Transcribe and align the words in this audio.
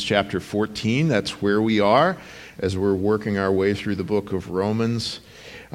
chapter 0.00 0.38
14. 0.38 1.08
That's 1.08 1.42
where 1.42 1.60
we 1.60 1.80
are 1.80 2.16
as 2.60 2.76
we're 2.76 2.94
working 2.94 3.36
our 3.36 3.50
way 3.50 3.74
through 3.74 3.96
the 3.96 4.04
book 4.04 4.32
of 4.32 4.50
Romans. 4.50 5.18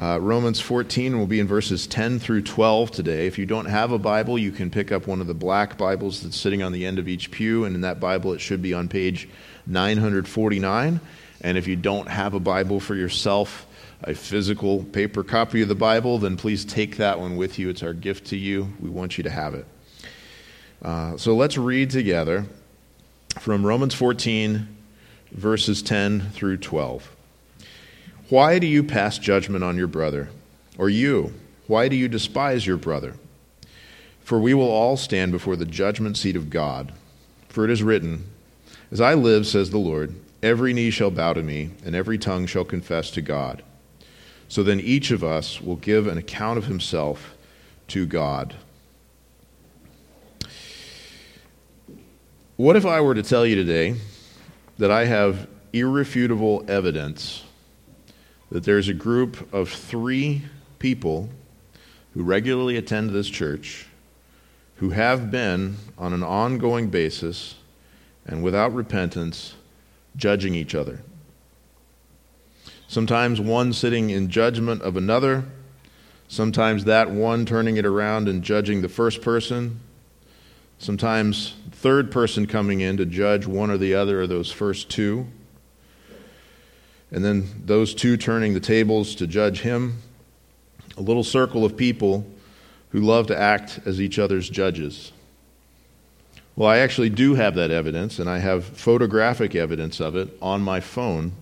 Uh, 0.00 0.18
Romans 0.18 0.58
14 0.58 1.18
will 1.18 1.26
be 1.26 1.38
in 1.38 1.46
verses 1.46 1.86
10 1.86 2.18
through 2.18 2.40
12 2.40 2.90
today. 2.90 3.26
If 3.26 3.36
you 3.36 3.44
don't 3.44 3.66
have 3.66 3.92
a 3.92 3.98
Bible, 3.98 4.38
you 4.38 4.50
can 4.50 4.70
pick 4.70 4.92
up 4.92 5.06
one 5.06 5.20
of 5.20 5.26
the 5.26 5.34
black 5.34 5.76
Bibles 5.76 6.22
that's 6.22 6.38
sitting 6.38 6.62
on 6.62 6.72
the 6.72 6.86
end 6.86 6.98
of 6.98 7.06
each 7.06 7.30
pew, 7.30 7.66
and 7.66 7.74
in 7.74 7.82
that 7.82 8.00
Bible, 8.00 8.32
it 8.32 8.40
should 8.40 8.62
be 8.62 8.72
on 8.72 8.88
page 8.88 9.28
949. 9.66 11.00
And 11.42 11.58
if 11.58 11.66
you 11.66 11.76
don't 11.76 12.08
have 12.08 12.32
a 12.32 12.40
Bible 12.40 12.80
for 12.80 12.94
yourself, 12.94 13.66
a 14.04 14.14
physical 14.14 14.84
paper 14.84 15.22
copy 15.22 15.62
of 15.62 15.68
the 15.68 15.74
Bible, 15.74 16.18
then 16.18 16.36
please 16.36 16.64
take 16.64 16.96
that 16.96 17.18
one 17.18 17.36
with 17.36 17.58
you. 17.58 17.68
It's 17.68 17.82
our 17.82 17.92
gift 17.92 18.26
to 18.28 18.36
you. 18.36 18.72
We 18.80 18.88
want 18.88 19.18
you 19.18 19.24
to 19.24 19.30
have 19.30 19.54
it. 19.54 19.66
Uh, 20.80 21.16
so 21.16 21.34
let's 21.34 21.58
read 21.58 21.90
together 21.90 22.46
from 23.40 23.64
Romans 23.64 23.94
14, 23.94 24.68
verses 25.30 25.80
10 25.82 26.30
through 26.30 26.56
12. 26.56 27.14
Why 28.28 28.58
do 28.58 28.66
you 28.66 28.82
pass 28.82 29.18
judgment 29.18 29.62
on 29.62 29.76
your 29.76 29.86
brother? 29.86 30.28
Or 30.76 30.90
you, 30.90 31.34
why 31.66 31.88
do 31.88 31.96
you 31.96 32.08
despise 32.08 32.66
your 32.66 32.76
brother? 32.76 33.14
For 34.22 34.38
we 34.38 34.54
will 34.54 34.68
all 34.68 34.96
stand 34.96 35.32
before 35.32 35.56
the 35.56 35.64
judgment 35.64 36.16
seat 36.16 36.36
of 36.36 36.50
God. 36.50 36.92
For 37.48 37.64
it 37.64 37.70
is 37.70 37.82
written, 37.82 38.26
As 38.90 39.00
I 39.00 39.14
live, 39.14 39.46
says 39.46 39.70
the 39.70 39.78
Lord, 39.78 40.14
every 40.42 40.72
knee 40.72 40.90
shall 40.90 41.10
bow 41.10 41.32
to 41.32 41.42
me, 41.42 41.70
and 41.84 41.94
every 41.94 42.18
tongue 42.18 42.46
shall 42.46 42.64
confess 42.64 43.10
to 43.12 43.22
God. 43.22 43.62
So 44.48 44.62
then 44.62 44.80
each 44.80 45.10
of 45.10 45.22
us 45.22 45.60
will 45.60 45.76
give 45.76 46.06
an 46.06 46.18
account 46.18 46.58
of 46.58 46.66
himself 46.66 47.34
to 47.88 48.04
God. 48.04 48.56
What 52.58 52.74
if 52.74 52.84
I 52.84 53.00
were 53.00 53.14
to 53.14 53.22
tell 53.22 53.46
you 53.46 53.54
today 53.54 53.94
that 54.78 54.90
I 54.90 55.04
have 55.04 55.46
irrefutable 55.72 56.64
evidence 56.66 57.44
that 58.50 58.64
there's 58.64 58.88
a 58.88 58.94
group 58.94 59.54
of 59.54 59.68
three 59.68 60.42
people 60.80 61.28
who 62.14 62.24
regularly 62.24 62.76
attend 62.76 63.10
this 63.10 63.28
church 63.28 63.86
who 64.78 64.90
have 64.90 65.30
been, 65.30 65.76
on 65.96 66.12
an 66.12 66.24
ongoing 66.24 66.88
basis 66.88 67.54
and 68.26 68.42
without 68.42 68.74
repentance, 68.74 69.54
judging 70.16 70.56
each 70.56 70.74
other? 70.74 71.02
Sometimes 72.88 73.40
one 73.40 73.72
sitting 73.72 74.10
in 74.10 74.30
judgment 74.30 74.82
of 74.82 74.96
another, 74.96 75.44
sometimes 76.26 76.86
that 76.86 77.08
one 77.08 77.46
turning 77.46 77.76
it 77.76 77.86
around 77.86 78.28
and 78.28 78.42
judging 78.42 78.82
the 78.82 78.88
first 78.88 79.22
person, 79.22 79.78
sometimes 80.78 81.54
third 81.72 82.10
person 82.10 82.46
coming 82.46 82.80
in 82.80 82.96
to 82.96 83.06
judge 83.06 83.46
one 83.46 83.70
or 83.70 83.78
the 83.78 83.94
other 83.94 84.22
of 84.22 84.28
those 84.28 84.50
first 84.50 84.88
two. 84.88 85.26
And 87.10 87.24
then 87.24 87.62
those 87.64 87.94
two 87.94 88.16
turning 88.16 88.54
the 88.54 88.60
tables 88.60 89.14
to 89.16 89.26
judge 89.26 89.60
him. 89.60 90.02
A 90.96 91.00
little 91.02 91.24
circle 91.24 91.64
of 91.64 91.76
people 91.76 92.26
who 92.90 93.00
love 93.00 93.26
to 93.28 93.38
act 93.38 93.80
as 93.86 94.00
each 94.00 94.18
other's 94.18 94.48
judges. 94.48 95.12
Well, 96.56 96.68
I 96.68 96.78
actually 96.78 97.10
do 97.10 97.34
have 97.34 97.54
that 97.54 97.70
evidence, 97.70 98.18
and 98.18 98.28
I 98.28 98.38
have 98.38 98.64
photographic 98.64 99.54
evidence 99.54 100.00
of 100.00 100.16
it 100.16 100.36
on 100.42 100.60
my 100.60 100.80
phone. 100.80 101.32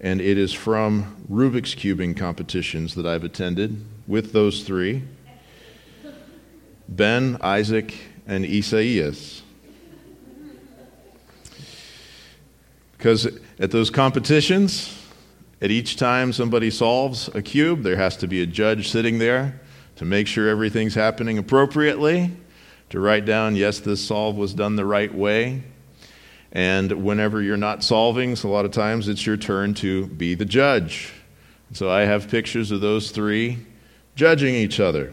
And 0.00 0.20
it 0.20 0.38
is 0.38 0.52
from 0.52 1.16
Rubik's 1.28 1.74
Cubing 1.74 2.16
competitions 2.16 2.94
that 2.94 3.06
I've 3.06 3.24
attended 3.24 3.84
with 4.06 4.32
those 4.32 4.62
three 4.62 5.02
Ben, 6.88 7.38
Isaac, 7.40 7.94
and 8.32 8.46
Isaias. 8.46 9.42
Because 12.96 13.28
at 13.58 13.70
those 13.70 13.90
competitions, 13.90 14.98
at 15.60 15.70
each 15.70 15.96
time 15.96 16.32
somebody 16.32 16.70
solves 16.70 17.28
a 17.34 17.42
cube, 17.42 17.82
there 17.82 17.96
has 17.96 18.16
to 18.18 18.26
be 18.26 18.40
a 18.40 18.46
judge 18.46 18.88
sitting 18.88 19.18
there 19.18 19.60
to 19.96 20.06
make 20.06 20.26
sure 20.26 20.48
everything's 20.48 20.94
happening 20.94 21.36
appropriately, 21.36 22.30
to 22.88 23.00
write 23.00 23.26
down, 23.26 23.54
yes, 23.54 23.80
this 23.80 24.02
solve 24.02 24.36
was 24.36 24.54
done 24.54 24.76
the 24.76 24.86
right 24.86 25.14
way. 25.14 25.62
And 26.52 27.04
whenever 27.04 27.42
you're 27.42 27.56
not 27.56 27.84
solving, 27.84 28.36
so 28.36 28.48
a 28.48 28.52
lot 28.52 28.64
of 28.64 28.70
times 28.70 29.08
it's 29.08 29.26
your 29.26 29.36
turn 29.36 29.74
to 29.74 30.06
be 30.06 30.34
the 30.34 30.44
judge. 30.44 31.12
So 31.72 31.90
I 31.90 32.02
have 32.02 32.28
pictures 32.28 32.70
of 32.70 32.80
those 32.80 33.10
three 33.10 33.58
judging 34.14 34.54
each 34.54 34.80
other. 34.80 35.12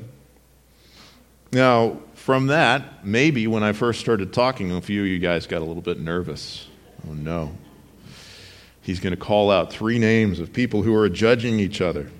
Now, 1.52 2.00
from 2.30 2.46
that, 2.46 3.04
maybe 3.04 3.48
when 3.48 3.64
I 3.64 3.72
first 3.72 4.00
started 4.00 4.32
talking, 4.32 4.72
a 4.72 4.82
few 4.82 5.02
of 5.02 5.08
you 5.08 5.18
guys 5.18 5.48
got 5.48 5.64
a 5.64 5.66
little 5.66 5.82
bit 5.82 6.00
nervous. 6.00 6.68
Oh 7.08 7.14
no. 7.14 7.58
He's 8.82 9.00
going 9.00 9.16
to 9.16 9.20
call 9.20 9.50
out 9.50 9.74
three 9.74 9.98
names 9.98 10.40
of 10.40 10.54
people 10.54 10.84
who 10.84 10.94
are 10.94 11.10
judging 11.10 11.60
each 11.60 11.82
other. 11.82 12.12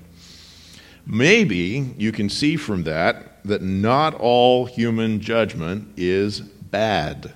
Maybe 1.06 1.94
you 1.96 2.10
can 2.10 2.28
see 2.28 2.56
from 2.56 2.82
that 2.82 3.44
that 3.44 3.62
not 3.62 4.14
all 4.14 4.66
human 4.66 5.20
judgment 5.20 5.92
is 5.96 6.40
bad. 6.40 7.32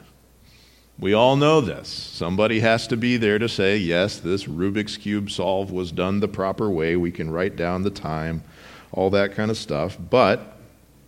We 0.98 1.14
all 1.14 1.36
know 1.36 1.60
this. 1.60 1.86
Somebody 1.86 2.58
has 2.58 2.88
to 2.88 2.96
be 2.96 3.16
there 3.16 3.38
to 3.38 3.48
say, 3.48 3.76
yes, 3.76 4.18
this 4.18 4.46
Rubik's 4.46 4.96
Cube 4.96 5.30
solve 5.30 5.70
was 5.70 5.92
done 5.92 6.18
the 6.18 6.26
proper 6.26 6.68
way. 6.68 6.96
We 6.96 7.12
can 7.12 7.30
write 7.30 7.54
down 7.54 7.84
the 7.84 7.90
time, 7.90 8.42
all 8.90 9.10
that 9.10 9.36
kind 9.36 9.52
of 9.52 9.56
stuff. 9.56 9.96
But 10.10 10.53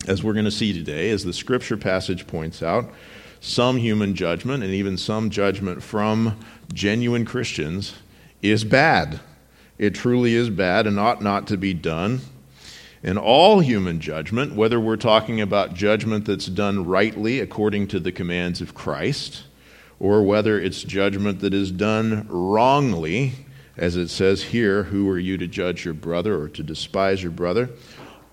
as 0.07 0.23
we're 0.23 0.33
going 0.33 0.45
to 0.45 0.51
see 0.51 0.73
today, 0.73 1.11
as 1.11 1.25
the 1.25 1.33
scripture 1.33 1.77
passage 1.77 2.27
points 2.27 2.63
out, 2.63 2.91
some 3.41 3.77
human 3.77 4.15
judgment 4.15 4.63
and 4.63 4.73
even 4.73 4.97
some 4.97 5.31
judgment 5.31 5.83
from 5.83 6.39
genuine 6.73 7.25
Christians 7.25 7.95
is 8.43 8.65
bad. 8.65 9.21
It 9.79 9.95
truly 9.95 10.35
is 10.35 10.51
bad 10.51 10.87
and 10.87 10.99
ought 10.99 11.23
not 11.23 11.47
to 11.49 11.57
be 11.57 11.75
done. 11.75 12.21
And 13.03 13.19
all 13.19 13.61
human 13.61 14.01
judgment, 14.01 14.55
whether 14.55 14.81
we're 14.81 14.97
talking 14.97 15.41
about 15.41 15.75
judgment 15.75 16.25
that's 16.25 16.47
done 16.47 16.87
rightly 16.87 17.41
according 17.41 17.89
to 17.89 18.01
the 18.01 18.11
commands 18.11 18.61
of 18.61 18.75
Christ, 18.75 19.45
or 20.01 20.23
whether 20.23 20.59
it's 20.59 20.83
judgment 20.83 21.41
that 21.41 21.55
is 21.55 21.71
done 21.71 22.27
wrongly, 22.29 23.33
as 23.77 23.97
it 23.97 24.09
says 24.09 24.43
here, 24.43 24.85
who 24.85 25.09
are 25.11 25.19
you 25.19 25.37
to 25.39 25.47
judge 25.47 25.85
your 25.85 25.95
brother 25.95 26.41
or 26.41 26.49
to 26.49 26.63
despise 26.63 27.23
your 27.23 27.33
brother? 27.33 27.71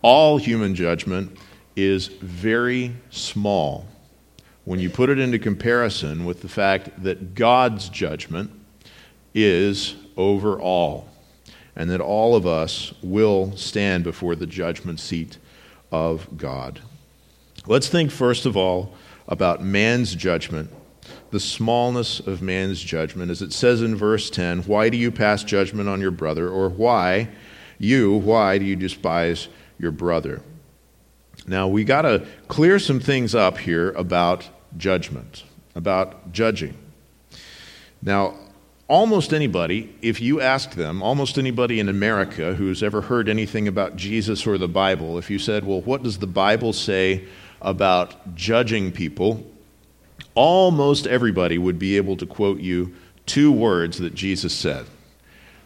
All 0.01 0.37
human 0.37 0.75
judgment 0.75 1.37
is 1.75 2.07
very 2.07 2.95
small 3.09 3.87
when 4.65 4.79
you 4.79 4.89
put 4.89 5.09
it 5.09 5.19
into 5.19 5.37
comparison 5.39 6.25
with 6.25 6.41
the 6.41 6.47
fact 6.47 7.03
that 7.03 7.35
God's 7.35 7.89
judgment 7.89 8.51
is 9.33 9.95
over 10.15 10.59
all, 10.59 11.09
and 11.75 11.89
that 11.89 11.99
all 11.99 12.35
of 12.35 12.45
us 12.45 12.93
will 13.01 13.55
stand 13.57 14.03
before 14.03 14.35
the 14.35 14.45
judgment 14.45 14.99
seat 14.99 15.37
of 15.91 16.37
God. 16.37 16.79
Let's 17.65 17.89
think 17.89 18.11
first 18.11 18.45
of 18.45 18.55
all 18.55 18.93
about 19.27 19.63
man's 19.63 20.15
judgment, 20.15 20.69
the 21.31 21.39
smallness 21.39 22.19
of 22.19 22.41
man's 22.41 22.81
judgment. 22.81 23.31
As 23.31 23.41
it 23.41 23.53
says 23.53 23.81
in 23.81 23.95
verse 23.95 24.29
10, 24.29 24.63
why 24.63 24.89
do 24.89 24.97
you 24.97 25.11
pass 25.11 25.43
judgment 25.43 25.89
on 25.89 25.99
your 25.99 26.11
brother? 26.11 26.49
Or 26.49 26.69
why, 26.69 27.29
you, 27.79 28.13
why 28.13 28.57
do 28.57 28.65
you 28.65 28.75
despise 28.75 29.47
your 29.79 29.91
brother? 29.91 30.41
Now, 31.45 31.67
we 31.67 31.83
got 31.83 32.03
to 32.03 32.25
clear 32.47 32.79
some 32.79 32.99
things 32.99 33.35
up 33.35 33.57
here 33.57 33.91
about 33.91 34.47
judgment, 34.77 35.43
about 35.75 36.31
judging. 36.31 36.77
Now, 38.01 38.35
almost 38.87 39.33
anybody, 39.33 39.93
if 40.01 40.21
you 40.21 40.39
ask 40.39 40.71
them, 40.71 41.01
almost 41.01 41.37
anybody 41.37 41.79
in 41.79 41.89
America 41.89 42.53
who's 42.53 42.83
ever 42.83 43.01
heard 43.01 43.27
anything 43.27 43.67
about 43.67 43.95
Jesus 43.95 44.45
or 44.47 44.57
the 44.57 44.67
Bible, 44.67 45.17
if 45.17 45.29
you 45.29 45.39
said, 45.39 45.65
Well, 45.65 45.81
what 45.81 46.03
does 46.03 46.19
the 46.19 46.27
Bible 46.27 46.73
say 46.73 47.25
about 47.61 48.35
judging 48.35 48.91
people? 48.91 49.45
Almost 50.35 51.07
everybody 51.07 51.57
would 51.57 51.79
be 51.79 51.97
able 51.97 52.17
to 52.17 52.25
quote 52.25 52.59
you 52.59 52.93
two 53.25 53.51
words 53.51 53.99
that 53.99 54.13
Jesus 54.15 54.53
said. 54.53 54.85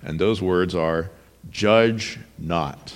And 0.01 0.19
those 0.19 0.41
words 0.41 0.75
are, 0.75 1.09
Judge 1.50 2.19
not. 2.38 2.94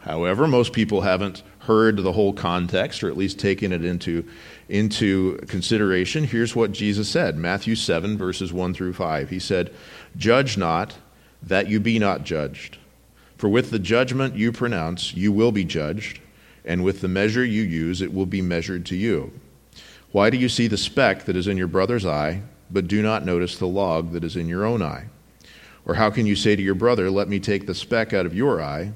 However, 0.00 0.46
most 0.46 0.72
people 0.72 1.02
haven't 1.02 1.42
heard 1.68 1.98
the 1.98 2.12
whole 2.12 2.32
context 2.32 3.04
or 3.04 3.08
at 3.08 3.16
least 3.16 3.38
taken 3.38 3.72
it 3.74 3.84
into, 3.84 4.26
into 4.70 5.36
consideration. 5.48 6.24
Here's 6.24 6.56
what 6.56 6.72
Jesus 6.72 7.10
said 7.10 7.36
Matthew 7.36 7.76
7, 7.76 8.16
verses 8.16 8.54
1 8.54 8.72
through 8.72 8.94
5. 8.94 9.28
He 9.28 9.38
said, 9.38 9.72
Judge 10.16 10.56
not, 10.56 10.96
that 11.42 11.68
you 11.68 11.78
be 11.78 11.98
not 11.98 12.24
judged. 12.24 12.78
For 13.36 13.50
with 13.50 13.70
the 13.70 13.78
judgment 13.78 14.34
you 14.34 14.50
pronounce, 14.50 15.14
you 15.14 15.30
will 15.30 15.52
be 15.52 15.62
judged, 15.62 16.20
and 16.64 16.82
with 16.82 17.02
the 17.02 17.08
measure 17.08 17.44
you 17.44 17.62
use, 17.62 18.00
it 18.00 18.14
will 18.14 18.26
be 18.26 18.40
measured 18.40 18.86
to 18.86 18.96
you. 18.96 19.30
Why 20.10 20.30
do 20.30 20.38
you 20.38 20.48
see 20.48 20.68
the 20.68 20.78
speck 20.78 21.26
that 21.26 21.36
is 21.36 21.46
in 21.46 21.58
your 21.58 21.68
brother's 21.68 22.06
eye, 22.06 22.40
but 22.70 22.88
do 22.88 23.02
not 23.02 23.26
notice 23.26 23.58
the 23.58 23.66
log 23.66 24.12
that 24.12 24.24
is 24.24 24.36
in 24.36 24.48
your 24.48 24.64
own 24.64 24.82
eye? 24.82 25.08
Or 25.84 25.94
how 25.96 26.08
can 26.08 26.24
you 26.24 26.34
say 26.34 26.56
to 26.56 26.62
your 26.62 26.74
brother, 26.74 27.10
Let 27.10 27.28
me 27.28 27.38
take 27.38 27.66
the 27.66 27.74
speck 27.74 28.14
out 28.14 28.24
of 28.24 28.34
your 28.34 28.62
eye, 28.62 28.92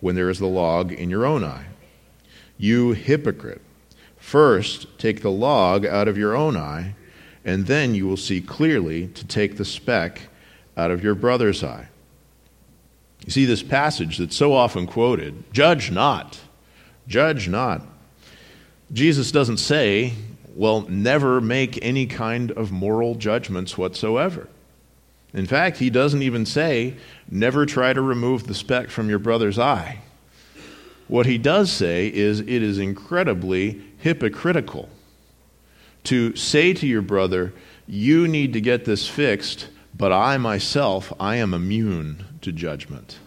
when 0.00 0.16
there 0.16 0.30
is 0.30 0.40
the 0.40 0.46
log 0.46 0.90
in 0.90 1.10
your 1.10 1.24
own 1.24 1.44
eye? 1.44 1.66
You 2.58 2.92
hypocrite, 2.92 3.62
first 4.16 4.98
take 4.98 5.22
the 5.22 5.30
log 5.30 5.86
out 5.86 6.08
of 6.08 6.18
your 6.18 6.36
own 6.36 6.56
eye, 6.56 6.94
and 7.44 7.66
then 7.66 7.94
you 7.94 8.06
will 8.06 8.16
see 8.16 8.40
clearly 8.40 9.06
to 9.08 9.24
take 9.26 9.56
the 9.56 9.64
speck 9.64 10.22
out 10.76 10.90
of 10.90 11.02
your 11.02 11.14
brother's 11.14 11.64
eye. 11.64 11.88
You 13.24 13.30
see, 13.30 13.44
this 13.44 13.62
passage 13.62 14.18
that's 14.18 14.36
so 14.36 14.52
often 14.52 14.86
quoted 14.86 15.44
judge 15.52 15.90
not, 15.90 16.40
judge 17.06 17.48
not. 17.48 17.82
Jesus 18.92 19.30
doesn't 19.30 19.58
say, 19.58 20.14
well, 20.54 20.82
never 20.88 21.40
make 21.40 21.78
any 21.82 22.06
kind 22.06 22.50
of 22.52 22.72
moral 22.72 23.14
judgments 23.14 23.78
whatsoever. 23.78 24.48
In 25.32 25.46
fact, 25.46 25.76
he 25.76 25.90
doesn't 25.90 26.22
even 26.22 26.46
say, 26.46 26.94
never 27.30 27.66
try 27.66 27.92
to 27.92 28.00
remove 28.00 28.46
the 28.46 28.54
speck 28.54 28.88
from 28.88 29.08
your 29.08 29.18
brother's 29.18 29.58
eye. 29.58 30.00
What 31.08 31.26
he 31.26 31.38
does 31.38 31.72
say 31.72 32.06
is, 32.06 32.40
it 32.40 32.48
is 32.48 32.78
incredibly 32.78 33.82
hypocritical 33.98 34.88
to 36.04 36.36
say 36.36 36.72
to 36.74 36.86
your 36.86 37.02
brother, 37.02 37.52
you 37.86 38.28
need 38.28 38.52
to 38.52 38.60
get 38.60 38.84
this 38.84 39.08
fixed, 39.08 39.68
but 39.96 40.12
I 40.12 40.36
myself, 40.36 41.12
I 41.18 41.36
am 41.36 41.54
immune 41.54 42.24
to 42.42 42.52
judgment. 42.52 43.18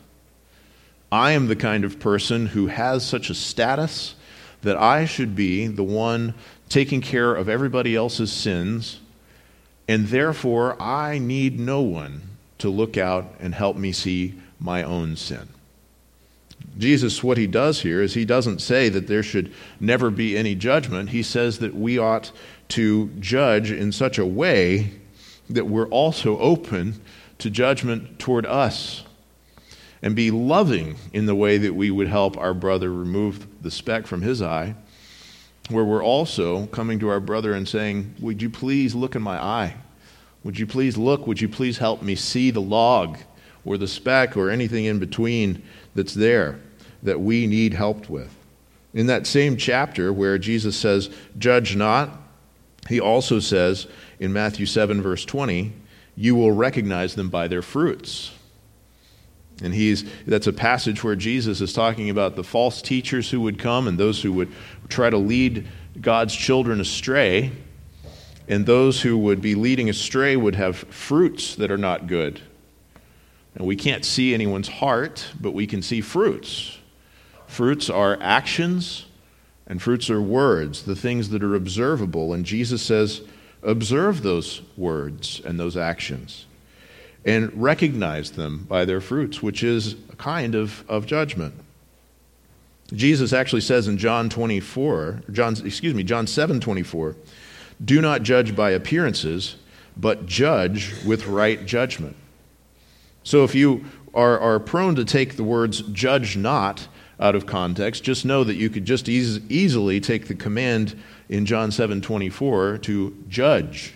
I 1.11 1.31
am 1.31 1.47
the 1.47 1.55
kind 1.55 1.83
of 1.83 1.99
person 1.99 2.47
who 2.47 2.67
has 2.67 3.05
such 3.05 3.29
a 3.29 3.35
status 3.35 4.15
that 4.61 4.77
I 4.77 5.05
should 5.05 5.35
be 5.35 5.67
the 5.67 5.83
one 5.83 6.35
taking 6.69 7.01
care 7.01 7.35
of 7.35 7.49
everybody 7.49 7.95
else's 7.95 8.31
sins, 8.31 8.99
and 9.87 10.07
therefore 10.07 10.81
I 10.81 11.17
need 11.17 11.59
no 11.59 11.81
one 11.81 12.21
to 12.59 12.69
look 12.69 12.95
out 12.95 13.33
and 13.39 13.53
help 13.55 13.75
me 13.75 13.91
see 13.91 14.35
my 14.59 14.83
own 14.83 15.15
sin. 15.15 15.49
Jesus, 16.77 17.23
what 17.23 17.37
he 17.37 17.47
does 17.47 17.81
here 17.81 18.01
is 18.01 18.13
he 18.13 18.25
doesn't 18.25 18.59
say 18.59 18.89
that 18.89 19.07
there 19.07 19.23
should 19.23 19.53
never 19.79 20.09
be 20.09 20.37
any 20.37 20.55
judgment. 20.55 21.09
He 21.09 21.23
says 21.23 21.59
that 21.59 21.75
we 21.75 21.97
ought 21.97 22.31
to 22.69 23.09
judge 23.19 23.71
in 23.71 23.91
such 23.91 24.17
a 24.17 24.25
way 24.25 24.91
that 25.49 25.67
we're 25.67 25.87
also 25.89 26.37
open 26.39 27.01
to 27.39 27.49
judgment 27.49 28.19
toward 28.19 28.45
us 28.45 29.03
and 30.01 30.15
be 30.15 30.31
loving 30.31 30.95
in 31.13 31.25
the 31.25 31.35
way 31.35 31.57
that 31.57 31.75
we 31.75 31.91
would 31.91 32.07
help 32.07 32.37
our 32.37 32.53
brother 32.53 32.91
remove 32.91 33.45
the 33.61 33.71
speck 33.71 34.07
from 34.07 34.21
his 34.21 34.41
eye, 34.41 34.73
where 35.69 35.83
we're 35.83 36.03
also 36.03 36.65
coming 36.67 36.99
to 36.99 37.09
our 37.09 37.19
brother 37.19 37.53
and 37.53 37.67
saying, 37.67 38.15
Would 38.19 38.41
you 38.41 38.49
please 38.49 38.95
look 38.95 39.15
in 39.15 39.21
my 39.21 39.37
eye? 39.37 39.75
Would 40.43 40.57
you 40.57 40.65
please 40.65 40.97
look? 40.97 41.27
Would 41.27 41.39
you 41.39 41.49
please 41.49 41.77
help 41.77 42.01
me 42.01 42.15
see 42.15 42.49
the 42.49 42.61
log 42.61 43.19
or 43.63 43.77
the 43.77 43.87
speck 43.87 44.35
or 44.35 44.49
anything 44.49 44.85
in 44.85 44.97
between 44.97 45.61
that's 45.95 46.13
there 46.13 46.59
that 47.03 47.19
we 47.19 47.47
need 47.47 47.73
help 47.73 48.09
with? 48.09 48.35
In 48.93 49.07
that 49.07 49.25
same 49.25 49.57
chapter 49.57 50.11
where 50.11 50.37
Jesus 50.37 50.75
says, 50.75 51.09
Judge 51.37 51.75
not, 51.75 52.17
he 52.89 52.99
also 52.99 53.39
says 53.39 53.87
in 54.19 54.33
Matthew 54.33 54.65
7, 54.65 55.01
verse 55.01 55.23
20, 55.25 55.73
You 56.15 56.35
will 56.35 56.51
recognize 56.51 57.15
them 57.15 57.29
by 57.29 57.47
their 57.47 57.61
fruits. 57.61 58.31
And 59.63 59.73
he's, 59.73 60.03
that's 60.25 60.47
a 60.47 60.53
passage 60.53 61.03
where 61.03 61.15
Jesus 61.15 61.61
is 61.61 61.71
talking 61.71 62.09
about 62.09 62.35
the 62.35 62.43
false 62.43 62.81
teachers 62.81 63.29
who 63.29 63.41
would 63.41 63.59
come 63.59 63.87
and 63.87 63.97
those 63.97 64.21
who 64.21 64.33
would 64.33 64.51
try 64.89 65.09
to 65.09 65.17
lead 65.17 65.67
God's 65.99 66.35
children 66.35 66.81
astray. 66.81 67.51
And 68.47 68.65
those 68.65 69.01
who 69.01 69.17
would 69.19 69.39
be 69.39 69.55
leading 69.55 69.87
astray 69.87 70.35
would 70.35 70.55
have 70.55 70.77
fruits 70.77 71.55
that 71.55 71.71
are 71.71 71.77
not 71.77 72.07
good. 72.07 72.41
And 73.55 73.65
we 73.65 73.75
can't 73.75 74.05
see 74.05 74.33
anyone's 74.33 74.67
heart, 74.67 75.31
but 75.39 75.51
we 75.51 75.67
can 75.67 75.81
see 75.81 76.01
fruits. 76.01 76.77
Fruits 77.47 77.89
are 77.89 78.17
actions, 78.21 79.05
and 79.67 79.81
fruits 79.81 80.09
are 80.09 80.21
words, 80.21 80.83
the 80.83 80.95
things 80.95 81.29
that 81.29 81.43
are 81.43 81.55
observable. 81.55 82.33
And 82.33 82.45
Jesus 82.45 82.81
says, 82.81 83.21
observe 83.63 84.23
those 84.23 84.61
words 84.77 85.41
and 85.43 85.59
those 85.59 85.77
actions 85.77 86.45
and 87.25 87.51
recognize 87.61 88.31
them 88.31 88.65
by 88.67 88.85
their 88.85 89.01
fruits, 89.01 89.41
which 89.41 89.63
is 89.63 89.93
a 90.11 90.15
kind 90.15 90.55
of, 90.55 90.83
of 90.89 91.05
judgment. 91.05 91.53
Jesus 92.93 93.31
actually 93.31 93.61
says 93.61 93.87
in 93.87 93.97
John 93.97 94.29
24, 94.29 95.23
John, 95.31 95.55
excuse 95.65 95.93
me, 95.93 96.03
John 96.03 96.27
7 96.27 96.59
24, 96.59 97.15
do 97.83 98.01
not 98.01 98.23
judge 98.23 98.55
by 98.55 98.71
appearances, 98.71 99.55
but 99.95 100.25
judge 100.25 100.93
with 101.05 101.27
right 101.27 101.65
judgment. 101.65 102.15
So 103.23 103.43
if 103.43 103.55
you 103.55 103.85
are, 104.13 104.39
are 104.39 104.59
prone 104.59 104.95
to 104.95 105.05
take 105.05 105.35
the 105.35 105.43
words 105.43 105.81
judge 105.81 106.35
not 106.37 106.87
out 107.19 107.35
of 107.35 107.45
context, 107.45 108.03
just 108.03 108.25
know 108.25 108.43
that 108.43 108.55
you 108.55 108.69
could 108.69 108.85
just 108.85 109.07
eas- 109.07 109.39
easily 109.49 109.99
take 109.99 110.27
the 110.27 110.35
command 110.35 110.99
in 111.29 111.45
John 111.45 111.71
7 111.71 112.01
24 112.01 112.79
to 112.79 113.23
judge 113.27 113.93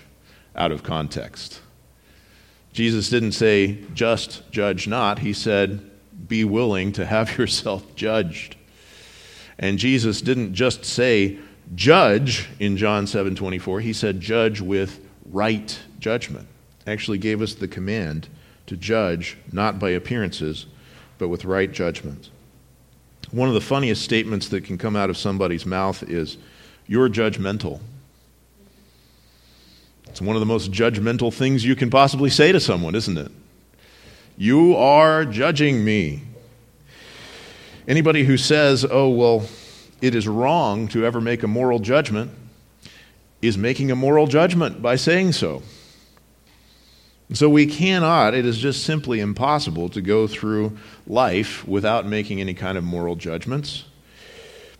out 0.56 0.72
of 0.72 0.84
context. 0.84 1.62
Jesus 2.72 3.10
didn't 3.10 3.32
say, 3.32 3.80
just 3.94 4.50
judge 4.52 4.88
not. 4.88 5.20
He 5.20 5.34
said, 5.34 5.90
be 6.28 6.44
willing 6.44 6.92
to 6.94 7.06
have 7.06 7.38
yourself 7.38 7.96
judged. 7.96 8.56
And 9.58 9.80
Jesus 9.80 10.22
didn't 10.22 10.54
just 10.54 10.84
say, 10.84 11.40
judge 11.74 12.48
in 12.60 12.78
John 12.78 13.08
7 13.08 13.36
24. 13.36 13.80
He 13.80 13.94
said, 13.94 14.20
judge 14.20 14.62
with 14.62 15.00
right 15.32 15.80
judgment. 16.00 16.48
Actually 16.86 17.18
gave 17.18 17.42
us 17.42 17.56
the 17.56 17.68
command 17.68 18.28
to 18.68 18.78
judge 18.78 19.38
not 19.52 19.80
by 19.80 19.92
appearances, 19.92 20.66
but 21.18 21.30
with 21.30 21.46
right 21.46 21.72
judgment. 21.72 22.30
One 23.32 23.48
of 23.48 23.54
the 23.54 23.62
funniest 23.62 24.02
statements 24.02 24.50
that 24.50 24.64
can 24.64 24.78
come 24.78 24.96
out 24.96 25.10
of 25.10 25.18
somebody's 25.18 25.66
mouth 25.66 26.04
is, 26.04 26.38
You're 26.88 27.10
judgmental. 27.10 27.80
It's 30.08 30.22
one 30.22 30.36
of 30.36 30.40
the 30.40 30.46
most 30.46 30.72
judgmental 30.72 31.34
things 31.34 31.66
you 31.66 31.76
can 31.76 31.90
possibly 31.90 32.30
say 32.30 32.52
to 32.52 32.60
someone, 32.60 32.96
isn't 32.96 33.18
it? 33.18 33.32
You 34.38 34.76
are 34.76 35.26
judging 35.26 35.84
me. 35.84 36.22
Anybody 37.88 38.24
who 38.24 38.38
says, 38.38 38.86
oh, 38.90 39.10
well, 39.10 39.46
it 40.02 40.16
is 40.16 40.28
wrong 40.28 40.88
to 40.90 41.06
ever 41.06 41.22
make 41.22 41.44
a 41.44 41.48
moral 41.48 41.80
judgment 41.80 42.32
is 43.42 43.58
making 43.58 43.92
a 43.92 43.96
moral 43.96 44.28
judgment 44.28 44.82
by 44.82 44.96
saying 44.96 45.34
so. 45.34 45.62
So 47.34 47.50
we 47.50 47.66
cannot, 47.66 48.36
it 48.36 48.46
is 48.46 48.58
just 48.58 48.84
simply 48.84 49.20
impossible 49.20 49.90
to 49.90 50.02
go 50.02 50.28
through 50.28 50.78
life 51.08 51.68
without 51.68 52.06
making 52.06 52.40
any 52.40 52.54
kind 52.54 52.78
of 52.78 52.84
moral 52.84 53.16
judgments. 53.16 53.86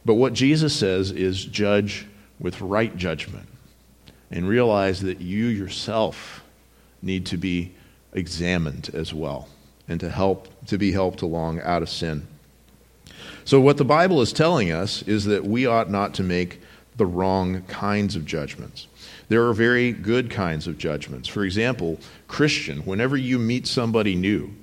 But 0.06 0.16
what 0.16 0.34
Jesus 0.34 0.76
says 0.76 1.10
is 1.10 1.44
judge 1.44 2.06
with 2.40 2.62
right 2.62 2.96
judgment 2.96 3.48
and 4.30 4.48
realize 4.48 5.02
that 5.02 5.22
you 5.22 5.46
yourself 5.46 6.44
need 7.02 7.26
to 7.28 7.38
be 7.38 7.72
examined 8.14 8.92
as 8.94 9.14
well 9.14 9.48
and 9.88 10.00
to 10.00 10.10
help 10.10 10.48
to 10.68 10.78
be 10.78 10.92
helped 10.92 11.22
along 11.22 11.62
out 11.62 11.82
of 11.82 11.90
sin. 11.90 12.28
So 13.44 13.60
what 13.60 13.78
the 13.78 13.86
Bible 13.86 14.22
is 14.22 14.34
telling 14.34 14.72
us 14.72 15.02
is 15.04 15.26
that 15.26 15.46
we 15.46 15.66
ought 15.66 15.90
not 15.90 16.14
to 16.16 16.24
make 16.24 16.62
the 16.98 17.06
wrong 17.06 17.62
kinds 17.64 18.16
of 18.16 18.26
judgments. 18.26 18.88
There 19.28 19.48
are 19.48 19.54
very 19.54 19.92
good 19.92 20.30
kinds 20.30 20.68
of 20.68 20.78
judgments. 20.78 21.28
For 21.28 21.44
example, 21.44 22.00
Christian, 22.28 22.80
whenever 22.80 23.18
you 23.18 23.40
meet 23.40 23.66
somebody 23.66 24.16
new, 24.16 24.54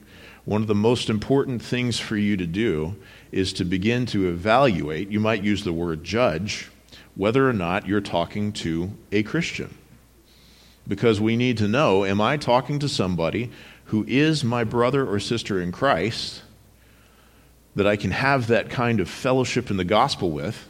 one 0.44 0.62
of 0.62 0.68
the 0.68 0.74
most 0.74 1.08
important 1.08 1.62
things 1.62 1.98
for 1.98 2.16
you 2.16 2.36
to 2.36 2.46
do 2.46 2.96
is 3.30 3.52
to 3.54 3.64
begin 3.64 4.06
to 4.06 4.28
evaluate, 4.28 5.10
you 5.10 5.20
might 5.20 5.42
use 5.42 5.64
the 5.64 5.72
word 5.72 6.04
judge, 6.04 6.70
whether 7.14 7.48
or 7.48 7.52
not 7.52 7.86
you're 7.86 8.00
talking 8.00 8.52
to 8.52 8.92
a 9.10 9.22
Christian. 9.22 9.76
Because 10.86 11.20
we 11.20 11.36
need 11.36 11.58
to 11.58 11.68
know 11.68 12.04
am 12.04 12.20
I 12.20 12.36
talking 12.36 12.78
to 12.80 12.88
somebody 12.88 13.50
who 13.86 14.04
is 14.08 14.42
my 14.42 14.64
brother 14.64 15.06
or 15.06 15.20
sister 15.20 15.60
in 15.60 15.70
Christ 15.70 16.42
that 17.76 17.86
I 17.86 17.96
can 17.96 18.10
have 18.10 18.48
that 18.48 18.68
kind 18.68 19.00
of 19.00 19.08
fellowship 19.08 19.70
in 19.70 19.76
the 19.76 19.84
gospel 19.84 20.30
with? 20.30 20.68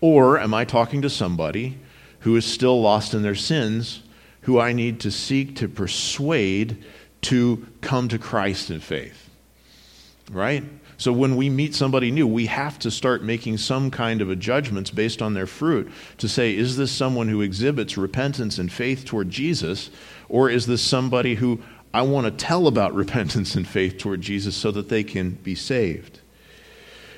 Or 0.00 0.38
am 0.38 0.54
I 0.54 0.64
talking 0.64 1.02
to 1.02 1.10
somebody 1.10 1.78
who 2.20 2.36
is 2.36 2.44
still 2.44 2.80
lost 2.80 3.14
in 3.14 3.22
their 3.22 3.34
sins 3.34 4.02
who 4.42 4.58
I 4.58 4.72
need 4.72 5.00
to 5.00 5.10
seek 5.10 5.56
to 5.56 5.68
persuade 5.68 6.82
to 7.22 7.66
come 7.80 8.08
to 8.08 8.18
Christ 8.18 8.70
in 8.70 8.80
faith? 8.80 9.28
Right? 10.30 10.64
So 10.98 11.12
when 11.12 11.36
we 11.36 11.48
meet 11.48 11.76
somebody 11.76 12.10
new, 12.10 12.26
we 12.26 12.46
have 12.46 12.78
to 12.80 12.90
start 12.90 13.22
making 13.22 13.58
some 13.58 13.90
kind 13.90 14.20
of 14.20 14.30
a 14.30 14.36
judgments 14.36 14.90
based 14.90 15.22
on 15.22 15.32
their 15.32 15.46
fruit 15.46 15.90
to 16.18 16.28
say, 16.28 16.56
is 16.56 16.76
this 16.76 16.90
someone 16.90 17.28
who 17.28 17.40
exhibits 17.40 17.96
repentance 17.96 18.58
and 18.58 18.70
faith 18.70 19.04
toward 19.04 19.30
Jesus, 19.30 19.90
or 20.28 20.50
is 20.50 20.66
this 20.66 20.82
somebody 20.82 21.36
who 21.36 21.60
I 21.94 22.02
want 22.02 22.24
to 22.26 22.32
tell 22.32 22.66
about 22.66 22.94
repentance 22.96 23.54
and 23.54 23.66
faith 23.66 23.96
toward 23.96 24.22
Jesus 24.22 24.56
so 24.56 24.72
that 24.72 24.88
they 24.88 25.04
can 25.04 25.30
be 25.30 25.54
saved? 25.54 26.18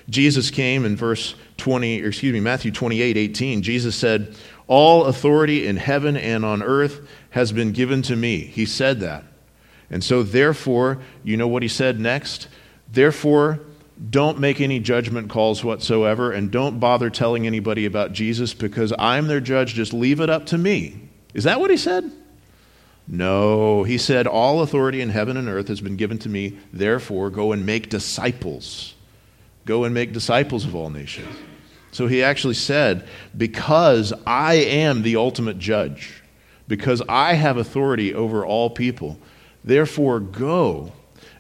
Jesus 0.09 0.51
came 0.51 0.85
in 0.85 0.97
verse 0.97 1.35
20, 1.59 2.03
or 2.03 2.09
excuse 2.09 2.33
me, 2.33 2.41
Matthew 2.41 2.73
28, 2.73 3.17
18. 3.17 3.63
Jesus 3.63 3.95
said, 3.95 4.35
All 4.67 5.05
authority 5.05 5.67
in 5.67 5.77
heaven 5.77 6.17
and 6.17 6.45
on 6.45 6.63
earth 6.63 7.07
has 7.31 7.53
been 7.53 7.73
given 7.73 8.03
to 8.03 8.17
me. 8.17 8.39
He 8.39 8.67
said 8.67 9.01
that. 9.01 9.25
And 9.91 10.03
so, 10.03 10.23
therefore, 10.23 10.99
you 11.25 11.37
know 11.37 11.49
what 11.49 11.63
he 11.63 11.69
said 11.69 11.99
next? 12.01 12.49
Therefore, 12.93 13.61
don't 14.09 14.39
make 14.39 14.61
any 14.61 14.81
judgment 14.81 15.29
calls 15.29 15.63
whatsoever 15.63 16.33
and 16.33 16.51
don't 16.51 16.81
bother 16.81 17.11
telling 17.11 17.47
anybody 17.47 17.85
about 17.85 18.13
Jesus 18.13 18.55
because 18.55 18.93
I'm 18.99 19.27
their 19.27 19.41
judge. 19.41 19.75
Just 19.75 19.93
leave 19.93 20.21
it 20.21 20.31
up 20.31 20.47
to 20.47 20.59
me. 20.59 21.09
Is 21.35 21.45
that 21.45 21.61
what 21.61 21.71
he 21.71 21.77
said? 21.77 22.11
No, 23.07 23.83
he 23.83 23.99
said, 23.99 24.27
All 24.27 24.63
authority 24.63 25.01
in 25.01 25.11
heaven 25.11 25.37
and 25.37 25.49
earth 25.49 25.69
has 25.69 25.81
been 25.81 25.97
given 25.97 26.19
to 26.21 26.29
me. 26.29 26.59
Therefore, 26.73 27.29
go 27.29 27.53
and 27.53 27.67
make 27.67 27.91
disciples. 27.91 28.95
Go 29.71 29.85
and 29.85 29.95
make 29.95 30.13
disciples 30.13 30.65
of 30.65 30.75
all 30.75 30.91
nations. 30.91 31.33
So 31.93 32.09
he 32.09 32.25
actually 32.25 32.55
said, 32.55 33.07
Because 33.37 34.13
I 34.27 34.55
am 34.55 35.03
the 35.03 35.15
ultimate 35.15 35.61
judge, 35.61 36.25
because 36.67 37.01
I 37.09 37.35
have 37.35 37.57
authority 37.57 38.13
over 38.13 38.45
all 38.45 38.69
people, 38.69 39.17
therefore 39.63 40.19
go 40.19 40.91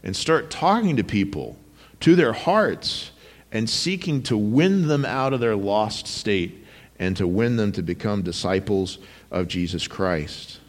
and 0.04 0.14
start 0.14 0.48
talking 0.48 0.96
to 0.98 1.02
people, 1.02 1.56
to 1.98 2.14
their 2.14 2.32
hearts, 2.32 3.10
and 3.50 3.68
seeking 3.68 4.22
to 4.22 4.36
win 4.36 4.86
them 4.86 5.04
out 5.04 5.32
of 5.32 5.40
their 5.40 5.56
lost 5.56 6.06
state 6.06 6.64
and 7.00 7.16
to 7.16 7.26
win 7.26 7.56
them 7.56 7.72
to 7.72 7.82
become 7.82 8.22
disciples 8.22 8.98
of 9.32 9.48
Jesus 9.48 9.88
Christ. 9.88 10.60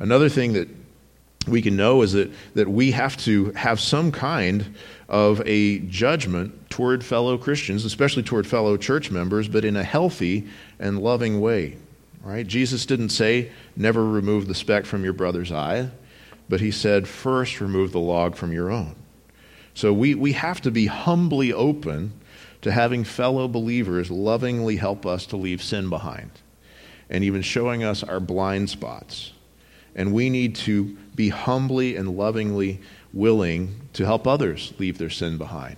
Another 0.00 0.28
thing 0.28 0.54
that 0.54 0.68
we 1.46 1.62
can 1.62 1.76
know 1.76 2.02
is 2.02 2.14
that, 2.14 2.32
that 2.54 2.68
we 2.68 2.90
have 2.90 3.16
to 3.18 3.52
have 3.52 3.78
some 3.78 4.10
kind 4.10 4.74
of 5.08 5.40
a 5.46 5.78
judgment 5.80 6.70
toward 6.70 7.04
fellow 7.04 7.38
Christians, 7.38 7.84
especially 7.84 8.22
toward 8.22 8.46
fellow 8.46 8.76
church 8.76 9.10
members, 9.10 9.48
but 9.48 9.64
in 9.64 9.76
a 9.76 9.84
healthy 9.84 10.46
and 10.78 11.00
loving 11.00 11.40
way. 11.40 11.76
Right? 12.22 12.46
Jesus 12.46 12.84
didn't 12.84 13.08
say, 13.10 13.50
never 13.76 14.04
remove 14.04 14.48
the 14.48 14.54
speck 14.54 14.84
from 14.84 15.04
your 15.04 15.12
brother's 15.12 15.52
eye, 15.52 15.90
but 16.48 16.60
he 16.60 16.70
said, 16.70 17.08
first 17.08 17.60
remove 17.60 17.92
the 17.92 18.00
log 18.00 18.36
from 18.36 18.52
your 18.52 18.70
own. 18.70 18.94
So 19.74 19.92
we, 19.92 20.14
we 20.14 20.32
have 20.32 20.60
to 20.62 20.70
be 20.70 20.86
humbly 20.86 21.52
open 21.52 22.12
to 22.62 22.72
having 22.72 23.04
fellow 23.04 23.48
believers 23.48 24.10
lovingly 24.10 24.76
help 24.76 25.06
us 25.06 25.26
to 25.26 25.36
leave 25.36 25.62
sin 25.62 25.88
behind 25.88 26.30
and 27.08 27.24
even 27.24 27.42
showing 27.42 27.84
us 27.84 28.02
our 28.02 28.20
blind 28.20 28.68
spots. 28.68 29.32
And 29.94 30.12
we 30.12 30.30
need 30.30 30.54
to 30.56 30.96
be 31.14 31.28
humbly 31.28 31.96
and 31.96 32.16
lovingly 32.16 32.80
willing 33.12 33.80
to 33.94 34.04
help 34.04 34.26
others 34.26 34.72
leave 34.78 34.98
their 34.98 35.10
sin 35.10 35.38
behind. 35.38 35.76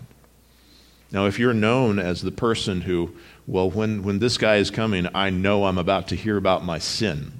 Now, 1.12 1.26
if 1.26 1.38
you're 1.38 1.54
known 1.54 1.98
as 1.98 2.22
the 2.22 2.30
person 2.30 2.82
who, 2.82 3.14
well, 3.46 3.70
when, 3.70 4.02
when 4.02 4.20
this 4.20 4.38
guy 4.38 4.56
is 4.56 4.70
coming, 4.70 5.08
I 5.14 5.30
know 5.30 5.64
I'm 5.64 5.78
about 5.78 6.08
to 6.08 6.16
hear 6.16 6.36
about 6.36 6.64
my 6.64 6.78
sin, 6.78 7.32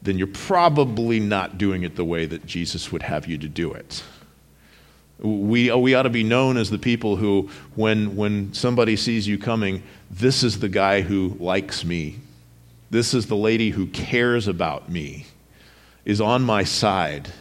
then 0.00 0.18
you're 0.18 0.28
probably 0.28 1.18
not 1.18 1.58
doing 1.58 1.82
it 1.82 1.96
the 1.96 2.04
way 2.04 2.26
that 2.26 2.46
Jesus 2.46 2.92
would 2.92 3.02
have 3.02 3.26
you 3.26 3.36
to 3.38 3.48
do 3.48 3.72
it. 3.72 4.04
We, 5.18 5.72
we 5.72 5.94
ought 5.94 6.02
to 6.02 6.10
be 6.10 6.22
known 6.22 6.56
as 6.56 6.70
the 6.70 6.78
people 6.78 7.16
who, 7.16 7.50
when, 7.74 8.14
when 8.14 8.52
somebody 8.52 8.96
sees 8.96 9.26
you 9.26 9.38
coming, 9.38 9.82
this 10.10 10.44
is 10.44 10.60
the 10.60 10.68
guy 10.68 11.00
who 11.00 11.36
likes 11.40 11.84
me. 11.84 12.20
This 12.90 13.14
is 13.14 13.26
the 13.26 13.36
lady 13.36 13.70
who 13.70 13.86
cares 13.88 14.46
about 14.46 14.88
me, 14.88 15.26
is 16.04 16.20
on 16.20 16.42
my 16.42 16.62
side 16.62 17.32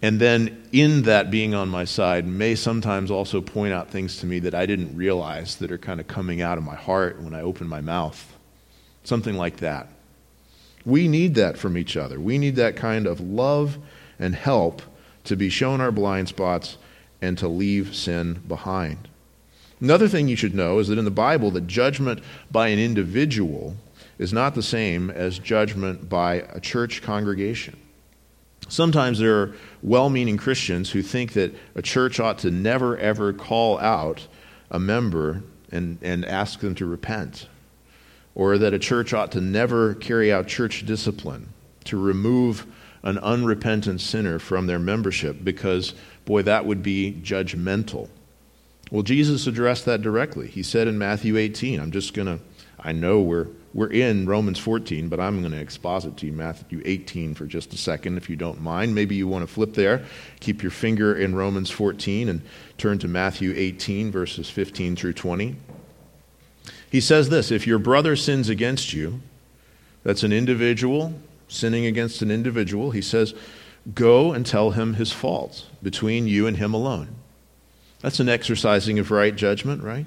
and 0.00 0.20
then, 0.20 0.68
in 0.70 1.02
that 1.02 1.30
being 1.30 1.54
on 1.54 1.68
my 1.68 1.84
side, 1.84 2.26
may 2.26 2.54
sometimes 2.54 3.10
also 3.10 3.40
point 3.40 3.72
out 3.72 3.90
things 3.90 4.18
to 4.18 4.26
me 4.26 4.38
that 4.40 4.54
I 4.54 4.64
didn't 4.64 4.96
realize 4.96 5.56
that 5.56 5.72
are 5.72 5.78
kind 5.78 5.98
of 5.98 6.06
coming 6.06 6.40
out 6.40 6.56
of 6.56 6.64
my 6.64 6.76
heart 6.76 7.20
when 7.20 7.34
I 7.34 7.40
open 7.40 7.68
my 7.68 7.80
mouth. 7.80 8.36
Something 9.02 9.34
like 9.34 9.56
that. 9.56 9.88
We 10.84 11.08
need 11.08 11.34
that 11.34 11.58
from 11.58 11.76
each 11.76 11.96
other. 11.96 12.20
We 12.20 12.38
need 12.38 12.56
that 12.56 12.76
kind 12.76 13.06
of 13.06 13.20
love 13.20 13.78
and 14.20 14.34
help 14.34 14.82
to 15.24 15.34
be 15.34 15.48
shown 15.48 15.80
our 15.80 15.90
blind 15.90 16.28
spots 16.28 16.78
and 17.20 17.36
to 17.38 17.48
leave 17.48 17.94
sin 17.94 18.34
behind. 18.46 19.08
Another 19.80 20.08
thing 20.08 20.28
you 20.28 20.36
should 20.36 20.54
know 20.54 20.78
is 20.78 20.88
that 20.88 20.98
in 20.98 21.04
the 21.04 21.10
Bible, 21.10 21.50
the 21.50 21.60
judgment 21.60 22.20
by 22.50 22.68
an 22.68 22.78
individual 22.78 23.76
is 24.18 24.32
not 24.32 24.54
the 24.54 24.62
same 24.62 25.10
as 25.10 25.38
judgment 25.38 26.08
by 26.08 26.34
a 26.52 26.60
church 26.60 27.02
congregation. 27.02 27.76
Sometimes 28.68 29.18
there 29.18 29.40
are 29.40 29.54
well 29.82 30.10
meaning 30.10 30.36
Christians 30.36 30.90
who 30.90 31.02
think 31.02 31.32
that 31.32 31.54
a 31.74 31.82
church 31.82 32.20
ought 32.20 32.38
to 32.38 32.50
never, 32.50 32.96
ever 32.98 33.32
call 33.32 33.78
out 33.78 34.26
a 34.70 34.78
member 34.78 35.42
and, 35.72 35.98
and 36.02 36.24
ask 36.24 36.60
them 36.60 36.74
to 36.76 36.86
repent, 36.86 37.48
or 38.34 38.58
that 38.58 38.74
a 38.74 38.78
church 38.78 39.12
ought 39.12 39.32
to 39.32 39.40
never 39.40 39.94
carry 39.94 40.32
out 40.32 40.46
church 40.46 40.84
discipline 40.86 41.48
to 41.84 41.98
remove 41.98 42.66
an 43.02 43.18
unrepentant 43.18 44.00
sinner 44.00 44.38
from 44.38 44.66
their 44.66 44.78
membership 44.78 45.42
because, 45.42 45.94
boy, 46.24 46.42
that 46.42 46.66
would 46.66 46.82
be 46.82 47.18
judgmental. 47.22 48.08
Well, 48.90 49.02
Jesus 49.02 49.46
addressed 49.46 49.84
that 49.84 50.02
directly. 50.02 50.48
He 50.48 50.62
said 50.62 50.88
in 50.88 50.98
Matthew 50.98 51.36
18, 51.36 51.80
I'm 51.80 51.90
just 51.90 52.14
going 52.14 52.26
to, 52.26 52.44
I 52.80 52.92
know 52.92 53.20
we're 53.20 53.48
we're 53.74 53.92
in 53.92 54.26
Romans 54.26 54.58
14, 54.58 55.08
but 55.08 55.20
I'm 55.20 55.40
going 55.40 55.52
to 55.52 55.60
exposit 55.60 56.16
to 56.18 56.26
you 56.26 56.32
Matthew 56.32 56.80
18 56.84 57.34
for 57.34 57.46
just 57.46 57.74
a 57.74 57.76
second, 57.76 58.16
if 58.16 58.30
you 58.30 58.34
don't 58.34 58.60
mind. 58.60 58.94
Maybe 58.94 59.14
you 59.14 59.28
want 59.28 59.46
to 59.46 59.52
flip 59.52 59.74
there, 59.74 60.04
keep 60.40 60.62
your 60.62 60.70
finger 60.70 61.14
in 61.14 61.34
Romans 61.34 61.70
14, 61.70 62.28
and 62.28 62.42
turn 62.78 62.98
to 62.98 63.08
Matthew 63.08 63.52
18, 63.54 64.10
verses 64.10 64.48
15 64.48 64.96
through 64.96 65.12
20. 65.12 65.56
He 66.90 67.00
says 67.00 67.28
this 67.28 67.50
If 67.50 67.66
your 67.66 67.78
brother 67.78 68.16
sins 68.16 68.48
against 68.48 68.92
you, 68.92 69.20
that's 70.02 70.22
an 70.22 70.32
individual 70.32 71.14
sinning 71.48 71.86
against 71.86 72.22
an 72.22 72.30
individual, 72.30 72.90
he 72.90 73.02
says, 73.02 73.34
Go 73.94 74.32
and 74.32 74.44
tell 74.44 74.72
him 74.72 74.94
his 74.94 75.12
fault 75.12 75.66
between 75.82 76.26
you 76.26 76.46
and 76.46 76.56
him 76.56 76.74
alone. 76.74 77.08
That's 78.00 78.20
an 78.20 78.28
exercising 78.28 78.98
of 78.98 79.10
right 79.10 79.34
judgment, 79.34 79.82
right? 79.82 80.06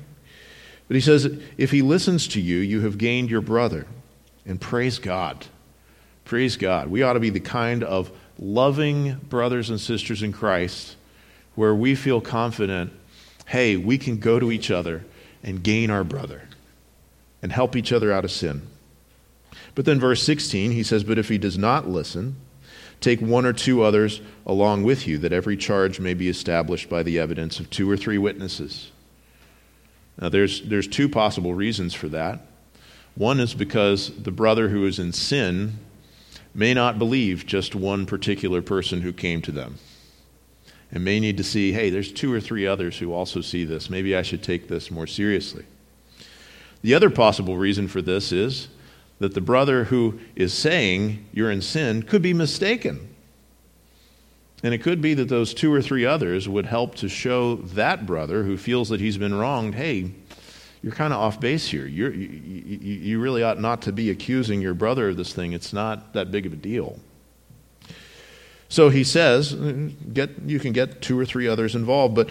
But 0.92 0.96
he 0.96 1.02
says, 1.02 1.40
if 1.58 1.72
he 1.72 1.82
listens 1.82 2.28
to 2.28 2.42
you, 2.42 2.58
you 2.58 2.82
have 2.82 2.98
gained 2.98 3.30
your 3.30 3.40
brother. 3.40 3.88
And 4.46 4.60
praise 4.60 5.00
God. 5.00 5.46
Praise 6.26 6.58
God. 6.58 6.90
We 6.90 7.02
ought 7.02 7.14
to 7.14 7.22
be 7.22 7.30
the 7.30 7.40
kind 7.40 7.82
of 7.82 8.12
loving 8.38 9.14
brothers 9.30 9.70
and 9.70 9.80
sisters 9.80 10.22
in 10.22 10.34
Christ 10.34 10.98
where 11.56 11.74
we 11.74 11.96
feel 11.96 12.20
confident 12.20 12.92
hey, 13.46 13.78
we 13.78 13.98
can 13.98 14.18
go 14.18 14.38
to 14.38 14.52
each 14.52 14.70
other 14.70 15.06
and 15.42 15.64
gain 15.64 15.92
our 15.92 16.04
brother 16.04 16.42
and 17.42 17.54
help 17.54 17.78
each 17.78 17.94
other 17.94 18.12
out 18.12 18.26
of 18.26 18.32
sin. 18.32 18.62
But 19.76 19.86
then, 19.86 19.98
verse 19.98 20.22
16, 20.22 20.72
he 20.72 20.84
says, 20.84 21.06
But 21.06 21.18
if 21.18 21.30
he 21.30 21.38
does 21.38 21.58
not 21.58 21.88
listen, 21.88 22.36
take 23.00 23.22
one 23.22 23.46
or 23.46 23.54
two 23.54 23.82
others 23.82 24.20
along 24.46 24.84
with 24.84 25.08
you, 25.08 25.18
that 25.20 25.32
every 25.32 25.56
charge 25.56 26.02
may 26.02 26.14
be 26.14 26.28
established 26.28 26.90
by 26.90 27.02
the 27.02 27.18
evidence 27.18 27.62
of 27.62 27.70
two 27.70 27.90
or 27.90 27.96
three 27.96 28.18
witnesses. 28.18 28.92
Now, 30.20 30.30
there's, 30.30 30.62
there's 30.62 30.88
two 30.88 31.10
possible 31.10 31.54
reasons 31.54 31.94
for 31.94 32.08
that. 32.10 32.42
One 33.16 33.40
is 33.40 33.54
because 33.54 34.16
the 34.24 34.32
brother 34.32 34.70
who 34.70 34.86
is 34.86 35.00
in 35.00 35.14
sin 35.14 35.80
may 36.54 36.74
not 36.74 37.00
believe 37.00 37.46
just 37.46 37.76
one 37.76 38.06
particular 38.06 38.62
person 38.62 39.02
who 39.02 39.14
came 39.14 39.42
to 39.44 39.52
them 39.52 39.78
and 40.92 41.04
may 41.04 41.20
need 41.20 41.38
to 41.38 41.44
see, 41.44 41.72
hey, 41.72 41.90
there's 41.90 42.12
two 42.12 42.34
or 42.34 42.42
three 42.42 42.68
others 42.68 42.98
who 43.00 43.14
also 43.14 43.42
see 43.42 43.64
this. 43.64 43.90
Maybe 43.90 44.16
I 44.16 44.22
should 44.22 44.44
take 44.44 44.68
this 44.68 44.92
more 44.92 45.08
seriously. 45.08 45.66
The 46.82 46.94
other 46.94 47.10
possible 47.10 47.58
reason 47.58 47.88
for 47.88 48.02
this 48.02 48.32
is 48.32 48.68
that 49.20 49.34
the 49.34 49.42
brother 49.42 49.86
who 49.86 50.20
is 50.36 50.54
saying 50.54 51.26
you're 51.32 51.52
in 51.52 51.62
sin 51.62 52.04
could 52.04 52.22
be 52.22 52.34
mistaken. 52.34 53.11
And 54.64 54.74
it 54.74 54.80
could 54.80 55.02
be 55.02 55.14
that 55.16 55.28
those 55.30 55.54
two 55.54 55.74
or 55.74 55.82
three 55.82 56.06
others 56.06 56.48
would 56.48 56.68
help 56.68 56.96
to 56.96 57.10
show 57.10 57.56
that 57.56 58.06
brother 58.06 58.44
who 58.44 58.58
feels 58.58 58.90
that 58.90 59.00
he's 59.00 59.18
been 59.18 59.34
wronged 59.34 59.76
hey, 59.76 60.12
you're 60.84 60.94
kind 60.94 61.14
of 61.14 61.20
off 61.20 61.40
base 61.40 61.68
here. 61.68 61.86
You're, 61.86 62.14
you, 62.14 62.28
you, 62.28 62.78
you 62.78 63.20
really 63.20 63.44
ought 63.44 63.60
not 63.60 63.84
to 63.84 63.92
be 63.92 64.10
accusing 64.10 64.62
your 64.62 64.74
brother 64.74 65.10
of 65.10 65.18
this 65.18 65.32
thing. 65.32 65.54
It's 65.54 65.74
not 65.74 66.14
that 66.14 66.32
big 66.32 66.46
of 66.46 66.54
a 66.54 66.56
deal. 66.56 67.00
So 68.68 68.90
he 68.90 69.04
says, 69.04 69.54
get, 70.14 70.30
you 70.46 70.60
can 70.60 70.72
get 70.72 71.02
two 71.02 71.20
or 71.20 71.26
three 71.26 71.48
others 71.48 71.76
involved. 71.76 72.16
But 72.16 72.30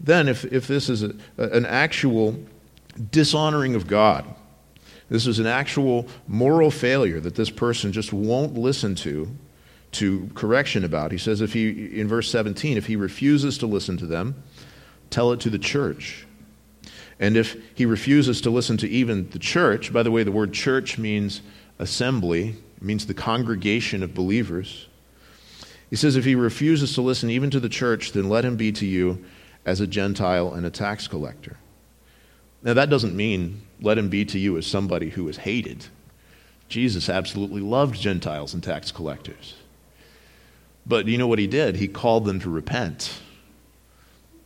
then, 0.00 0.26
if, 0.26 0.44
if 0.46 0.66
this 0.66 0.88
is 0.88 1.02
a, 1.02 1.14
an 1.36 1.66
actual 1.66 2.42
dishonoring 3.10 3.74
of 3.74 3.86
God, 3.86 4.24
this 5.08 5.26
is 5.26 5.38
an 5.38 5.46
actual 5.46 6.08
moral 6.26 6.70
failure 6.70 7.20
that 7.20 7.34
this 7.34 7.50
person 7.50 7.92
just 7.92 8.12
won't 8.12 8.54
listen 8.54 8.94
to, 8.96 9.28
to 9.92 10.28
correction 10.34 10.84
about. 10.84 11.12
He 11.12 11.18
says, 11.18 11.40
if 11.40 11.52
he, 11.52 11.98
in 11.98 12.08
verse 12.08 12.30
17, 12.30 12.76
if 12.76 12.86
he 12.86 12.96
refuses 12.96 13.58
to 13.58 13.66
listen 13.66 13.96
to 13.98 14.06
them, 14.06 14.42
tell 15.10 15.32
it 15.32 15.40
to 15.40 15.50
the 15.50 15.58
church. 15.58 16.26
And 17.18 17.36
if 17.36 17.56
he 17.74 17.86
refuses 17.86 18.40
to 18.42 18.50
listen 18.50 18.76
to 18.78 18.88
even 18.88 19.30
the 19.30 19.38
church, 19.38 19.92
by 19.92 20.02
the 20.02 20.10
way, 20.10 20.22
the 20.22 20.32
word 20.32 20.52
church 20.52 20.98
means 20.98 21.40
assembly, 21.78 22.56
means 22.80 23.06
the 23.06 23.14
congregation 23.14 24.02
of 24.02 24.14
believers. 24.14 24.86
He 25.88 25.96
says, 25.96 26.16
if 26.16 26.24
he 26.24 26.34
refuses 26.34 26.94
to 26.94 27.02
listen 27.02 27.30
even 27.30 27.50
to 27.50 27.60
the 27.60 27.68
church, 27.68 28.12
then 28.12 28.28
let 28.28 28.44
him 28.44 28.56
be 28.56 28.72
to 28.72 28.86
you 28.86 29.24
as 29.64 29.80
a 29.80 29.86
Gentile 29.86 30.52
and 30.52 30.66
a 30.66 30.70
tax 30.70 31.08
collector. 31.08 31.56
Now, 32.62 32.74
that 32.74 32.90
doesn't 32.90 33.14
mean 33.14 33.62
let 33.80 33.98
him 33.98 34.08
be 34.08 34.24
to 34.26 34.38
you 34.38 34.56
as 34.58 34.66
somebody 34.66 35.10
who 35.10 35.28
is 35.28 35.38
hated. 35.38 35.86
Jesus 36.68 37.08
absolutely 37.08 37.60
loved 37.60 37.94
Gentiles 37.94 38.54
and 38.54 38.62
tax 38.62 38.90
collectors. 38.90 39.54
But 40.86 41.08
you 41.08 41.18
know 41.18 41.26
what 41.26 41.38
he 41.38 41.46
did? 41.46 41.76
He 41.76 41.88
called 41.88 42.24
them 42.24 42.38
to 42.40 42.50
repent. 42.50 43.20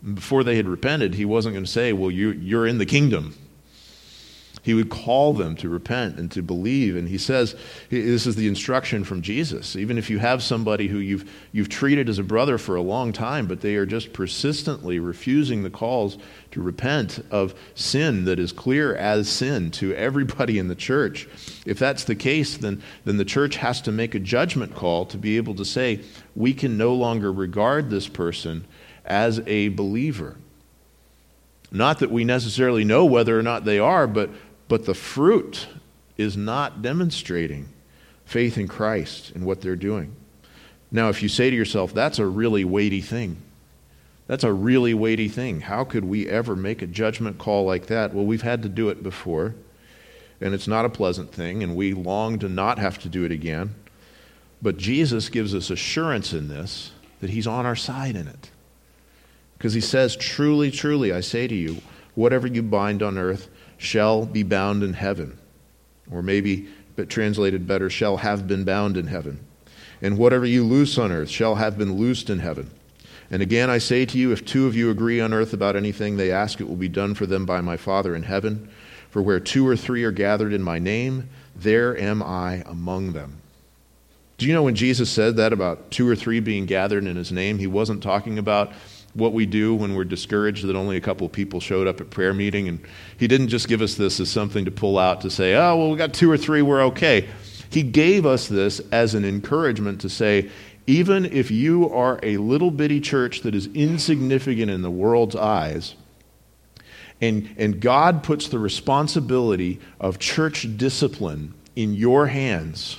Before 0.03 0.43
they 0.43 0.57
had 0.57 0.67
repented, 0.67 1.15
he 1.15 1.27
wasn't 1.27 1.55
going 1.55 1.65
to 1.65 1.71
say, 1.71 1.93
Well, 1.93 2.11
you, 2.11 2.31
you're 2.31 2.67
in 2.67 2.79
the 2.79 2.87
kingdom. 2.87 3.35
He 4.71 4.75
would 4.75 4.89
call 4.89 5.33
them 5.33 5.57
to 5.57 5.69
repent 5.69 6.17
and 6.17 6.31
to 6.31 6.43
believe. 6.43 6.95
And 6.95 7.09
he 7.09 7.19
says, 7.19 7.57
this 7.89 8.25
is 8.25 8.37
the 8.37 8.47
instruction 8.47 9.03
from 9.03 9.21
Jesus. 9.21 9.75
Even 9.75 9.99
if 9.99 10.09
you 10.09 10.21
have 10.21 10.45
somebody 10.45 10.87
who 10.87 10.99
you've, 10.99 11.29
you've 11.51 11.69
treated 11.69 12.09
as 12.09 12.21
a 12.21 12.23
brother 12.23 12.57
for 12.57 12.77
a 12.77 12.81
long 12.81 13.13
time, 13.13 13.49
but 13.49 13.63
they 13.63 13.75
are 13.75 13.85
just 13.85 14.13
persistently 14.13 15.01
refusing 15.01 15.65
the 15.65 15.71
calls 15.71 16.19
to 16.53 16.63
repent 16.63 17.19
of 17.33 17.53
sin 17.75 18.27
that 18.27 18.39
is 18.39 18.53
clear 18.53 18.95
as 18.95 19.29
sin 19.29 19.73
to 19.73 19.93
everybody 19.97 20.57
in 20.57 20.69
the 20.69 20.77
church, 20.77 21.27
if 21.67 21.81
that's 21.81 22.05
the 22.05 22.15
case, 22.15 22.57
then, 22.57 22.81
then 23.05 23.17
the 23.17 23.25
church 23.25 23.57
has 23.57 23.81
to 23.81 23.91
make 23.91 24.15
a 24.15 24.21
judgment 24.21 24.77
call 24.77 25.05
to 25.07 25.19
be 25.19 25.37
able 25.37 25.57
to 25.57 25.65
say, 25.65 25.99
we 26.37 26.55
can 26.55 26.79
no 26.79 26.95
longer 26.95 27.33
regard 27.33 27.91
this 27.91 28.07
person 28.07 28.65
as 29.05 29.41
a 29.49 29.71
believer. 29.71 30.37
Not 31.73 31.99
that 31.99 32.13
we 32.13 32.25
necessarily 32.25 32.85
know 32.85 33.05
whether 33.05 33.37
or 33.37 33.43
not 33.43 33.65
they 33.65 33.81
are, 33.81 34.07
but 34.07 34.31
but 34.71 34.85
the 34.87 34.95
fruit 34.95 35.67
is 36.17 36.37
not 36.37 36.81
demonstrating 36.81 37.69
faith 38.25 38.57
in 38.57 38.69
Christ 38.69 39.33
and 39.35 39.45
what 39.45 39.61
they're 39.61 39.75
doing. 39.75 40.15
Now, 40.93 41.09
if 41.09 41.25
you 41.25 41.29
say 41.29 41.51
to 41.51 41.57
yourself, 41.57 41.93
that's 41.93 42.21
a 42.21 42.27
really 42.27 42.65
weighty 42.65 43.01
thing, 43.01 43.39
that's 44.29 44.45
a 44.45 44.53
really 44.53 44.95
weighty 44.95 45.27
thing. 45.27 45.63
How 45.63 45.83
could 45.83 46.05
we 46.05 46.29
ever 46.29 46.55
make 46.55 46.83
a 46.83 46.87
judgment 46.87 47.37
call 47.37 47.65
like 47.65 47.87
that? 47.87 48.15
Well, 48.15 48.25
we've 48.25 48.43
had 48.43 48.63
to 48.63 48.69
do 48.69 48.91
it 48.91 49.03
before, 49.03 49.57
and 50.41 50.55
it's 50.55 50.69
not 50.69 50.85
a 50.85 50.89
pleasant 50.89 51.33
thing, 51.33 51.65
and 51.65 51.75
we 51.75 51.93
long 51.93 52.39
to 52.39 52.49
not 52.49 52.79
have 52.79 53.01
to 53.01 53.09
do 53.09 53.25
it 53.25 53.33
again. 53.33 53.75
But 54.63 54.77
Jesus 54.77 55.29
gives 55.31 55.53
us 55.53 55.71
assurance 55.71 56.33
in 56.33 56.47
this 56.47 56.93
that 57.19 57.31
He's 57.31 57.49
on 57.49 57.67
our 57.67 57.75
side 57.75 58.15
in 58.15 58.29
it. 58.29 58.51
Because 59.59 59.75
He 59.75 59.81
says, 59.81 60.15
Truly, 60.15 60.71
truly, 60.71 61.13
I 61.13 61.23
say 61.23 61.49
to 61.49 61.57
you, 61.57 61.79
whatever 62.15 62.47
you 62.47 62.63
bind 62.63 63.03
on 63.03 63.19
earth 63.19 63.49
shall 63.81 64.27
be 64.27 64.43
bound 64.43 64.83
in 64.83 64.93
heaven. 64.93 65.39
Or 66.13 66.23
maybe, 66.23 66.69
but 66.97 67.09
translated 67.09 67.67
better, 67.67 67.89
shall 67.89 68.19
have 68.19 68.47
been 68.47 68.63
bound 68.65 68.97
in 68.99 69.07
heaven. 69.07 69.41
And 70.03 70.19
whatever 70.19 70.45
you 70.45 70.65
loose 70.65 70.99
on 70.99 71.11
earth 71.11 71.31
shall 71.31 71.55
have 71.55 71.79
been 71.79 71.97
loosed 71.97 72.29
in 72.29 72.41
heaven. 72.41 72.71
And 73.31 73.41
again, 73.43 73.71
I 73.71 73.79
say 73.79 74.05
to 74.05 74.19
you, 74.19 74.33
if 74.33 74.45
two 74.45 74.67
of 74.67 74.77
you 74.77 74.91
agree 74.91 75.21
on 75.21 75.33
earth 75.33 75.55
about 75.55 75.77
anything 75.77 76.17
they 76.17 76.31
ask, 76.31 76.61
it 76.61 76.69
will 76.69 76.77
be 76.77 76.89
done 76.89 77.15
for 77.15 77.25
them 77.27 77.47
by 77.47 77.61
my 77.63 77.77
Father 77.77 78.15
in 78.15 78.25
heaven. 78.25 78.69
For 79.11 79.23
where 79.23 79.41
two 79.41 79.67
or 79.67 79.77
three 79.77 80.05
are 80.05 80.13
gathered 80.13 80.53
in 80.53 80.63
my 80.63 80.79
name, 80.79 81.31
there 81.57 81.99
am 81.99 82.23
I 82.23 82.63
among 82.67 83.13
them. 83.13 83.39
Do 84.37 84.47
you 84.47 84.53
know 84.53 84.63
when 84.63 84.75
Jesus 84.75 85.11
said 85.11 85.37
that 85.37 85.53
about 85.53 85.91
two 85.91 86.07
or 86.07 86.17
three 86.17 86.41
being 86.41 86.67
gathered 86.67 87.05
in 87.05 87.17
his 87.17 87.33
name, 87.33 87.59
he 87.59 87.67
wasn't 87.67 88.03
talking 88.03 88.39
about 88.39 88.73
what 89.15 89.33
we 89.33 89.47
do 89.47 89.75
when 89.75 89.95
we're 89.95 90.05
discouraged 90.05 90.67
that 90.67 90.77
only 90.77 90.97
a 90.97 91.01
couple 91.01 91.27
of 91.27 91.33
people 91.33 91.61
showed 91.61 91.87
up 91.87 92.01
at 92.01 92.11
prayer 92.11 92.33
meeting. 92.33 92.69
And 92.69 92.81
he 93.19 93.27
didn't 93.27 93.49
just 93.49 93.69
give 93.69 93.83
us 93.83 93.95
this 93.95 94.21
as 94.21 94.31
something 94.31 94.65
to 94.65 94.71
pull 94.71 94.99
out 94.99 95.21
to 95.23 95.31
say, 95.31 95.55
oh, 95.55 95.77
well, 95.77 95.91
we 95.91 95.97
got 95.97 96.15
two 96.15 96.31
or 96.31 96.37
three, 96.37 96.63
we're 96.63 96.83
okay. 96.85 97.29
He 97.71 97.83
gave 97.83 98.27
us 98.27 98.49
this 98.49 98.81
as 98.93 99.15
an 99.15 99.25
encouragement 99.25 100.01
to 100.03 100.09
say, 100.09 100.51
even 100.87 101.25
if 101.25 101.51
you 101.51 101.89
are 101.91 102.19
a 102.23 102.37
little 102.39 102.71
bitty 102.71 103.01
church 103.01 103.43
that 103.43 103.55
is 103.55 103.67
insignificant 103.69 104.71
in 104.71 104.83
the 104.83 104.91
world's 104.91 105.37
eyes, 105.37 105.95
and, 107.21 107.55
and 107.59 107.81
God 107.81 108.23
puts 108.23 108.49
the 108.49 108.59
responsibility 108.59 109.79
of 110.01 110.19
church 110.19 110.67
discipline 110.77 111.55
in 111.77 111.95
your 111.95 112.27
hands, 112.27 112.99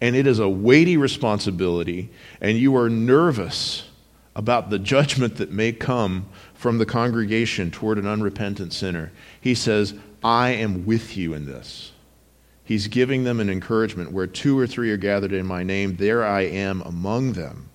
and 0.00 0.16
it 0.16 0.26
is 0.26 0.38
a 0.38 0.48
weighty 0.48 0.96
responsibility, 0.96 2.10
and 2.40 2.58
you 2.58 2.74
are 2.76 2.88
nervous 2.88 3.89
about 4.36 4.70
the 4.70 4.78
judgment 4.78 5.36
that 5.36 5.50
may 5.50 5.72
come 5.72 6.26
from 6.54 6.78
the 6.78 6.86
congregation 6.86 7.70
toward 7.70 7.98
an 7.98 8.06
unrepentant 8.06 8.72
sinner. 8.72 9.10
He 9.40 9.54
says, 9.54 9.94
I 10.22 10.50
am 10.50 10.86
with 10.86 11.16
you 11.16 11.34
in 11.34 11.46
this. 11.46 11.92
He's 12.64 12.86
giving 12.86 13.24
them 13.24 13.40
an 13.40 13.50
encouragement 13.50 14.12
where 14.12 14.28
two 14.28 14.56
or 14.56 14.66
three 14.66 14.92
are 14.92 14.96
gathered 14.96 15.32
in 15.32 15.46
my 15.46 15.64
name, 15.64 15.96
there 15.96 16.24
I 16.24 16.42
am 16.42 16.82
among 16.82 17.32
them. 17.32 17.68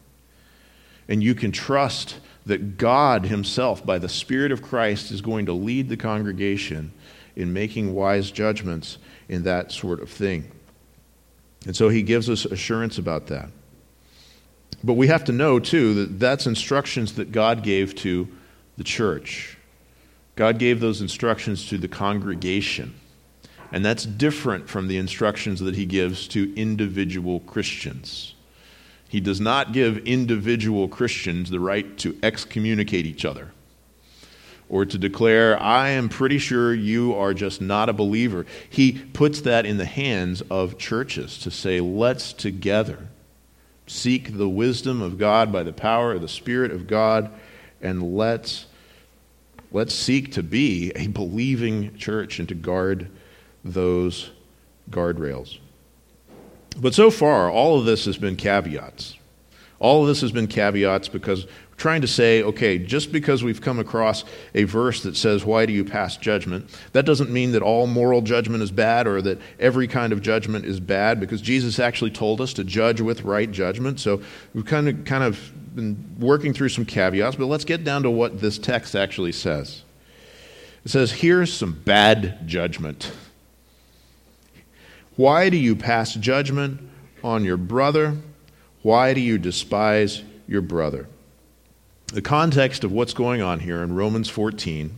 And 1.10 1.22
you 1.22 1.36
can 1.36 1.52
trust 1.52 2.20
that 2.46 2.78
God 2.78 3.26
Himself, 3.26 3.86
by 3.86 4.00
the 4.00 4.08
Spirit 4.08 4.52
of 4.52 4.62
Christ, 4.62 5.12
is 5.12 5.22
going 5.22 5.48
to 5.48 5.54
lead 5.54 5.90
the 5.90 5.98
congregation 5.98 6.94
in 7.36 7.52
making 7.52 7.94
wise 7.94 8.32
judgments 8.32 8.98
in 9.28 9.44
that 9.44 9.72
sort 9.72 10.02
of 10.02 10.10
thing. 10.10 10.50
And 11.66 11.76
so 11.76 11.90
He 11.90 12.02
gives 12.02 12.30
us 12.30 12.46
assurance 12.46 12.98
about 12.98 13.28
that. 13.28 13.50
But 14.84 14.94
we 14.94 15.08
have 15.08 15.24
to 15.26 15.32
know, 15.32 15.60
too, 15.60 15.94
that 15.96 16.20
that's 16.20 16.48
instructions 16.48 17.14
that 17.16 17.32
God 17.32 17.64
gave 17.64 17.96
to 17.96 18.28
the 18.78 18.84
church. 18.84 19.58
God 20.36 20.60
gave 20.60 20.80
those 20.80 21.02
instructions 21.02 21.68
to 21.70 21.78
the 21.78 21.88
congregation. 21.88 22.94
And 23.72 23.84
that's 23.84 24.06
different 24.06 24.70
from 24.70 24.88
the 24.88 24.98
instructions 24.98 25.60
that 25.62 25.76
he 25.76 25.86
gives 25.86 26.28
to 26.30 26.54
individual 26.56 27.40
Christians. 27.42 28.36
He 29.10 29.20
does 29.20 29.40
not 29.40 29.72
give 29.72 29.98
individual 30.00 30.88
Christians 30.88 31.50
the 31.50 31.60
right 31.60 31.98
to 32.00 32.18
excommunicate 32.22 33.06
each 33.06 33.26
other 33.26 33.52
or 34.68 34.86
to 34.86 34.98
declare, 34.98 35.62
I 35.62 35.90
am 35.90 36.10
pretty 36.10 36.38
sure 36.38 36.74
you 36.74 37.14
are 37.16 37.34
just 37.34 37.62
not 37.62 37.88
a 37.88 37.94
believer. 37.94 38.46
He 38.70 38.94
puts 38.94 39.42
that 39.42 39.66
in 39.66 39.78
the 39.78 39.86
hands 39.86 40.42
of 40.50 40.78
churches 40.78 41.38
to 41.40 41.52
say, 41.52 41.80
let's 41.80 42.34
together 42.34 43.08
seek 43.88 44.38
the 44.38 44.50
wisdom 44.50 45.02
of 45.02 45.18
God 45.18 45.52
by 45.52 45.64
the 45.64 45.74
power 45.74 46.14
of 46.14 46.22
the 46.22 46.28
Spirit 46.28 46.72
of 46.72 46.88
God, 46.88 47.32
and 47.82 48.16
let's, 48.16 48.66
let's 49.72 49.94
seek 49.94 50.32
to 50.34 50.44
be 50.44 50.92
a 50.96 51.08
believing 51.08 51.96
church 51.96 52.40
and 52.40 52.48
to 52.50 52.56
guard 52.56 53.10
those 53.64 54.32
guardrails. 54.90 55.60
But 56.78 56.94
so 56.94 57.10
far, 57.10 57.50
all 57.50 57.80
of 57.80 57.86
this 57.86 58.06
has 58.06 58.18
been 58.18 58.36
caveats. 58.36 59.18
All 59.80 60.02
of 60.02 60.08
this 60.08 60.22
has 60.22 60.32
been 60.32 60.48
caveats 60.48 61.08
because 61.08 61.48
trying 61.78 62.02
to 62.02 62.08
say, 62.08 62.42
okay, 62.42 62.78
just 62.78 63.12
because 63.12 63.44
we've 63.44 63.62
come 63.62 63.80
across 63.80 64.24
a 64.54 64.64
verse 64.64 65.04
that 65.04 65.18
says, 65.18 65.44
Why 65.44 65.66
do 65.66 65.74
you 65.74 65.84
pass 65.84 66.18
judgment? 66.18 66.70
That 66.94 67.06
doesn't 67.06 67.30
mean 67.30 67.52
that 67.52 67.62
all 67.62 67.88
moral 67.88 68.22
judgment 68.22 68.64
is 68.64 68.72
bad 68.72 69.08
or 69.08 69.22
that 69.22 69.40
every 69.60 69.88
kind 69.88 70.14
of 70.14 70.22
judgment 70.22 70.66
is 70.66 70.80
bad, 70.80 71.20
because 71.20 71.42
Jesus 71.42 71.80
actually 71.80 72.12
told 72.12 72.40
us 72.40 72.54
to 72.54 72.64
judge 72.64 73.02
with 73.02 73.24
right 73.24 73.52
judgment. 73.52 74.00
So 74.00 74.22
we've 74.54 74.66
kind 74.66 74.88
of, 74.88 75.06
kind 75.06 75.24
of 75.24 75.52
been 75.76 76.16
working 76.20 76.54
through 76.54 76.70
some 76.70 76.86
caveats, 76.86 77.36
but 77.36 77.48
let's 77.48 77.66
get 77.66 77.84
down 77.84 78.04
to 78.04 78.10
what 78.10 78.40
this 78.40 78.58
text 78.58 78.96
actually 78.96 79.34
says. 79.34 79.84
It 80.86 80.92
says, 80.92 81.12
Here's 81.12 81.54
some 81.54 81.74
bad 81.74 82.48
judgment. 82.48 83.12
Why 85.18 85.50
do 85.50 85.58
you 85.58 85.76
pass 85.76 86.14
judgment 86.14 86.82
on 87.24 87.44
your 87.44 87.58
brother? 87.58 88.18
Why 88.82 89.14
do 89.14 89.22
you 89.22 89.38
despise 89.38 90.24
your 90.48 90.62
brother? 90.62 91.08
The 92.08 92.22
context 92.22 92.84
of 92.84 92.92
what's 92.92 93.14
going 93.14 93.42
on 93.42 93.60
here 93.60 93.82
in 93.82 93.96
Romans 93.96 94.30
14 94.30 94.96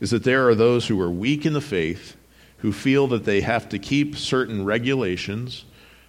is 0.00 0.10
that 0.10 0.24
there 0.24 0.48
are 0.48 0.54
those 0.54 0.86
who 0.86 1.00
are 1.00 1.10
weak 1.10 1.46
in 1.46 1.54
the 1.54 1.60
faith 1.60 2.16
who 2.58 2.72
feel 2.72 3.06
that 3.08 3.24
they 3.24 3.40
have 3.40 3.68
to 3.70 3.78
keep 3.78 4.16
certain 4.16 4.64
regulations 4.64 5.64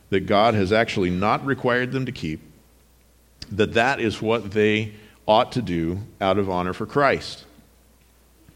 that 0.10 0.28
God 0.28 0.54
has 0.54 0.72
actually 0.72 1.10
not 1.10 1.46
required 1.46 1.92
them 1.92 2.06
to 2.06 2.12
keep, 2.12 2.42
that 3.52 3.74
that 3.74 4.00
is 4.00 4.22
what 4.22 4.52
they 4.52 4.94
ought 5.26 5.54
to 5.54 5.62
do 5.62 6.00
out 6.20 6.38
of 6.38 6.50
honor 6.50 6.74
for 6.74 6.86
Christ. 6.86 7.46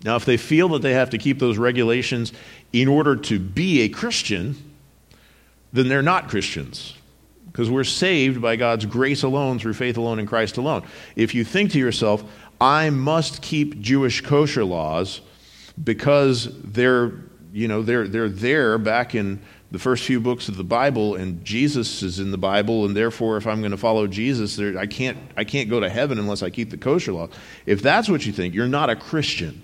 Now, 0.03 0.15
if 0.15 0.25
they 0.25 0.37
feel 0.37 0.69
that 0.69 0.81
they 0.81 0.93
have 0.93 1.09
to 1.11 1.17
keep 1.17 1.39
those 1.39 1.57
regulations 1.57 2.33
in 2.73 2.87
order 2.87 3.15
to 3.15 3.39
be 3.39 3.81
a 3.81 3.89
Christian, 3.89 4.55
then 5.73 5.87
they're 5.87 6.03
not 6.03 6.29
Christians 6.29 6.96
because 7.57 7.71
we're 7.71 7.83
saved 7.83 8.39
by 8.39 8.55
God's 8.55 8.85
grace 8.85 9.23
alone 9.23 9.57
through 9.57 9.73
faith 9.73 9.97
alone 9.97 10.19
in 10.19 10.27
Christ 10.27 10.57
alone. 10.57 10.83
If 11.15 11.33
you 11.33 11.43
think 11.43 11.71
to 11.71 11.79
yourself, 11.79 12.23
I 12.61 12.91
must 12.91 13.41
keep 13.41 13.79
Jewish 13.79 14.21
kosher 14.21 14.63
laws 14.63 15.21
because 15.83 16.55
they're, 16.61 17.13
you 17.51 17.67
know, 17.67 17.81
they're, 17.81 18.07
they're 18.07 18.29
there 18.29 18.77
back 18.77 19.15
in 19.15 19.41
the 19.71 19.79
first 19.79 20.03
few 20.03 20.19
books 20.19 20.49
of 20.49 20.55
the 20.55 20.63
Bible, 20.63 21.15
and 21.15 21.43
Jesus 21.43 22.03
is 22.03 22.19
in 22.19 22.29
the 22.29 22.37
Bible, 22.37 22.85
and 22.85 22.95
therefore, 22.95 23.37
if 23.37 23.47
I'm 23.47 23.61
going 23.61 23.71
to 23.71 23.77
follow 23.77 24.05
Jesus, 24.05 24.55
there, 24.55 24.77
I, 24.77 24.85
can't, 24.85 25.17
I 25.35 25.43
can't 25.43 25.67
go 25.67 25.79
to 25.79 25.89
heaven 25.89 26.19
unless 26.19 26.43
I 26.43 26.51
keep 26.51 26.69
the 26.69 26.77
kosher 26.77 27.11
law. 27.11 27.27
If 27.65 27.81
that's 27.81 28.07
what 28.07 28.23
you 28.23 28.33
think, 28.33 28.53
you're 28.53 28.67
not 28.67 28.91
a 28.91 28.95
Christian. 28.95 29.63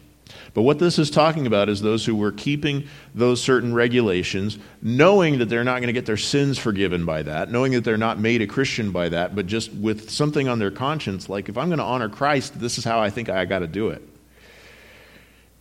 But 0.54 0.62
what 0.62 0.78
this 0.78 1.00
is 1.00 1.10
talking 1.10 1.48
about 1.48 1.68
is 1.68 1.82
those 1.82 2.06
who 2.06 2.16
were 2.16 2.32
keeping 2.32 2.88
those 3.16 3.42
certain 3.42 3.74
regulations, 3.74 4.60
knowing 4.84 5.40
that 5.40 5.50
they're 5.50 5.64
not 5.64 5.78
going 5.78 5.88
to 5.88 5.94
get 5.94 6.06
their 6.06 6.16
sins 6.16 6.60
forgiven 6.60 7.06
by 7.06 7.24
that, 7.24 7.50
knowing 7.50 7.72
that 7.72 7.84
they're 7.84 7.98
not 7.98 8.20
made 8.20 8.42
a 8.44 8.48
Christian 8.48 8.92
by 8.92 9.10
that, 9.10 9.36
but 9.36 9.48
just 9.48 9.74
with 9.74 10.12
something 10.12 10.48
on 10.48 10.60
their 10.60 10.70
conscience, 10.70 11.28
like 11.28 11.50
if 11.50 11.58
I'm 11.58 11.70
going 11.70 11.80
to 11.80 11.84
honor 11.84 12.08
Christ, 12.08 12.60
this 12.60 12.78
is 12.78 12.84
how 12.84 13.00
I 13.00 13.10
think 13.10 13.30
I 13.30 13.46
got 13.46 13.60
to 13.60 13.68
do 13.68 13.90
it. 13.90 14.08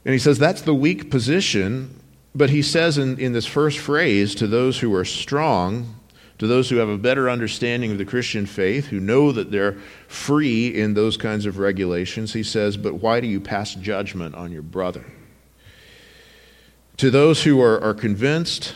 And 0.04 0.12
he 0.12 0.18
says 0.18 0.38
that's 0.38 0.62
the 0.62 0.74
weak 0.74 1.10
position, 1.10 1.98
but 2.34 2.50
he 2.50 2.60
says 2.60 2.98
in, 2.98 3.18
in 3.18 3.32
this 3.32 3.46
first 3.46 3.78
phrase 3.78 4.34
to 4.36 4.46
those 4.46 4.80
who 4.80 4.94
are 4.94 5.06
strong, 5.06 5.94
to 6.38 6.46
those 6.46 6.70
who 6.70 6.76
have 6.76 6.88
a 6.88 6.98
better 6.98 7.30
understanding 7.30 7.92
of 7.92 7.98
the 7.98 8.04
Christian 8.04 8.46
faith, 8.46 8.86
who 8.86 9.00
know 9.00 9.32
that 9.32 9.50
they're 9.50 9.76
free 10.08 10.68
in 10.68 10.94
those 10.94 11.16
kinds 11.16 11.46
of 11.46 11.58
regulations, 11.58 12.32
he 12.32 12.42
says, 12.42 12.76
But 12.76 12.94
why 12.94 13.20
do 13.20 13.26
you 13.26 13.40
pass 13.40 13.74
judgment 13.74 14.34
on 14.34 14.50
your 14.50 14.62
brother? 14.62 15.04
To 16.98 17.10
those 17.10 17.42
who 17.42 17.60
are, 17.60 17.80
are 17.80 17.94
convinced, 17.94 18.74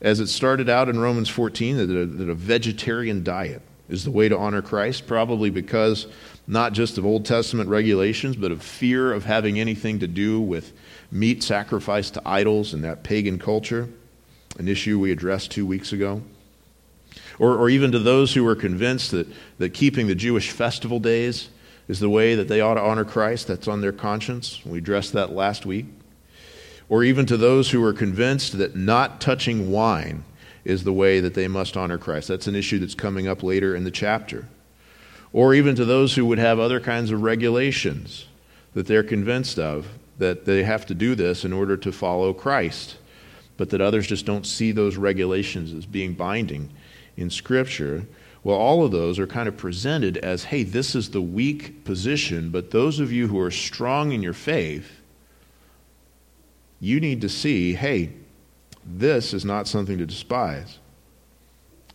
as 0.00 0.20
it 0.20 0.28
started 0.28 0.68
out 0.68 0.88
in 0.88 0.98
Romans 0.98 1.28
14, 1.28 1.76
that 1.76 1.90
a, 1.90 2.06
that 2.06 2.28
a 2.28 2.34
vegetarian 2.34 3.22
diet 3.22 3.62
is 3.88 4.04
the 4.04 4.10
way 4.10 4.28
to 4.28 4.36
honor 4.36 4.62
Christ, 4.62 5.06
probably 5.06 5.50
because 5.50 6.06
not 6.46 6.72
just 6.72 6.98
of 6.98 7.06
Old 7.06 7.24
Testament 7.24 7.68
regulations, 7.68 8.36
but 8.36 8.52
of 8.52 8.62
fear 8.62 9.12
of 9.12 9.24
having 9.24 9.58
anything 9.58 9.98
to 10.00 10.06
do 10.06 10.40
with 10.40 10.72
meat 11.10 11.42
sacrificed 11.42 12.14
to 12.14 12.22
idols 12.26 12.74
in 12.74 12.82
that 12.82 13.02
pagan 13.02 13.38
culture, 13.38 13.88
an 14.58 14.68
issue 14.68 14.98
we 14.98 15.12
addressed 15.12 15.50
two 15.50 15.66
weeks 15.66 15.92
ago. 15.92 16.22
Or, 17.38 17.56
or 17.56 17.68
even 17.68 17.92
to 17.92 17.98
those 17.98 18.34
who 18.34 18.46
are 18.46 18.56
convinced 18.56 19.10
that, 19.10 19.26
that 19.58 19.74
keeping 19.74 20.06
the 20.06 20.14
Jewish 20.14 20.50
festival 20.50 20.98
days 20.98 21.50
is 21.88 22.00
the 22.00 22.10
way 22.10 22.34
that 22.34 22.48
they 22.48 22.60
ought 22.60 22.74
to 22.74 22.80
honor 22.80 23.04
Christ, 23.04 23.46
that's 23.46 23.68
on 23.68 23.80
their 23.80 23.92
conscience. 23.92 24.64
We 24.64 24.78
addressed 24.78 25.12
that 25.12 25.32
last 25.32 25.66
week. 25.66 25.86
Or 26.88 27.04
even 27.04 27.26
to 27.26 27.36
those 27.36 27.70
who 27.70 27.84
are 27.84 27.92
convinced 27.92 28.58
that 28.58 28.76
not 28.76 29.20
touching 29.20 29.70
wine 29.70 30.24
is 30.64 30.84
the 30.84 30.92
way 30.92 31.20
that 31.20 31.34
they 31.34 31.48
must 31.48 31.76
honor 31.76 31.98
Christ. 31.98 32.28
That's 32.28 32.46
an 32.46 32.56
issue 32.56 32.78
that's 32.78 32.94
coming 32.94 33.28
up 33.28 33.42
later 33.42 33.74
in 33.76 33.84
the 33.84 33.90
chapter. 33.90 34.48
Or 35.32 35.54
even 35.54 35.76
to 35.76 35.84
those 35.84 36.14
who 36.14 36.26
would 36.26 36.38
have 36.38 36.58
other 36.58 36.80
kinds 36.80 37.10
of 37.10 37.22
regulations 37.22 38.26
that 38.74 38.86
they're 38.86 39.02
convinced 39.02 39.58
of 39.58 39.86
that 40.18 40.44
they 40.44 40.62
have 40.62 40.86
to 40.86 40.94
do 40.94 41.14
this 41.14 41.44
in 41.44 41.52
order 41.52 41.76
to 41.76 41.92
follow 41.92 42.32
Christ, 42.32 42.96
but 43.56 43.70
that 43.70 43.80
others 43.80 44.06
just 44.06 44.26
don't 44.26 44.46
see 44.46 44.72
those 44.72 44.96
regulations 44.96 45.72
as 45.72 45.86
being 45.86 46.14
binding 46.14 46.70
in 47.16 47.30
Scripture. 47.30 48.06
Well, 48.44 48.56
all 48.56 48.84
of 48.84 48.92
those 48.92 49.18
are 49.18 49.26
kind 49.26 49.48
of 49.48 49.56
presented 49.56 50.16
as 50.18 50.44
hey, 50.44 50.62
this 50.62 50.94
is 50.94 51.10
the 51.10 51.22
weak 51.22 51.84
position, 51.84 52.50
but 52.50 52.70
those 52.70 53.00
of 53.00 53.12
you 53.12 53.28
who 53.28 53.40
are 53.40 53.50
strong 53.50 54.12
in 54.12 54.22
your 54.22 54.32
faith, 54.32 55.00
you 56.80 57.00
need 57.00 57.20
to 57.22 57.28
see 57.28 57.74
hey, 57.74 58.12
this 58.84 59.34
is 59.34 59.44
not 59.44 59.66
something 59.66 59.98
to 59.98 60.06
despise. 60.06 60.78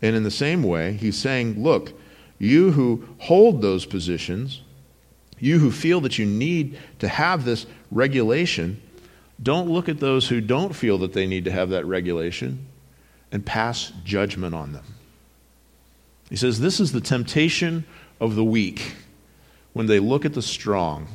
And 0.01 0.15
in 0.15 0.23
the 0.23 0.31
same 0.31 0.63
way, 0.63 0.93
he's 0.93 1.17
saying, 1.17 1.61
look, 1.61 1.93
you 2.39 2.71
who 2.71 3.07
hold 3.19 3.61
those 3.61 3.85
positions, 3.85 4.61
you 5.39 5.59
who 5.59 5.71
feel 5.71 6.01
that 6.01 6.17
you 6.17 6.25
need 6.25 6.77
to 6.99 7.07
have 7.07 7.45
this 7.45 7.65
regulation, 7.91 8.81
don't 9.41 9.69
look 9.69 9.89
at 9.89 9.99
those 9.99 10.27
who 10.27 10.41
don't 10.41 10.75
feel 10.75 10.97
that 10.99 11.13
they 11.13 11.27
need 11.27 11.45
to 11.45 11.51
have 11.51 11.69
that 11.69 11.85
regulation 11.85 12.65
and 13.31 13.45
pass 13.45 13.91
judgment 14.03 14.53
on 14.53 14.73
them. 14.73 14.83
He 16.31 16.37
says, 16.37 16.61
This 16.61 16.79
is 16.79 16.93
the 16.93 17.01
temptation 17.01 17.85
of 18.21 18.35
the 18.35 18.43
weak 18.43 18.95
when 19.73 19.85
they 19.85 19.99
look 19.99 20.23
at 20.25 20.33
the 20.33 20.41
strong 20.41 21.07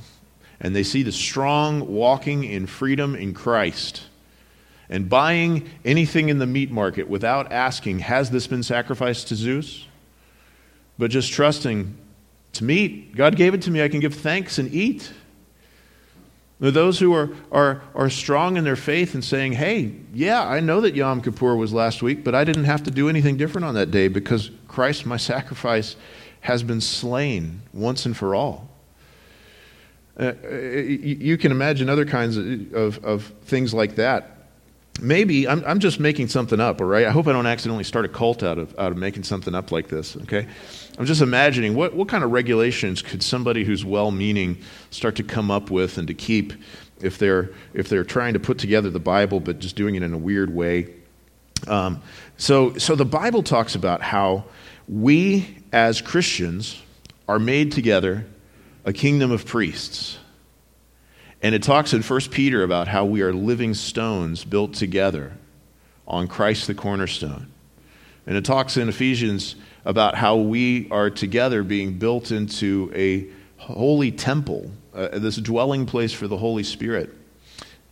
and 0.61 0.77
they 0.77 0.83
see 0.83 1.03
the 1.03 1.11
strong 1.11 1.89
walking 1.89 2.45
in 2.45 2.67
freedom 2.67 3.17
in 3.17 3.33
Christ 3.33 4.05
and 4.91 5.09
buying 5.09 5.69
anything 5.87 6.29
in 6.29 6.39
the 6.39 6.47
meat 6.47 6.71
market 6.71 7.09
without 7.09 7.51
asking, 7.51 8.01
Has 8.01 8.31
this 8.31 8.47
been 8.47 8.63
sacrificed 8.63 9.29
to 9.29 9.35
Zeus? 9.35 9.87
But 10.99 11.11
just 11.11 11.33
trusting 11.33 11.97
to 12.53 12.65
meat. 12.65 13.17
God 13.17 13.37
gave 13.37 13.55
it 13.55 13.63
to 13.63 13.71
me. 13.71 13.83
I 13.83 13.89
can 13.89 14.01
give 14.01 14.15
thanks 14.15 14.59
and 14.59 14.73
eat. 14.73 15.13
Those 16.59 16.99
who 16.99 17.13
are, 17.13 17.31
are, 17.53 17.83
are 17.95 18.09
strong 18.09 18.57
in 18.57 18.65
their 18.65 18.77
faith 18.77 19.13
and 19.13 19.23
saying, 19.23 19.53
hey, 19.53 19.93
yeah, 20.15 20.47
I 20.47 20.61
know 20.61 20.81
that 20.81 20.95
Yom 20.95 21.21
Kippur 21.21 21.55
was 21.55 21.75
last 21.75 22.03
week, 22.03 22.25
but 22.25 22.35
I 22.35 22.45
didn't 22.45 22.65
have 22.65 22.83
to 22.85 22.91
do 22.91 23.11
anything 23.11 23.37
different 23.37 23.67
on 23.67 23.75
that 23.75 23.91
day 23.91 24.09
because 24.09 24.51
Christ, 24.67 25.05
my 25.05 25.17
sacrifice, 25.19 25.97
has 26.41 26.63
been 26.63 26.81
slain 26.81 27.61
once 27.75 28.07
and 28.07 28.17
for 28.17 28.35
all. 28.35 28.71
Uh, 30.19 30.33
you 30.49 31.37
can 31.37 31.53
imagine 31.53 31.91
other 31.91 32.07
kinds 32.07 32.39
of, 32.39 32.73
of, 32.73 33.05
of 33.05 33.25
things 33.43 33.75
like 33.75 33.97
that 33.97 34.36
maybe 35.01 35.47
I'm, 35.47 35.63
I'm 35.67 35.79
just 35.79 36.01
making 36.01 36.29
something 36.29 36.61
up 36.61 36.81
all 36.81 36.87
right? 36.87 37.07
I 37.07 37.11
hope 37.11 37.27
i 37.27 37.33
don't 37.33 37.47
accidentally 37.47 37.85
start 37.85 38.05
a 38.05 38.09
cult 38.09 38.43
out 38.43 38.59
of, 38.59 38.79
out 38.79 38.93
of 38.93 38.99
making 38.99 39.25
something 39.25 39.55
up 39.55 39.71
like 39.73 39.89
this 39.89 40.17
okay? 40.19 40.47
I'm 40.99 41.07
just 41.07 41.21
imagining 41.21 41.75
what, 41.75 41.95
what 41.95 42.09
kind 42.09 42.25
of 42.25 42.31
regulations 42.31 43.03
could 43.03 43.23
somebody 43.23 43.65
who's 43.65 43.85
well-meaning 43.85 44.59
start 44.91 45.17
to 45.17 45.23
come 45.23 45.51
up 45.51 45.71
with 45.71 45.99
and 45.99 46.09
to 46.09 46.15
keep 46.15 46.53
if 47.01 47.19
they're 47.19 47.51
if 47.75 47.89
they're 47.89 48.05
trying 48.05 48.33
to 48.35 48.41
put 48.41 48.59
together 48.59 48.91
the 48.91 49.01
bible 49.01 49.41
but 49.41 49.59
just 49.59 49.77
doing 49.77 49.95
it 49.95 50.03
in 50.03 50.15
a 50.15 50.19
weird 50.19 50.55
way? 50.55 50.95
Um, 51.67 52.03
so 52.37 52.77
so 52.79 52.95
the 52.95 53.05
bible 53.05 53.43
talks 53.43 53.75
about 53.75 54.03
how 54.03 54.45
we 54.89 55.59
as 55.73 56.01
christians 56.01 56.83
are 57.29 57.39
made 57.39 57.73
together 57.73 58.25
a 58.85 58.93
kingdom 58.93 59.33
of 59.33 59.45
priests 59.45 60.19
and 61.47 61.55
it 61.55 61.63
talks 61.63 61.93
in 61.93 62.03
1 62.03 62.21
Peter 62.33 62.65
about 62.65 62.89
how 62.89 63.05
we 63.05 63.23
are 63.23 63.33
living 63.33 63.73
stones 63.73 64.45
built 64.45 64.75
together 64.75 65.31
on 66.05 66.27
Christ 66.27 66.67
the 66.67 66.75
cornerstone. 66.75 67.47
And 68.27 68.37
it 68.37 68.45
talks 68.45 68.77
in 68.77 68.89
Ephesians 68.89 69.55
about 69.85 70.17
how 70.17 70.35
we 70.39 70.91
are 70.91 71.09
together 71.09 71.63
being 71.63 72.01
built 72.01 72.33
into 72.33 72.91
a 72.97 73.29
holy 73.59 74.11
temple, 74.11 74.73
uh, 74.93 75.21
this 75.21 75.37
dwelling 75.37 75.87
place 75.87 76.13
for 76.13 76.27
the 76.27 76.37
Holy 76.37 76.65
Spirit. 76.65 77.15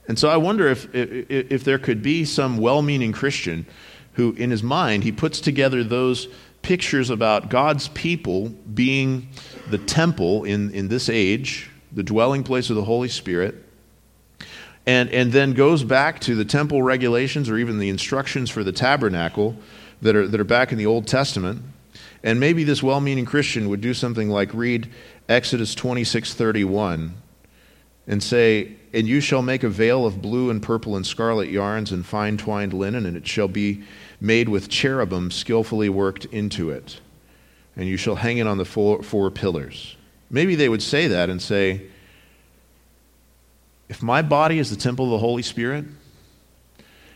And 0.08 0.18
so 0.18 0.28
I 0.28 0.36
wonder 0.36 0.66
if, 0.66 0.92
if, 0.92 1.30
if 1.30 1.62
there 1.62 1.78
could 1.78 2.02
be 2.02 2.24
some 2.24 2.58
well 2.58 2.82
meaning 2.82 3.12
Christian 3.12 3.66
who, 4.14 4.32
in 4.32 4.50
his 4.50 4.64
mind, 4.64 5.04
he 5.04 5.12
puts 5.12 5.38
together 5.38 5.84
those 5.84 6.26
pictures 6.62 7.08
about 7.08 7.50
God's 7.50 7.86
people 7.86 8.48
being 8.48 9.28
the 9.70 9.78
temple 9.78 10.42
in, 10.42 10.72
in 10.72 10.88
this 10.88 11.08
age 11.08 11.70
the 11.94 12.02
dwelling 12.02 12.44
place 12.44 12.70
of 12.70 12.76
the 12.76 12.84
Holy 12.84 13.08
Spirit, 13.08 13.64
and, 14.86 15.08
and 15.10 15.32
then 15.32 15.52
goes 15.52 15.82
back 15.82 16.20
to 16.20 16.34
the 16.34 16.44
temple 16.44 16.82
regulations 16.82 17.48
or 17.48 17.56
even 17.56 17.78
the 17.78 17.88
instructions 17.88 18.50
for 18.50 18.62
the 18.62 18.72
tabernacle 18.72 19.56
that 20.02 20.14
are, 20.14 20.28
that 20.28 20.38
are 20.38 20.44
back 20.44 20.72
in 20.72 20.78
the 20.78 20.86
Old 20.86 21.06
Testament. 21.06 21.62
And 22.22 22.40
maybe 22.40 22.64
this 22.64 22.82
well 22.82 23.00
meaning 23.00 23.24
Christian 23.24 23.68
would 23.68 23.80
do 23.80 23.94
something 23.94 24.28
like 24.28 24.52
read 24.52 24.90
Exodus 25.28 25.74
26 25.74 26.34
31 26.34 27.14
and 28.06 28.22
say, 28.22 28.76
And 28.92 29.06
you 29.06 29.20
shall 29.20 29.42
make 29.42 29.62
a 29.62 29.68
veil 29.68 30.06
of 30.06 30.20
blue 30.20 30.50
and 30.50 30.62
purple 30.62 30.96
and 30.96 31.06
scarlet 31.06 31.48
yarns 31.48 31.92
and 31.92 32.04
fine 32.04 32.36
twined 32.36 32.72
linen, 32.72 33.06
and 33.06 33.16
it 33.16 33.26
shall 33.26 33.48
be 33.48 33.82
made 34.20 34.48
with 34.48 34.68
cherubim 34.68 35.30
skillfully 35.30 35.88
worked 35.88 36.26
into 36.26 36.70
it. 36.70 37.00
And 37.76 37.88
you 37.88 37.96
shall 37.96 38.16
hang 38.16 38.38
it 38.38 38.46
on 38.46 38.58
the 38.58 38.64
four, 38.64 39.02
four 39.02 39.30
pillars. 39.30 39.96
Maybe 40.34 40.56
they 40.56 40.68
would 40.68 40.82
say 40.82 41.06
that 41.06 41.30
and 41.30 41.40
say, 41.40 41.82
if 43.88 44.02
my 44.02 44.20
body 44.20 44.58
is 44.58 44.68
the 44.68 44.74
temple 44.74 45.04
of 45.04 45.12
the 45.12 45.18
Holy 45.18 45.44
Spirit, 45.44 45.84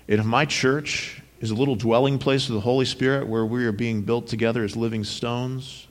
and 0.07 0.21
if 0.21 0.25
my 0.25 0.45
church 0.45 1.21
is 1.41 1.51
a 1.51 1.55
little 1.57 1.75
dwelling 1.75 2.21
place 2.21 2.49
of 2.49 2.55
the 2.55 2.61
Holy 2.61 2.85
Spirit 2.85 3.27
where 3.27 3.45
we 3.45 3.65
are 3.65 3.73
being 3.73 4.03
built 4.03 4.29
together 4.29 4.63
as 4.63 4.77
living 4.77 5.03
stones, 5.03 5.89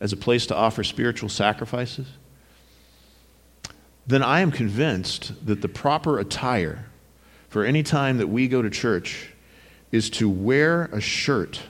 as 0.00 0.14
a 0.14 0.16
place 0.16 0.46
to 0.46 0.56
offer 0.56 0.82
spiritual 0.82 1.28
sacrifices, 1.28 2.06
then 4.06 4.22
I 4.22 4.40
am 4.40 4.50
convinced 4.50 5.44
that 5.44 5.60
the 5.60 5.68
proper 5.68 6.18
attire 6.18 6.86
for 7.50 7.66
any 7.66 7.82
time 7.82 8.16
that 8.16 8.28
we 8.28 8.48
go 8.48 8.62
to 8.62 8.70
church 8.70 9.28
is 9.90 10.08
to 10.08 10.26
wear 10.26 10.84
a 10.84 11.02
shirt 11.02 11.60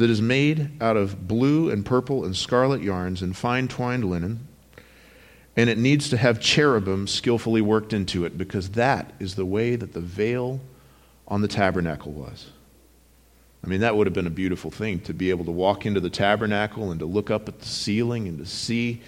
that 0.00 0.08
is 0.08 0.22
made 0.22 0.70
out 0.80 0.96
of 0.96 1.28
blue 1.28 1.68
and 1.68 1.84
purple 1.84 2.24
and 2.24 2.34
scarlet 2.34 2.80
yarns 2.80 3.20
and 3.20 3.36
fine 3.36 3.68
twined 3.68 4.02
linen. 4.02 4.48
And 5.58 5.68
it 5.68 5.76
needs 5.76 6.08
to 6.08 6.16
have 6.16 6.40
cherubim 6.40 7.06
skillfully 7.06 7.60
worked 7.60 7.92
into 7.92 8.24
it 8.24 8.38
because 8.38 8.70
that 8.70 9.12
is 9.20 9.34
the 9.34 9.44
way 9.44 9.76
that 9.76 9.92
the 9.92 10.00
veil 10.00 10.58
on 11.28 11.42
the 11.42 11.48
tabernacle 11.48 12.12
was. 12.12 12.46
I 13.62 13.66
mean, 13.66 13.80
that 13.80 13.94
would 13.94 14.06
have 14.06 14.14
been 14.14 14.26
a 14.26 14.30
beautiful 14.30 14.70
thing 14.70 15.00
to 15.00 15.12
be 15.12 15.28
able 15.28 15.44
to 15.44 15.50
walk 15.50 15.84
into 15.84 16.00
the 16.00 16.08
tabernacle 16.08 16.90
and 16.90 17.00
to 17.00 17.06
look 17.06 17.30
up 17.30 17.46
at 17.46 17.60
the 17.60 17.68
ceiling 17.68 18.26
and 18.26 18.38
to 18.38 18.46
see 18.46 19.02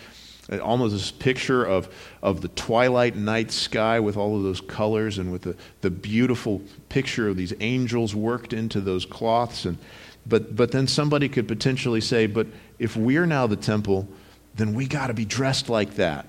uh, 0.53 0.59
almost 0.59 0.93
this 0.93 1.11
picture 1.11 1.65
of, 1.65 1.89
of 2.23 2.43
the 2.43 2.49
twilight 2.49 3.17
night 3.17 3.51
sky 3.51 3.99
with 3.99 4.19
all 4.19 4.37
of 4.37 4.43
those 4.43 4.61
colors 4.61 5.17
and 5.17 5.33
with 5.33 5.41
the, 5.41 5.57
the 5.81 5.91
beautiful 5.91 6.61
picture 6.91 7.31
of 7.31 7.39
these 7.39 7.55
angels 7.61 8.15
worked 8.15 8.53
into 8.53 8.83
those 8.83 9.07
cloths. 9.07 9.65
And, 9.65 9.79
but, 10.27 10.55
but 10.55 10.71
then 10.71 10.87
somebody 10.87 11.29
could 11.29 11.49
potentially 11.49 12.01
say, 12.01 12.27
but 12.27 12.47
if 12.79 12.97
we're 12.97 13.27
now 13.27 13.47
the 13.47 13.57
temple, 13.57 14.09
then 14.55 14.75
we 14.75 14.87
got 14.87 15.09
to 15.09 15.15
be 15.15 15.25
dressed 15.25 15.69
like 15.69 15.95
that. 15.95 16.27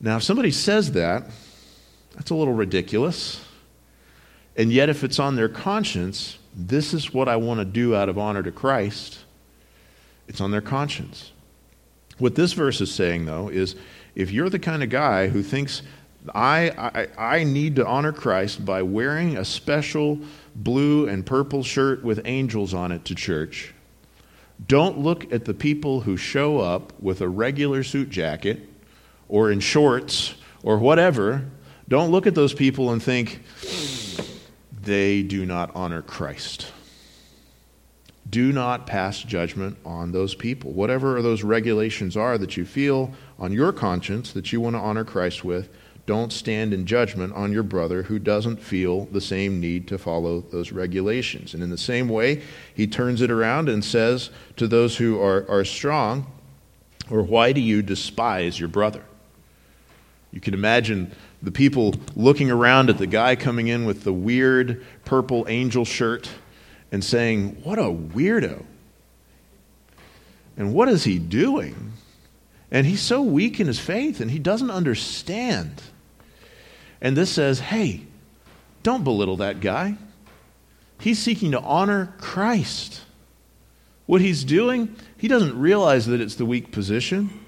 Now, 0.00 0.16
if 0.16 0.22
somebody 0.22 0.50
says 0.50 0.92
that, 0.92 1.24
that's 2.14 2.30
a 2.30 2.34
little 2.34 2.54
ridiculous. 2.54 3.44
And 4.56 4.72
yet, 4.72 4.88
if 4.88 5.04
it's 5.04 5.18
on 5.18 5.36
their 5.36 5.48
conscience, 5.48 6.38
this 6.54 6.94
is 6.94 7.12
what 7.12 7.28
I 7.28 7.36
want 7.36 7.60
to 7.60 7.64
do 7.64 7.94
out 7.94 8.08
of 8.08 8.18
honor 8.18 8.42
to 8.42 8.52
Christ, 8.52 9.18
it's 10.28 10.40
on 10.40 10.50
their 10.50 10.60
conscience. 10.60 11.32
What 12.18 12.34
this 12.34 12.54
verse 12.54 12.80
is 12.80 12.92
saying, 12.92 13.26
though, 13.26 13.48
is 13.48 13.76
if 14.14 14.30
you're 14.30 14.48
the 14.48 14.58
kind 14.58 14.82
of 14.82 14.88
guy 14.88 15.28
who 15.28 15.42
thinks 15.42 15.82
I, 16.34 17.08
I, 17.16 17.44
need 17.44 17.76
to 17.76 17.86
honor 17.86 18.12
Christ 18.12 18.64
by 18.64 18.82
wearing 18.82 19.36
a 19.36 19.44
special 19.44 20.18
blue 20.54 21.08
and 21.08 21.24
purple 21.24 21.62
shirt 21.62 22.02
with 22.02 22.20
angels 22.24 22.74
on 22.74 22.92
it 22.92 23.04
to 23.06 23.14
church. 23.14 23.74
Don't 24.66 24.98
look 24.98 25.32
at 25.32 25.44
the 25.44 25.54
people 25.54 26.00
who 26.00 26.16
show 26.16 26.58
up 26.58 26.92
with 27.00 27.20
a 27.20 27.28
regular 27.28 27.82
suit 27.82 28.10
jacket 28.10 28.68
or 29.28 29.50
in 29.50 29.60
shorts 29.60 30.34
or 30.62 30.78
whatever, 30.78 31.44
Don't 31.88 32.10
look 32.10 32.26
at 32.26 32.34
those 32.34 32.52
people 32.52 32.90
and 32.90 33.00
think, 33.00 33.44
they 34.82 35.22
do 35.22 35.46
not 35.46 35.70
honor 35.74 36.02
Christ. 36.02 36.72
Do 38.28 38.52
not 38.52 38.88
pass 38.88 39.20
judgment 39.20 39.76
on 39.84 40.10
those 40.10 40.34
people. 40.34 40.72
Whatever 40.72 41.22
those 41.22 41.44
regulations 41.44 42.16
are 42.16 42.38
that 42.38 42.56
you 42.56 42.64
feel 42.64 43.12
on 43.38 43.52
your 43.52 43.72
conscience 43.72 44.32
that 44.32 44.52
you 44.52 44.60
want 44.60 44.74
to 44.74 44.80
honor 44.80 45.04
Christ 45.04 45.44
with, 45.44 45.68
don't 46.06 46.32
stand 46.32 46.72
in 46.72 46.86
judgment 46.86 47.34
on 47.34 47.52
your 47.52 47.62
brother 47.62 48.04
who 48.04 48.18
doesn't 48.18 48.62
feel 48.62 49.06
the 49.06 49.20
same 49.20 49.60
need 49.60 49.88
to 49.88 49.98
follow 49.98 50.40
those 50.40 50.72
regulations. 50.72 51.52
And 51.52 51.62
in 51.62 51.70
the 51.70 51.76
same 51.76 52.08
way, 52.08 52.42
he 52.74 52.86
turns 52.86 53.20
it 53.20 53.30
around 53.30 53.68
and 53.68 53.84
says 53.84 54.30
to 54.56 54.68
those 54.68 54.96
who 54.96 55.20
are, 55.20 55.44
are 55.50 55.64
strong, 55.64 56.26
or 57.10 57.22
why 57.22 57.52
do 57.52 57.60
you 57.60 57.82
despise 57.82 58.58
your 58.58 58.68
brother? 58.68 59.02
You 60.32 60.40
can 60.40 60.54
imagine 60.54 61.12
the 61.42 61.52
people 61.52 61.94
looking 62.14 62.50
around 62.50 62.90
at 62.90 62.98
the 62.98 63.06
guy 63.06 63.36
coming 63.36 63.68
in 63.68 63.84
with 63.84 64.04
the 64.04 64.12
weird 64.12 64.84
purple 65.04 65.46
angel 65.48 65.84
shirt 65.84 66.28
and 66.92 67.04
saying, 67.04 67.60
What 67.62 67.78
a 67.78 67.82
weirdo. 67.82 68.64
And 70.56 70.72
what 70.72 70.88
is 70.88 71.04
he 71.04 71.18
doing? 71.18 71.92
And 72.70 72.86
he's 72.86 73.00
so 73.00 73.22
weak 73.22 73.60
in 73.60 73.66
his 73.66 73.78
faith 73.78 74.20
and 74.20 74.30
he 74.30 74.38
doesn't 74.38 74.70
understand. 74.70 75.82
And 77.00 77.16
this 77.16 77.30
says, 77.30 77.60
hey, 77.60 78.02
don't 78.82 79.04
belittle 79.04 79.36
that 79.38 79.60
guy. 79.60 79.96
He's 81.00 81.18
seeking 81.18 81.52
to 81.52 81.60
honor 81.60 82.14
Christ. 82.18 83.02
What 84.06 84.20
he's 84.20 84.44
doing, 84.44 84.94
he 85.18 85.28
doesn't 85.28 85.58
realize 85.58 86.06
that 86.06 86.20
it's 86.20 86.36
the 86.36 86.46
weak 86.46 86.70
position. 86.72 87.44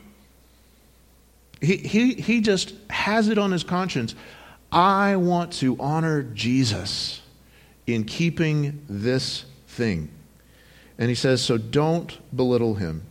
He, 1.61 1.77
he, 1.77 2.15
he 2.15 2.41
just 2.41 2.75
has 2.91 3.29
it 3.29 3.39
on 3.39 3.53
his 3.53 3.65
conscience. 3.65 4.15
I 4.71 5.17
want 5.17 5.53
to 5.55 5.77
honor 5.81 6.23
Jesus 6.23 7.21
in 7.87 8.05
keeping 8.05 8.85
this 8.89 9.45
thing. 9.67 10.11
And 10.99 11.09
he 11.09 11.15
says, 11.15 11.41
so 11.41 11.57
don't 11.57 12.19
belittle 12.37 12.75
him. 12.75 13.03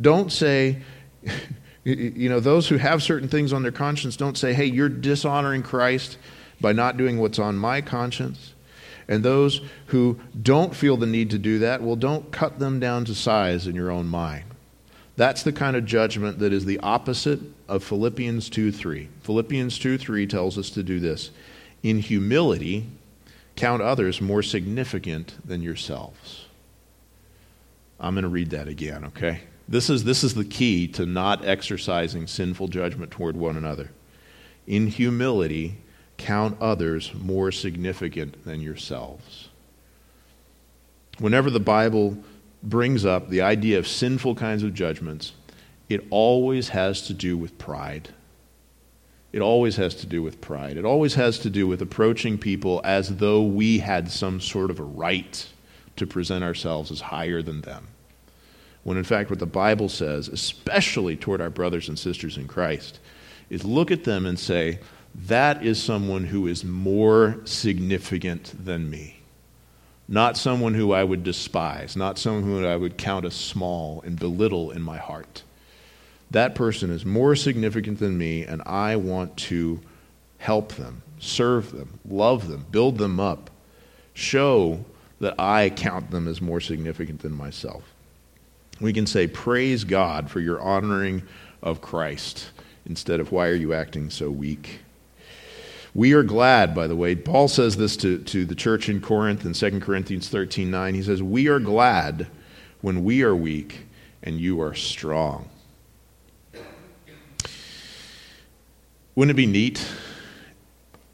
Don't 0.00 0.32
say, 0.32 0.82
You 1.84 2.28
know, 2.28 2.38
those 2.38 2.68
who 2.68 2.76
have 2.76 3.02
certain 3.02 3.28
things 3.28 3.52
on 3.52 3.62
their 3.62 3.72
conscience 3.72 4.16
don't 4.16 4.38
say, 4.38 4.52
hey, 4.52 4.66
you're 4.66 4.88
dishonoring 4.88 5.62
Christ 5.62 6.16
by 6.60 6.72
not 6.72 6.96
doing 6.96 7.18
what's 7.18 7.40
on 7.40 7.56
my 7.56 7.80
conscience. 7.80 8.54
And 9.08 9.24
those 9.24 9.60
who 9.86 10.20
don't 10.40 10.76
feel 10.76 10.96
the 10.96 11.06
need 11.06 11.30
to 11.30 11.38
do 11.38 11.58
that, 11.58 11.82
well, 11.82 11.96
don't 11.96 12.30
cut 12.30 12.60
them 12.60 12.78
down 12.78 13.04
to 13.06 13.14
size 13.14 13.66
in 13.66 13.74
your 13.74 13.90
own 13.90 14.06
mind. 14.06 14.44
That's 15.16 15.42
the 15.42 15.52
kind 15.52 15.76
of 15.76 15.84
judgment 15.84 16.38
that 16.38 16.52
is 16.52 16.64
the 16.64 16.78
opposite 16.78 17.40
of 17.68 17.84
Philippians 17.84 18.48
2 18.48 18.72
3. 18.72 19.08
Philippians 19.22 19.78
2 19.78 19.98
3 19.98 20.26
tells 20.26 20.56
us 20.56 20.70
to 20.70 20.82
do 20.82 21.00
this. 21.00 21.30
In 21.82 21.98
humility, 21.98 22.86
count 23.56 23.82
others 23.82 24.20
more 24.20 24.42
significant 24.42 25.34
than 25.46 25.62
yourselves. 25.62 26.46
I'm 28.00 28.14
going 28.14 28.22
to 28.22 28.28
read 28.28 28.50
that 28.50 28.68
again, 28.68 29.04
okay? 29.06 29.42
This 29.68 29.88
is, 29.88 30.04
this 30.04 30.24
is 30.24 30.34
the 30.34 30.44
key 30.44 30.88
to 30.88 31.06
not 31.06 31.44
exercising 31.44 32.26
sinful 32.26 32.68
judgment 32.68 33.10
toward 33.10 33.36
one 33.36 33.56
another. 33.56 33.90
In 34.66 34.88
humility, 34.88 35.78
count 36.18 36.56
others 36.60 37.12
more 37.14 37.50
significant 37.50 38.44
than 38.44 38.60
yourselves. 38.60 39.48
Whenever 41.18 41.50
the 41.50 41.60
Bible 41.60 42.16
brings 42.62 43.04
up 43.04 43.28
the 43.28 43.40
idea 43.42 43.78
of 43.78 43.86
sinful 43.86 44.34
kinds 44.36 44.62
of 44.62 44.74
judgments, 44.74 45.32
it 45.88 46.04
always 46.10 46.70
has 46.70 47.02
to 47.02 47.14
do 47.14 47.36
with 47.36 47.58
pride. 47.58 48.08
It 49.32 49.40
always 49.40 49.76
has 49.76 49.94
to 49.96 50.06
do 50.06 50.22
with 50.22 50.40
pride. 50.40 50.76
It 50.76 50.84
always 50.84 51.14
has 51.14 51.38
to 51.40 51.50
do 51.50 51.66
with 51.66 51.80
approaching 51.80 52.38
people 52.38 52.80
as 52.84 53.16
though 53.16 53.42
we 53.42 53.78
had 53.78 54.10
some 54.10 54.40
sort 54.40 54.70
of 54.70 54.78
a 54.78 54.84
right 54.84 55.46
to 55.96 56.06
present 56.06 56.44
ourselves 56.44 56.90
as 56.90 57.00
higher 57.00 57.42
than 57.42 57.62
them. 57.62 57.88
When 58.84 58.96
in 58.96 59.04
fact, 59.04 59.30
what 59.30 59.38
the 59.38 59.46
Bible 59.46 59.88
says, 59.88 60.28
especially 60.28 61.16
toward 61.16 61.40
our 61.40 61.50
brothers 61.50 61.88
and 61.88 61.98
sisters 61.98 62.36
in 62.36 62.48
Christ, 62.48 62.98
is 63.48 63.64
look 63.64 63.90
at 63.90 64.04
them 64.04 64.26
and 64.26 64.38
say, 64.38 64.80
that 65.26 65.64
is 65.64 65.82
someone 65.82 66.24
who 66.24 66.46
is 66.46 66.64
more 66.64 67.40
significant 67.44 68.52
than 68.64 68.88
me. 68.90 69.20
Not 70.08 70.36
someone 70.36 70.74
who 70.74 70.92
I 70.92 71.04
would 71.04 71.22
despise, 71.22 71.96
not 71.96 72.18
someone 72.18 72.42
who 72.42 72.66
I 72.66 72.76
would 72.76 72.98
count 72.98 73.24
as 73.24 73.34
small 73.34 74.02
and 74.04 74.18
belittle 74.18 74.70
in 74.70 74.82
my 74.82 74.96
heart. 74.96 75.42
That 76.30 76.54
person 76.54 76.90
is 76.90 77.04
more 77.04 77.36
significant 77.36 77.98
than 77.98 78.18
me, 78.18 78.44
and 78.44 78.62
I 78.66 78.96
want 78.96 79.36
to 79.38 79.80
help 80.38 80.72
them, 80.72 81.02
serve 81.20 81.72
them, 81.72 82.00
love 82.08 82.48
them, 82.48 82.66
build 82.70 82.98
them 82.98 83.20
up, 83.20 83.50
show 84.12 84.84
that 85.20 85.38
I 85.38 85.70
count 85.70 86.10
them 86.10 86.26
as 86.26 86.40
more 86.40 86.60
significant 86.60 87.20
than 87.20 87.32
myself 87.32 87.91
we 88.82 88.92
can 88.92 89.06
say, 89.06 89.26
Praise 89.26 89.84
God 89.84 90.30
for 90.30 90.40
your 90.40 90.60
honoring 90.60 91.22
of 91.62 91.80
Christ, 91.80 92.50
instead 92.86 93.20
of 93.20 93.32
why 93.32 93.48
are 93.48 93.54
you 93.54 93.72
acting 93.72 94.10
so 94.10 94.30
weak? 94.30 94.80
We 95.94 96.14
are 96.14 96.22
glad, 96.22 96.74
by 96.74 96.86
the 96.86 96.96
way. 96.96 97.14
Paul 97.14 97.48
says 97.48 97.76
this 97.76 97.96
to, 97.98 98.18
to 98.18 98.46
the 98.46 98.54
church 98.54 98.88
in 98.88 99.00
Corinth 99.00 99.44
in 99.44 99.52
2 99.52 99.80
Corinthians 99.80 100.28
13 100.28 100.70
9. 100.70 100.94
He 100.94 101.02
says, 101.02 101.22
We 101.22 101.48
are 101.48 101.60
glad 101.60 102.28
when 102.80 103.04
we 103.04 103.22
are 103.22 103.36
weak 103.36 103.86
and 104.22 104.40
you 104.40 104.60
are 104.62 104.74
strong. 104.74 105.48
Wouldn't 109.14 109.32
it 109.32 109.36
be 109.36 109.46
neat 109.46 109.86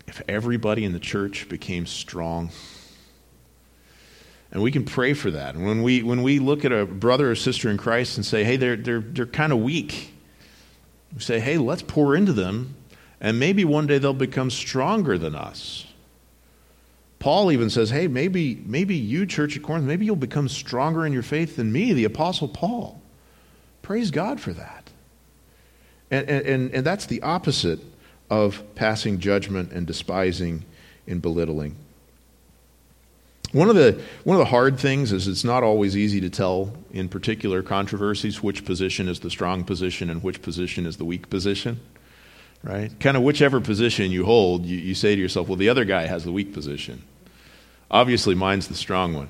if 0.06 0.22
everybody 0.28 0.84
in 0.84 0.92
the 0.92 1.00
church 1.00 1.48
became 1.48 1.84
strong? 1.84 2.50
And 4.50 4.62
we 4.62 4.72
can 4.72 4.84
pray 4.84 5.12
for 5.12 5.30
that. 5.30 5.54
And 5.54 5.66
when 5.66 5.82
we, 5.82 6.02
when 6.02 6.22
we 6.22 6.38
look 6.38 6.64
at 6.64 6.72
a 6.72 6.86
brother 6.86 7.30
or 7.30 7.34
sister 7.34 7.68
in 7.68 7.76
Christ 7.76 8.16
and 8.16 8.24
say, 8.24 8.44
hey, 8.44 8.56
they're, 8.56 8.76
they're, 8.76 9.00
they're 9.00 9.26
kind 9.26 9.52
of 9.52 9.60
weak, 9.60 10.12
we 11.14 11.20
say, 11.20 11.38
hey, 11.38 11.58
let's 11.58 11.82
pour 11.82 12.16
into 12.16 12.32
them, 12.32 12.74
and 13.20 13.38
maybe 13.38 13.64
one 13.64 13.86
day 13.86 13.98
they'll 13.98 14.14
become 14.14 14.50
stronger 14.50 15.18
than 15.18 15.34
us. 15.34 15.86
Paul 17.18 17.50
even 17.50 17.68
says, 17.68 17.90
hey, 17.90 18.06
maybe, 18.06 18.62
maybe 18.64 18.94
you, 18.94 19.26
Church 19.26 19.56
at 19.56 19.62
Corinth, 19.62 19.84
maybe 19.84 20.04
you'll 20.04 20.16
become 20.16 20.48
stronger 20.48 21.04
in 21.04 21.12
your 21.12 21.22
faith 21.22 21.56
than 21.56 21.72
me, 21.72 21.92
the 21.92 22.04
Apostle 22.04 22.48
Paul. 22.48 23.00
Praise 23.82 24.10
God 24.10 24.40
for 24.40 24.52
that. 24.52 24.90
And, 26.10 26.28
and, 26.30 26.70
and 26.72 26.86
that's 26.86 27.06
the 27.06 27.20
opposite 27.22 27.80
of 28.30 28.62
passing 28.74 29.18
judgment 29.18 29.72
and 29.72 29.86
despising 29.86 30.64
and 31.06 31.20
belittling. 31.20 31.76
One 33.52 33.70
of, 33.70 33.76
the, 33.76 33.98
one 34.24 34.34
of 34.36 34.40
the 34.40 34.50
hard 34.50 34.78
things 34.78 35.10
is 35.10 35.26
it's 35.26 35.44
not 35.44 35.62
always 35.62 35.96
easy 35.96 36.20
to 36.20 36.28
tell 36.28 36.74
in 36.90 37.08
particular 37.08 37.62
controversies 37.62 38.42
which 38.42 38.64
position 38.66 39.08
is 39.08 39.20
the 39.20 39.30
strong 39.30 39.64
position 39.64 40.10
and 40.10 40.22
which 40.22 40.42
position 40.42 40.84
is 40.84 40.98
the 40.98 41.06
weak 41.06 41.30
position, 41.30 41.80
right? 42.62 42.90
Kind 43.00 43.16
of 43.16 43.22
whichever 43.22 43.58
position 43.60 44.10
you 44.10 44.26
hold, 44.26 44.66
you, 44.66 44.76
you 44.76 44.94
say 44.94 45.14
to 45.14 45.20
yourself, 45.20 45.48
well, 45.48 45.56
the 45.56 45.70
other 45.70 45.86
guy 45.86 46.06
has 46.06 46.24
the 46.24 46.32
weak 46.32 46.52
position. 46.52 47.02
Obviously, 47.90 48.34
mine's 48.34 48.68
the 48.68 48.74
strong 48.74 49.14
one. 49.14 49.28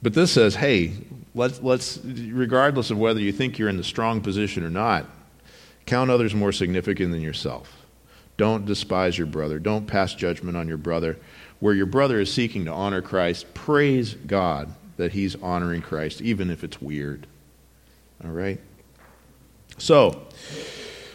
But 0.00 0.14
this 0.14 0.32
says, 0.32 0.54
hey, 0.54 0.94
let's, 1.34 1.60
let's, 1.60 1.98
regardless 2.02 2.90
of 2.90 2.98
whether 2.98 3.20
you 3.20 3.30
think 3.30 3.58
you're 3.58 3.68
in 3.68 3.76
the 3.76 3.84
strong 3.84 4.22
position 4.22 4.64
or 4.64 4.70
not, 4.70 5.06
count 5.84 6.10
others 6.10 6.34
more 6.34 6.50
significant 6.50 7.12
than 7.12 7.20
yourself. 7.20 7.76
Don't 8.38 8.64
despise 8.64 9.18
your 9.18 9.26
brother. 9.26 9.58
Don't 9.58 9.86
pass 9.86 10.14
judgment 10.14 10.56
on 10.56 10.66
your 10.66 10.78
brother 10.78 11.18
where 11.62 11.74
your 11.74 11.86
brother 11.86 12.18
is 12.18 12.32
seeking 12.32 12.64
to 12.64 12.72
honor 12.72 13.00
Christ, 13.00 13.54
praise 13.54 14.14
God 14.14 14.74
that 14.96 15.12
he's 15.12 15.36
honoring 15.36 15.80
Christ, 15.80 16.20
even 16.20 16.50
if 16.50 16.64
it's 16.64 16.82
weird. 16.82 17.24
All 18.24 18.32
right? 18.32 18.60
So, 19.78 20.26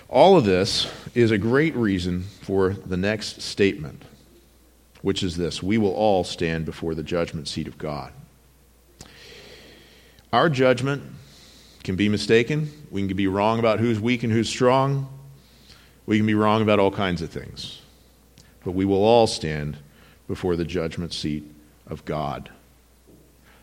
all 0.07 0.38
of 0.38 0.45
this 0.45 0.89
is 1.13 1.31
a 1.31 1.38
great 1.38 1.75
reason 1.75 2.23
for 2.39 2.69
the 2.69 2.95
next 2.95 3.41
statement, 3.41 4.05
which 5.01 5.21
is 5.21 5.36
this 5.36 5.62
We 5.62 5.77
will 5.77 5.93
all 5.93 6.23
stand 6.23 6.63
before 6.63 6.95
the 6.95 7.03
judgment 7.03 7.49
seat 7.49 7.67
of 7.67 7.77
God. 7.77 8.13
Our 10.31 10.49
judgment 10.49 11.03
can 11.83 11.97
be 11.97 12.07
mistaken. 12.07 12.71
We 12.89 13.05
can 13.05 13.17
be 13.17 13.27
wrong 13.27 13.60
about 13.60 13.81
who's 13.81 13.99
weak 13.99 14.23
and 14.23 14.31
who's 14.31 14.47
strong. 14.47 15.10
We 16.05 16.15
can 16.15 16.25
be 16.25 16.36
wrong 16.36 16.62
about 16.62 16.79
all 16.79 16.91
kinds 16.91 17.21
of 17.21 17.31
things. 17.31 17.81
But 18.63 18.71
we 18.71 18.86
will 18.86 19.03
all 19.03 19.27
stand 19.27 19.79
before 20.27 20.55
the 20.55 20.65
judgment 20.65 21.13
seat 21.13 21.43
of 21.87 22.03
God. 22.05 22.49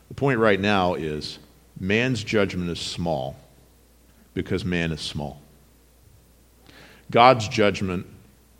The 0.09 0.15
point 0.15 0.39
right 0.39 0.61
now 0.61 0.95
is 0.95 1.39
man's 1.79 2.23
judgment 2.23 2.71
is 2.71 2.81
small 2.81 3.37
because 4.33 4.65
man 4.65 4.93
is 4.93 5.01
small. 5.01 5.41
God's 7.11 7.49
judgment 7.49 8.07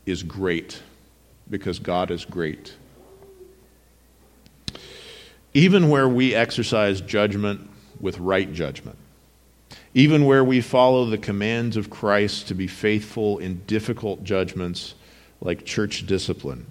is 0.07 0.23
great 0.23 0.81
because 1.51 1.79
God 1.79 2.11
is 2.11 2.25
great. 2.25 2.75
Even 5.53 5.89
where 5.89 6.09
we 6.09 6.35
exercise 6.35 7.01
judgment 7.01 7.71
with 8.01 8.19
right 8.19 8.53
judgment, 8.53 8.99
even 9.95 10.27
where 10.27 10.43
we 10.43 10.61
follow 10.61 11.05
the 11.05 11.19
commands 11.19 11.77
of 11.77 11.91
Christ 11.91 12.49
to 12.49 12.55
be 12.55 12.67
faithful 12.67 13.39
in 13.39 13.63
difficult 13.67 14.25
judgments, 14.25 14.95
like 15.41 15.65
church 15.65 16.07
discipline. 16.07 16.67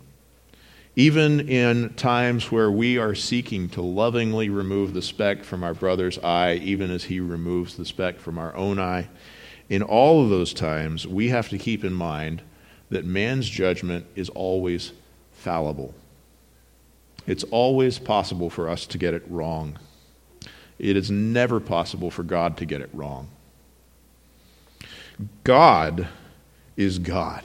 Even 0.96 1.50
in 1.50 1.94
times 1.96 2.52
where 2.52 2.70
we 2.70 3.00
are 3.00 3.16
seeking 3.16 3.68
to 3.70 3.82
lovingly 3.82 4.50
remove 4.50 4.94
the 4.94 5.02
speck 5.02 5.44
from 5.44 5.64
our 5.64 5.74
brother's 5.74 6.20
eye, 6.20 6.54
even 6.56 6.92
as 6.92 7.06
he 7.06 7.20
removes 7.20 7.76
the 7.76 7.86
speck 7.86 8.20
from 8.20 8.38
our 8.38 8.56
own 8.56 8.78
eye, 8.78 9.10
in 9.70 9.82
all 9.82 10.24
of 10.24 10.30
those 10.30 10.54
times, 10.54 11.08
we 11.08 11.30
have 11.30 11.50
to 11.50 11.58
keep 11.58 11.84
in 11.84 11.94
mind 11.94 12.44
that 12.90 13.06
man's 13.06 13.50
judgment 13.50 14.06
is 14.16 14.30
always 14.30 14.92
fallible. 15.32 15.96
It's 17.26 17.44
always 17.46 17.98
possible 17.98 18.52
for 18.52 18.70
us 18.70 18.86
to 18.88 18.98
get 19.00 19.16
it 19.16 19.24
wrong. 19.28 19.80
It 20.78 20.96
is 20.96 21.10
never 21.10 21.60
possible 21.60 22.12
for 22.12 22.24
God 22.24 22.58
to 22.58 22.66
get 22.66 22.82
it 22.82 22.90
wrong. 22.94 23.30
God 25.44 26.08
is 26.76 27.00
God, 27.00 27.44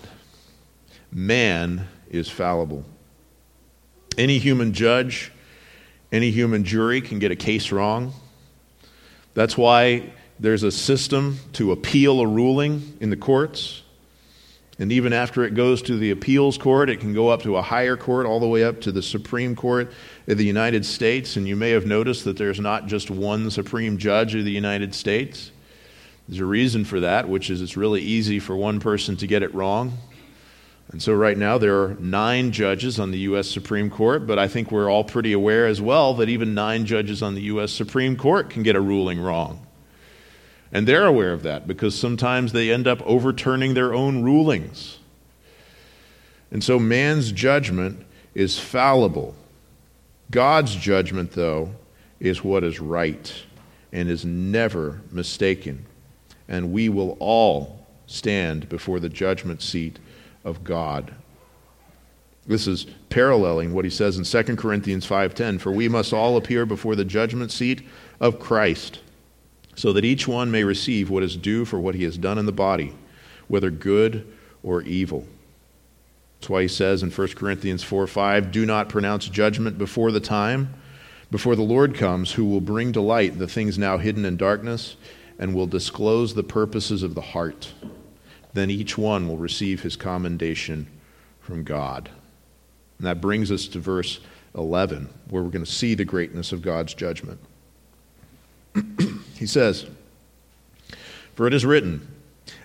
man 1.10 1.86
is 2.10 2.28
fallible. 2.28 2.84
Any 4.18 4.38
human 4.38 4.72
judge, 4.72 5.30
any 6.10 6.32
human 6.32 6.64
jury 6.64 7.00
can 7.00 7.20
get 7.20 7.30
a 7.30 7.36
case 7.36 7.70
wrong. 7.70 8.12
That's 9.34 9.56
why 9.56 10.12
there's 10.40 10.64
a 10.64 10.72
system 10.72 11.38
to 11.52 11.70
appeal 11.70 12.20
a 12.20 12.26
ruling 12.26 12.98
in 13.00 13.10
the 13.10 13.16
courts. 13.16 13.82
And 14.80 14.90
even 14.90 15.12
after 15.12 15.44
it 15.44 15.54
goes 15.54 15.82
to 15.82 15.96
the 15.96 16.10
appeals 16.10 16.58
court, 16.58 16.90
it 16.90 16.98
can 16.98 17.14
go 17.14 17.28
up 17.28 17.42
to 17.42 17.56
a 17.56 17.62
higher 17.62 17.96
court, 17.96 18.26
all 18.26 18.40
the 18.40 18.48
way 18.48 18.64
up 18.64 18.80
to 18.82 18.92
the 18.92 19.02
Supreme 19.02 19.54
Court 19.54 19.92
of 20.26 20.36
the 20.36 20.44
United 20.44 20.84
States. 20.84 21.36
And 21.36 21.46
you 21.46 21.54
may 21.54 21.70
have 21.70 21.86
noticed 21.86 22.24
that 22.24 22.36
there's 22.36 22.58
not 22.58 22.86
just 22.86 23.12
one 23.12 23.50
Supreme 23.52 23.98
Judge 23.98 24.34
of 24.34 24.44
the 24.44 24.50
United 24.50 24.96
States. 24.96 25.52
There's 26.28 26.40
a 26.40 26.44
reason 26.44 26.84
for 26.84 26.98
that, 27.00 27.28
which 27.28 27.50
is 27.50 27.62
it's 27.62 27.76
really 27.76 28.02
easy 28.02 28.40
for 28.40 28.56
one 28.56 28.80
person 28.80 29.16
to 29.16 29.28
get 29.28 29.44
it 29.44 29.54
wrong. 29.54 29.96
And 30.90 31.02
so, 31.02 31.12
right 31.12 31.36
now, 31.36 31.58
there 31.58 31.82
are 31.82 31.96
nine 32.00 32.50
judges 32.50 32.98
on 32.98 33.10
the 33.10 33.18
U.S. 33.18 33.46
Supreme 33.48 33.90
Court, 33.90 34.26
but 34.26 34.38
I 34.38 34.48
think 34.48 34.72
we're 34.72 34.90
all 34.90 35.04
pretty 35.04 35.32
aware 35.34 35.66
as 35.66 35.82
well 35.82 36.14
that 36.14 36.30
even 36.30 36.54
nine 36.54 36.86
judges 36.86 37.22
on 37.22 37.34
the 37.34 37.42
U.S. 37.42 37.72
Supreme 37.72 38.16
Court 38.16 38.48
can 38.48 38.62
get 38.62 38.74
a 38.74 38.80
ruling 38.80 39.20
wrong. 39.20 39.66
And 40.72 40.86
they're 40.86 41.06
aware 41.06 41.32
of 41.32 41.42
that 41.42 41.66
because 41.66 41.98
sometimes 41.98 42.52
they 42.52 42.70
end 42.70 42.86
up 42.86 43.02
overturning 43.02 43.74
their 43.74 43.92
own 43.94 44.22
rulings. 44.22 44.98
And 46.50 46.64
so 46.64 46.78
man's 46.78 47.32
judgment 47.32 48.04
is 48.34 48.58
fallible. 48.58 49.34
God's 50.30 50.74
judgment, 50.74 51.32
though, 51.32 51.74
is 52.20 52.42
what 52.42 52.64
is 52.64 52.80
right 52.80 53.32
and 53.92 54.08
is 54.08 54.24
never 54.24 55.02
mistaken. 55.10 55.86
And 56.48 56.72
we 56.72 56.88
will 56.88 57.16
all 57.20 57.86
stand 58.06 58.68
before 58.68 59.00
the 59.00 59.08
judgment 59.08 59.62
seat 59.62 59.98
of 60.48 60.64
God. 60.64 61.14
This 62.46 62.66
is 62.66 62.86
paralleling 63.10 63.74
what 63.74 63.84
he 63.84 63.90
says 63.90 64.16
in 64.16 64.24
2 64.24 64.56
Corinthians 64.56 65.06
5:10, 65.06 65.58
for 65.58 65.70
we 65.70 65.88
must 65.88 66.12
all 66.14 66.36
appear 66.36 66.64
before 66.64 66.96
the 66.96 67.04
judgment 67.04 67.52
seat 67.52 67.82
of 68.20 68.40
Christ 68.40 69.00
so 69.78 69.92
that 69.92 70.04
each 70.04 70.26
one 70.26 70.50
may 70.50 70.64
receive 70.64 71.08
what 71.08 71.22
is 71.22 71.36
due 71.36 71.64
for 71.64 71.78
what 71.78 71.94
he 71.94 72.02
has 72.02 72.18
done 72.18 72.36
in 72.36 72.46
the 72.46 72.52
body, 72.52 72.92
whether 73.46 73.70
good 73.70 74.26
or 74.64 74.82
evil. 74.82 75.24
That's 76.40 76.50
why 76.50 76.62
he 76.62 76.68
says 76.68 77.02
in 77.02 77.10
1 77.10 77.28
Corinthians 77.28 77.84
4 77.84 78.08
5, 78.08 78.50
Do 78.50 78.66
not 78.66 78.88
pronounce 78.88 79.28
judgment 79.28 79.78
before 79.78 80.10
the 80.10 80.18
time, 80.18 80.74
before 81.30 81.54
the 81.54 81.62
Lord 81.62 81.94
comes, 81.94 82.32
who 82.32 82.46
will 82.46 82.60
bring 82.60 82.92
to 82.92 83.00
light 83.00 83.38
the 83.38 83.46
things 83.46 83.78
now 83.78 83.98
hidden 83.98 84.24
in 84.24 84.36
darkness 84.36 84.96
and 85.38 85.54
will 85.54 85.66
disclose 85.66 86.34
the 86.34 86.42
purposes 86.42 87.04
of 87.04 87.14
the 87.14 87.20
heart. 87.20 87.72
Then 88.58 88.70
each 88.72 88.98
one 88.98 89.28
will 89.28 89.36
receive 89.36 89.82
his 89.82 89.94
commendation 89.94 90.88
from 91.40 91.62
God. 91.62 92.10
And 92.98 93.06
that 93.06 93.20
brings 93.20 93.52
us 93.52 93.68
to 93.68 93.78
verse 93.78 94.18
11, 94.56 95.08
where 95.30 95.44
we're 95.44 95.50
going 95.50 95.64
to 95.64 95.70
see 95.70 95.94
the 95.94 96.04
greatness 96.04 96.50
of 96.50 96.60
God's 96.60 96.92
judgment. 96.92 97.40
He 99.38 99.46
says, 99.46 99.86
For 101.36 101.46
it 101.46 101.54
is 101.54 101.64
written, 101.64 102.08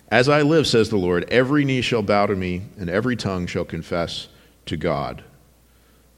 As 0.09 0.27
I 0.27 0.41
live, 0.41 0.65
says 0.65 0.89
the 0.89 0.97
Lord, 0.97 1.29
every 1.29 1.63
knee 1.63 1.83
shall 1.83 2.01
bow 2.01 2.25
to 2.25 2.35
me, 2.35 2.63
and 2.79 2.89
every 2.89 3.15
tongue 3.15 3.45
shall 3.45 3.63
confess 3.63 4.27
to 4.65 4.75
God. 4.75 5.23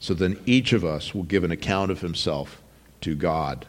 So 0.00 0.14
then 0.14 0.40
each 0.46 0.72
of 0.72 0.82
us 0.82 1.14
will 1.14 1.24
give 1.24 1.44
an 1.44 1.50
account 1.50 1.90
of 1.90 2.00
himself 2.00 2.62
to 3.02 3.14
God. 3.14 3.66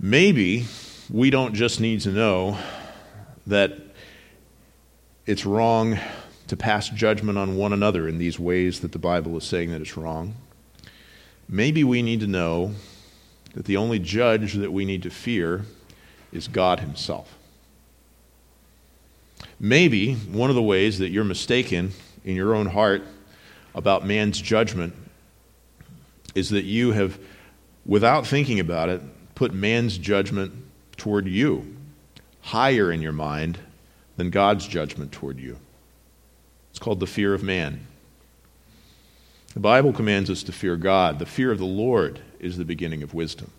Maybe 0.00 0.66
we 1.08 1.30
don't 1.30 1.54
just 1.54 1.80
need 1.80 2.00
to 2.00 2.10
know 2.10 2.58
that 3.46 3.72
it's 5.26 5.46
wrong 5.46 5.98
to 6.48 6.56
pass 6.56 6.88
judgment 6.88 7.38
on 7.38 7.56
one 7.56 7.72
another 7.72 8.08
in 8.08 8.18
these 8.18 8.38
ways 8.38 8.80
that 8.80 8.92
the 8.92 8.98
Bible 8.98 9.36
is 9.36 9.44
saying 9.44 9.70
that 9.70 9.80
it's 9.80 9.96
wrong. 9.96 10.34
Maybe 11.48 11.84
we 11.84 12.02
need 12.02 12.20
to 12.20 12.26
know 12.26 12.72
that 13.54 13.64
the 13.64 13.76
only 13.76 13.98
judge 13.98 14.54
that 14.54 14.72
we 14.72 14.84
need 14.84 15.02
to 15.04 15.10
fear 15.10 15.64
is 16.32 16.48
God 16.48 16.80
Himself. 16.80 17.36
Maybe 19.60 20.14
one 20.14 20.50
of 20.50 20.56
the 20.56 20.62
ways 20.62 20.98
that 20.98 21.10
you're 21.10 21.24
mistaken 21.24 21.92
in 22.24 22.34
your 22.34 22.54
own 22.54 22.66
heart 22.66 23.02
about 23.74 24.06
man's 24.06 24.40
judgment 24.40 24.94
is 26.34 26.50
that 26.50 26.64
you 26.64 26.92
have, 26.92 27.18
without 27.86 28.26
thinking 28.26 28.58
about 28.60 28.88
it, 28.88 29.00
put 29.34 29.54
man's 29.54 29.96
judgment 29.96 30.52
toward 30.96 31.26
you 31.26 31.73
higher 32.44 32.92
in 32.92 33.00
your 33.00 33.12
mind 33.12 33.58
than 34.16 34.30
God's 34.30 34.66
judgment 34.68 35.12
toward 35.12 35.38
you. 35.40 35.58
It's 36.70 36.78
called 36.78 37.00
the 37.00 37.06
fear 37.06 37.34
of 37.34 37.42
man. 37.42 37.86
The 39.54 39.60
Bible 39.60 39.92
commands 39.92 40.28
us 40.28 40.42
to 40.44 40.52
fear 40.52 40.76
God. 40.76 41.18
The 41.18 41.26
fear 41.26 41.50
of 41.50 41.58
the 41.58 41.64
Lord 41.64 42.20
is 42.40 42.58
the 42.58 42.64
beginning 42.64 43.02
of 43.02 43.14
wisdom. 43.14 43.50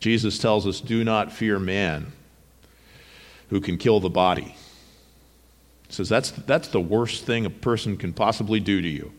Jesus 0.00 0.38
tells 0.38 0.66
us, 0.66 0.80
Do 0.80 1.04
not 1.04 1.32
fear 1.32 1.58
man 1.58 2.12
who 3.50 3.60
can 3.60 3.78
kill 3.78 4.00
the 4.00 4.10
body. 4.10 4.56
He 5.86 5.92
says 5.92 6.08
that's, 6.08 6.30
that's 6.32 6.68
the 6.68 6.80
worst 6.80 7.24
thing 7.24 7.46
a 7.46 7.50
person 7.50 7.96
can 7.96 8.12
possibly 8.12 8.58
do 8.58 8.82
to 8.82 8.88
you, 8.88 9.12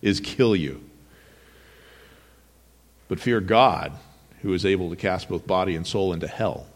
is 0.00 0.18
kill 0.18 0.56
you. 0.56 0.82
But 3.08 3.20
fear 3.20 3.40
God, 3.40 3.92
who 4.40 4.54
is 4.54 4.64
able 4.64 4.88
to 4.90 4.96
cast 4.96 5.28
both 5.28 5.46
body 5.46 5.76
and 5.76 5.86
soul 5.86 6.12
into 6.12 6.26
hell. 6.26 6.66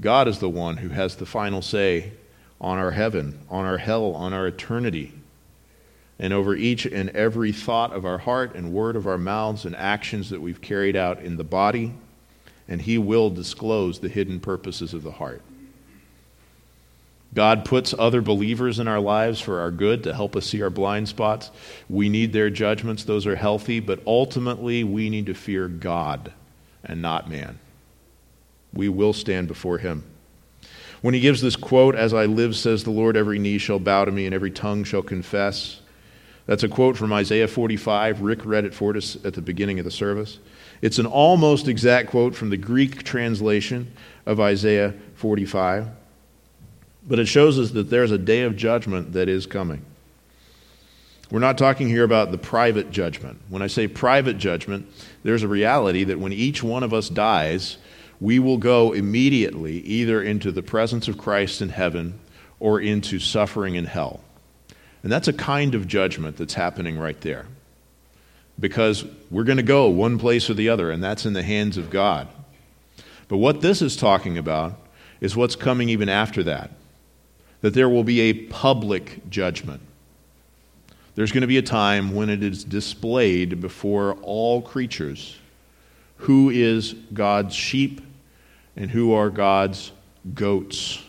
God 0.00 0.28
is 0.28 0.38
the 0.38 0.48
one 0.48 0.76
who 0.78 0.90
has 0.90 1.16
the 1.16 1.26
final 1.26 1.62
say 1.62 2.12
on 2.60 2.78
our 2.78 2.90
heaven, 2.90 3.38
on 3.48 3.64
our 3.64 3.78
hell, 3.78 4.14
on 4.14 4.32
our 4.32 4.46
eternity 4.46 5.12
and 6.18 6.32
over 6.32 6.54
each 6.54 6.86
and 6.86 7.10
every 7.10 7.52
thought 7.52 7.92
of 7.92 8.04
our 8.04 8.18
heart 8.18 8.54
and 8.54 8.72
word 8.72 8.96
of 8.96 9.06
our 9.06 9.18
mouths 9.18 9.64
and 9.64 9.76
actions 9.76 10.30
that 10.30 10.40
we've 10.40 10.60
carried 10.60 10.96
out 10.96 11.20
in 11.20 11.36
the 11.36 11.44
body, 11.44 11.92
and 12.68 12.80
He 12.82 12.98
will 12.98 13.30
disclose 13.30 13.98
the 13.98 14.08
hidden 14.08 14.40
purposes 14.40 14.94
of 14.94 15.02
the 15.02 15.12
heart. 15.12 15.42
God 17.34 17.66
puts 17.66 17.94
other 17.98 18.22
believers 18.22 18.78
in 18.78 18.88
our 18.88 19.00
lives 19.00 19.40
for 19.40 19.60
our 19.60 19.70
good 19.70 20.04
to 20.04 20.14
help 20.14 20.36
us 20.36 20.46
see 20.46 20.62
our 20.62 20.70
blind 20.70 21.08
spots. 21.08 21.50
We 21.90 22.08
need 22.08 22.32
their 22.32 22.48
judgments, 22.48 23.04
those 23.04 23.26
are 23.26 23.36
healthy, 23.36 23.80
but 23.80 24.00
ultimately 24.06 24.84
we 24.84 25.10
need 25.10 25.26
to 25.26 25.34
fear 25.34 25.68
God 25.68 26.32
and 26.82 27.02
not 27.02 27.28
man. 27.28 27.58
We 28.76 28.88
will 28.88 29.12
stand 29.12 29.48
before 29.48 29.78
Him. 29.78 30.04
When 31.02 31.14
he 31.14 31.20
gives 31.20 31.40
this 31.40 31.56
quote, 31.56 31.94
As 31.94 32.14
I 32.14 32.26
live, 32.26 32.56
says 32.56 32.84
the 32.84 32.90
Lord, 32.90 33.16
every 33.16 33.38
knee 33.38 33.58
shall 33.58 33.78
bow 33.78 34.04
to 34.04 34.10
me 34.10 34.26
and 34.26 34.34
every 34.34 34.50
tongue 34.50 34.84
shall 34.84 35.02
confess. 35.02 35.80
That's 36.46 36.62
a 36.62 36.68
quote 36.68 36.96
from 36.96 37.12
Isaiah 37.12 37.48
45. 37.48 38.22
Rick 38.22 38.44
read 38.44 38.64
it 38.64 38.74
for 38.74 38.96
us 38.96 39.16
at 39.24 39.34
the 39.34 39.42
beginning 39.42 39.78
of 39.78 39.84
the 39.84 39.90
service. 39.90 40.38
It's 40.80 40.98
an 40.98 41.06
almost 41.06 41.68
exact 41.68 42.10
quote 42.10 42.34
from 42.34 42.50
the 42.50 42.56
Greek 42.56 43.02
translation 43.02 43.92
of 44.26 44.40
Isaiah 44.40 44.94
45. 45.16 45.88
But 47.08 47.18
it 47.18 47.26
shows 47.26 47.58
us 47.58 47.70
that 47.72 47.90
there's 47.90 48.10
a 48.10 48.18
day 48.18 48.42
of 48.42 48.56
judgment 48.56 49.12
that 49.12 49.28
is 49.28 49.46
coming. 49.46 49.84
We're 51.30 51.40
not 51.40 51.58
talking 51.58 51.88
here 51.88 52.04
about 52.04 52.30
the 52.30 52.38
private 52.38 52.92
judgment. 52.92 53.40
When 53.48 53.62
I 53.62 53.66
say 53.66 53.88
private 53.88 54.38
judgment, 54.38 54.86
there's 55.24 55.42
a 55.42 55.48
reality 55.48 56.04
that 56.04 56.20
when 56.20 56.32
each 56.32 56.62
one 56.62 56.84
of 56.84 56.94
us 56.94 57.08
dies, 57.08 57.78
we 58.20 58.38
will 58.38 58.58
go 58.58 58.92
immediately 58.92 59.78
either 59.80 60.22
into 60.22 60.50
the 60.50 60.62
presence 60.62 61.08
of 61.08 61.18
Christ 61.18 61.60
in 61.60 61.68
heaven 61.68 62.18
or 62.60 62.80
into 62.80 63.18
suffering 63.18 63.74
in 63.74 63.84
hell. 63.84 64.20
And 65.02 65.12
that's 65.12 65.28
a 65.28 65.32
kind 65.32 65.74
of 65.74 65.86
judgment 65.86 66.36
that's 66.36 66.54
happening 66.54 66.98
right 66.98 67.20
there. 67.20 67.46
Because 68.58 69.04
we're 69.30 69.44
going 69.44 69.58
to 69.58 69.62
go 69.62 69.88
one 69.88 70.18
place 70.18 70.48
or 70.48 70.54
the 70.54 70.70
other, 70.70 70.90
and 70.90 71.04
that's 71.04 71.26
in 71.26 71.34
the 71.34 71.42
hands 71.42 71.76
of 71.76 71.90
God. 71.90 72.26
But 73.28 73.36
what 73.36 73.60
this 73.60 73.82
is 73.82 73.96
talking 73.96 74.38
about 74.38 74.78
is 75.20 75.36
what's 75.36 75.56
coming 75.56 75.88
even 75.88 76.08
after 76.08 76.42
that 76.44 76.70
that 77.62 77.74
there 77.74 77.88
will 77.88 78.04
be 78.04 78.20
a 78.20 78.32
public 78.32 79.28
judgment. 79.28 79.80
There's 81.14 81.32
going 81.32 81.40
to 81.40 81.46
be 81.46 81.56
a 81.56 81.62
time 81.62 82.14
when 82.14 82.28
it 82.28 82.42
is 82.42 82.62
displayed 82.62 83.60
before 83.60 84.14
all 84.22 84.62
creatures 84.62 85.38
who 86.18 86.50
is 86.50 86.92
God's 87.12 87.54
sheep 87.54 88.00
and 88.76 88.90
who 88.90 89.12
are 89.12 89.30
God's 89.30 89.92
goats. 90.34 91.02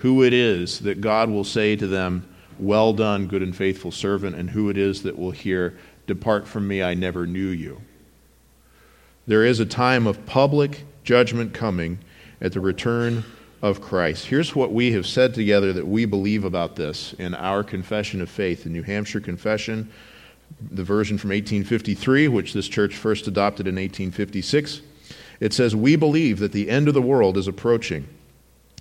who 0.00 0.22
it 0.22 0.32
is 0.32 0.80
that 0.80 1.00
God 1.00 1.30
will 1.30 1.44
say 1.44 1.74
to 1.74 1.86
them, 1.86 2.28
Well 2.58 2.92
done, 2.92 3.26
good 3.26 3.42
and 3.42 3.56
faithful 3.56 3.90
servant, 3.90 4.36
and 4.36 4.50
who 4.50 4.68
it 4.68 4.76
is 4.76 5.02
that 5.02 5.18
will 5.18 5.30
hear, 5.30 5.76
Depart 6.06 6.46
from 6.46 6.68
me, 6.68 6.82
I 6.82 6.94
never 6.94 7.26
knew 7.26 7.48
you. 7.48 7.80
There 9.26 9.44
is 9.44 9.58
a 9.58 9.66
time 9.66 10.06
of 10.06 10.24
public 10.26 10.84
judgment 11.02 11.52
coming 11.52 11.98
at 12.40 12.52
the 12.52 12.60
return 12.60 13.24
of 13.62 13.80
Christ. 13.80 14.26
Here's 14.26 14.54
what 14.54 14.72
we 14.72 14.92
have 14.92 15.06
said 15.06 15.34
together 15.34 15.72
that 15.72 15.86
we 15.86 16.04
believe 16.04 16.44
about 16.44 16.76
this 16.76 17.14
in 17.14 17.34
our 17.34 17.64
confession 17.64 18.20
of 18.20 18.28
faith, 18.28 18.64
the 18.64 18.70
New 18.70 18.82
Hampshire 18.82 19.20
Confession, 19.20 19.90
the 20.70 20.84
version 20.84 21.18
from 21.18 21.30
1853, 21.30 22.28
which 22.28 22.52
this 22.52 22.68
church 22.68 22.94
first 22.94 23.26
adopted 23.26 23.66
in 23.66 23.74
1856. 23.74 24.82
It 25.40 25.52
says, 25.52 25.76
We 25.76 25.96
believe 25.96 26.38
that 26.38 26.52
the 26.52 26.70
end 26.70 26.88
of 26.88 26.94
the 26.94 27.02
world 27.02 27.36
is 27.36 27.48
approaching, 27.48 28.06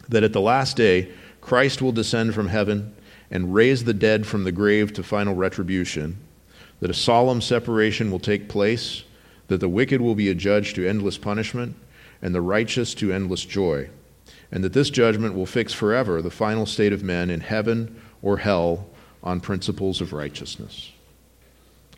that 0.07 0.23
at 0.23 0.33
the 0.33 0.41
last 0.41 0.77
day, 0.77 1.11
Christ 1.41 1.81
will 1.81 1.91
descend 1.91 2.33
from 2.33 2.47
heaven 2.47 2.95
and 3.29 3.53
raise 3.53 3.83
the 3.83 3.93
dead 3.93 4.25
from 4.25 4.43
the 4.43 4.51
grave 4.51 4.93
to 4.93 5.03
final 5.03 5.35
retribution, 5.35 6.17
that 6.79 6.89
a 6.89 6.93
solemn 6.93 7.41
separation 7.41 8.11
will 8.11 8.19
take 8.19 8.49
place, 8.49 9.03
that 9.47 9.59
the 9.59 9.69
wicked 9.69 10.01
will 10.01 10.15
be 10.15 10.29
adjudged 10.29 10.75
to 10.75 10.87
endless 10.87 11.17
punishment, 11.17 11.75
and 12.21 12.33
the 12.33 12.41
righteous 12.41 12.93
to 12.95 13.11
endless 13.11 13.45
joy, 13.45 13.89
and 14.51 14.63
that 14.63 14.73
this 14.73 14.89
judgment 14.89 15.35
will 15.35 15.45
fix 15.45 15.73
forever 15.73 16.21
the 16.21 16.31
final 16.31 16.65
state 16.65 16.93
of 16.93 17.03
men 17.03 17.29
in 17.29 17.41
heaven 17.41 17.99
or 18.21 18.37
hell 18.37 18.87
on 19.23 19.39
principles 19.39 20.01
of 20.01 20.13
righteousness. 20.13 20.91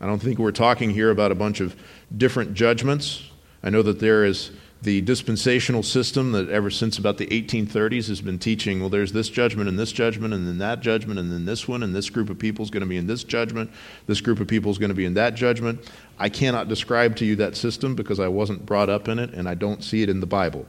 I 0.00 0.06
don't 0.06 0.20
think 0.20 0.38
we're 0.38 0.52
talking 0.52 0.90
here 0.90 1.10
about 1.10 1.32
a 1.32 1.36
bunch 1.36 1.60
of 1.60 1.76
different 2.16 2.54
judgments. 2.54 3.30
I 3.62 3.70
know 3.70 3.82
that 3.82 4.00
there 4.00 4.24
is 4.24 4.50
the 4.82 5.00
dispensational 5.00 5.82
system 5.82 6.32
that 6.32 6.48
ever 6.50 6.70
since 6.70 6.98
about 6.98 7.18
the 7.18 7.26
1830s 7.26 8.08
has 8.08 8.20
been 8.20 8.38
teaching 8.38 8.78
well 8.78 8.88
there's 8.88 9.12
this 9.12 9.28
judgment 9.28 9.68
and 9.68 9.76
this 9.76 9.90
judgment 9.90 10.32
and 10.32 10.46
then 10.46 10.58
that 10.58 10.80
judgment 10.80 11.18
and 11.18 11.32
then 11.32 11.44
this 11.44 11.66
one 11.66 11.82
and 11.82 11.94
this 11.94 12.08
group 12.08 12.30
of 12.30 12.38
people 12.38 12.62
is 12.62 12.70
going 12.70 12.82
to 12.82 12.86
be 12.86 12.96
in 12.96 13.06
this 13.06 13.24
judgment 13.24 13.70
this 14.06 14.20
group 14.20 14.38
of 14.38 14.46
people 14.46 14.70
is 14.70 14.78
going 14.78 14.90
to 14.90 14.94
be 14.94 15.04
in 15.04 15.14
that 15.14 15.34
judgment. 15.34 15.90
I 16.18 16.28
cannot 16.28 16.68
describe 16.68 17.16
to 17.16 17.24
you 17.24 17.34
that 17.36 17.56
system 17.56 17.96
because 17.96 18.20
i 18.20 18.28
wasn't 18.28 18.64
brought 18.64 18.88
up 18.88 19.08
in 19.08 19.18
it 19.18 19.34
and 19.34 19.48
i 19.48 19.54
don't 19.54 19.82
see 19.82 20.02
it 20.02 20.08
in 20.08 20.20
the 20.20 20.26
bible. 20.26 20.66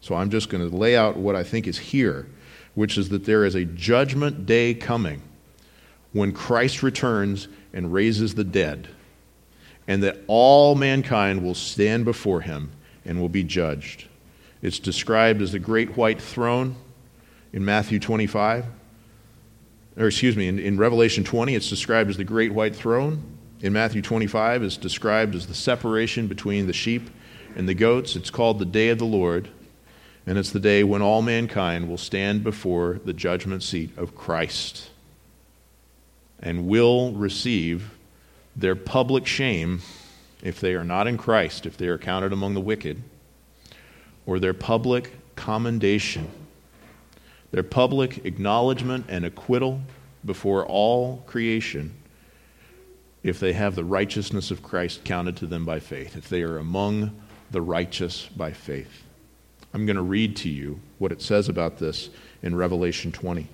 So 0.00 0.16
i'm 0.16 0.30
just 0.30 0.48
going 0.48 0.68
to 0.68 0.76
lay 0.76 0.96
out 0.96 1.16
what 1.16 1.36
i 1.36 1.44
think 1.44 1.68
is 1.68 1.78
here 1.78 2.26
which 2.74 2.98
is 2.98 3.10
that 3.10 3.26
there 3.26 3.44
is 3.44 3.54
a 3.54 3.64
judgment 3.64 4.44
day 4.44 4.74
coming 4.74 5.22
when 6.12 6.32
christ 6.32 6.82
returns 6.82 7.46
and 7.72 7.92
raises 7.92 8.34
the 8.34 8.44
dead 8.44 8.88
and 9.86 10.02
that 10.02 10.18
all 10.26 10.74
mankind 10.74 11.42
will 11.42 11.54
stand 11.54 12.04
before 12.04 12.40
him 12.40 12.70
and 13.04 13.20
will 13.20 13.28
be 13.28 13.42
judged. 13.42 14.06
It's 14.62 14.78
described 14.78 15.42
as 15.42 15.52
the 15.52 15.58
great 15.58 15.96
white 15.96 16.20
throne 16.20 16.76
in 17.52 17.64
Matthew 17.64 17.98
25. 17.98 18.64
Or, 19.96 20.06
excuse 20.06 20.36
me, 20.36 20.48
in, 20.48 20.58
in, 20.58 20.78
Revelation 20.78 21.24
20, 21.24 21.54
it's 21.54 21.68
described 21.68 22.08
as 22.08 22.16
the 22.16 22.24
great 22.24 22.54
white 22.54 22.74
throne. 22.74 23.22
In 23.60 23.72
Matthew 23.72 24.00
25, 24.02 24.62
it's 24.62 24.76
described 24.76 25.34
as 25.34 25.46
the 25.46 25.54
separation 25.54 26.28
between 26.28 26.66
the 26.66 26.72
sheep 26.72 27.10
and 27.56 27.68
the 27.68 27.74
goats. 27.74 28.16
It's 28.16 28.30
called 28.30 28.58
the 28.58 28.64
day 28.64 28.88
of 28.88 28.98
the 28.98 29.04
Lord, 29.04 29.48
and 30.26 30.38
it's 30.38 30.50
the 30.50 30.60
day 30.60 30.82
when 30.82 31.02
all 31.02 31.22
mankind 31.22 31.88
will 31.88 31.98
stand 31.98 32.42
before 32.42 33.00
the 33.04 33.12
judgment 33.12 33.62
seat 33.62 33.96
of 33.98 34.14
Christ 34.14 34.88
and 36.40 36.66
will 36.66 37.12
receive 37.12 37.91
their 38.54 38.76
public 38.76 39.26
shame 39.26 39.80
if 40.42 40.60
they 40.60 40.74
are 40.74 40.84
not 40.84 41.06
in 41.06 41.16
Christ, 41.16 41.66
if 41.66 41.76
they 41.76 41.86
are 41.86 41.98
counted 41.98 42.32
among 42.32 42.54
the 42.54 42.60
wicked, 42.60 43.02
or 44.26 44.38
their 44.38 44.54
public 44.54 45.12
commendation, 45.36 46.28
their 47.50 47.62
public 47.62 48.24
acknowledgement 48.24 49.06
and 49.08 49.24
acquittal 49.24 49.80
before 50.24 50.66
all 50.66 51.22
creation, 51.26 51.94
if 53.22 53.38
they 53.38 53.52
have 53.52 53.76
the 53.76 53.84
righteousness 53.84 54.50
of 54.50 54.62
Christ 54.62 55.04
counted 55.04 55.36
to 55.36 55.46
them 55.46 55.64
by 55.64 55.78
faith, 55.78 56.16
if 56.16 56.28
they 56.28 56.42
are 56.42 56.58
among 56.58 57.22
the 57.50 57.60
righteous 57.60 58.28
by 58.36 58.52
faith. 58.52 59.04
I'm 59.72 59.86
going 59.86 59.96
to 59.96 60.02
read 60.02 60.36
to 60.38 60.48
you 60.48 60.80
what 60.98 61.12
it 61.12 61.22
says 61.22 61.48
about 61.48 61.78
this 61.78 62.10
in 62.42 62.56
Revelation 62.56 63.12
20. 63.12 63.48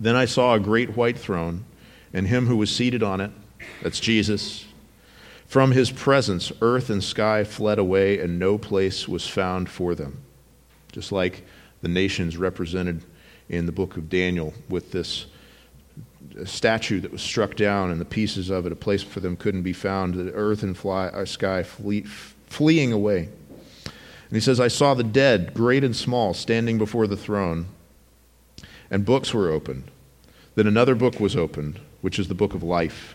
Then 0.00 0.16
I 0.16 0.24
saw 0.24 0.54
a 0.54 0.60
great 0.60 0.96
white 0.96 1.18
throne, 1.18 1.64
and 2.12 2.26
him 2.26 2.46
who 2.46 2.56
was 2.56 2.74
seated 2.74 3.02
on 3.02 3.20
it, 3.20 3.30
that's 3.82 4.00
Jesus 4.00 4.66
from 5.46 5.70
his 5.70 5.90
presence, 5.90 6.50
earth 6.60 6.90
and 6.90 7.02
sky 7.02 7.44
fled 7.44 7.78
away, 7.78 8.18
and 8.18 8.38
no 8.38 8.58
place 8.58 9.06
was 9.06 9.26
found 9.26 9.68
for 9.68 9.94
them. 9.94 10.22
Just 10.92 11.12
like 11.12 11.44
the 11.82 11.88
nations 11.88 12.36
represented 12.36 13.02
in 13.48 13.66
the 13.66 13.72
book 13.72 13.96
of 13.96 14.08
Daniel 14.08 14.52
with 14.68 14.90
this 14.90 15.26
statue 16.44 17.00
that 17.00 17.12
was 17.12 17.22
struck 17.22 17.54
down 17.54 17.90
and 17.90 18.00
the 18.00 18.04
pieces 18.04 18.50
of 18.50 18.66
it, 18.66 18.72
a 18.72 18.76
place 18.76 19.02
for 19.02 19.20
them 19.20 19.36
couldn't 19.36 19.62
be 19.62 19.72
found, 19.72 20.14
the 20.14 20.32
earth 20.32 20.62
and 20.64 20.76
fly, 20.76 21.06
uh, 21.06 21.24
sky 21.24 21.62
flee, 21.62 22.02
fleeing 22.02 22.92
away. 22.92 23.28
And 23.84 24.32
he 24.32 24.40
says, 24.40 24.58
I 24.58 24.68
saw 24.68 24.94
the 24.94 25.04
dead, 25.04 25.54
great 25.54 25.84
and 25.84 25.94
small, 25.94 26.34
standing 26.34 26.76
before 26.76 27.06
the 27.06 27.16
throne, 27.16 27.66
and 28.90 29.04
books 29.04 29.32
were 29.32 29.48
opened. 29.48 29.84
Then 30.56 30.66
another 30.66 30.96
book 30.96 31.20
was 31.20 31.36
opened, 31.36 31.78
which 32.00 32.18
is 32.18 32.26
the 32.26 32.34
book 32.34 32.52
of 32.52 32.64
life 32.64 33.14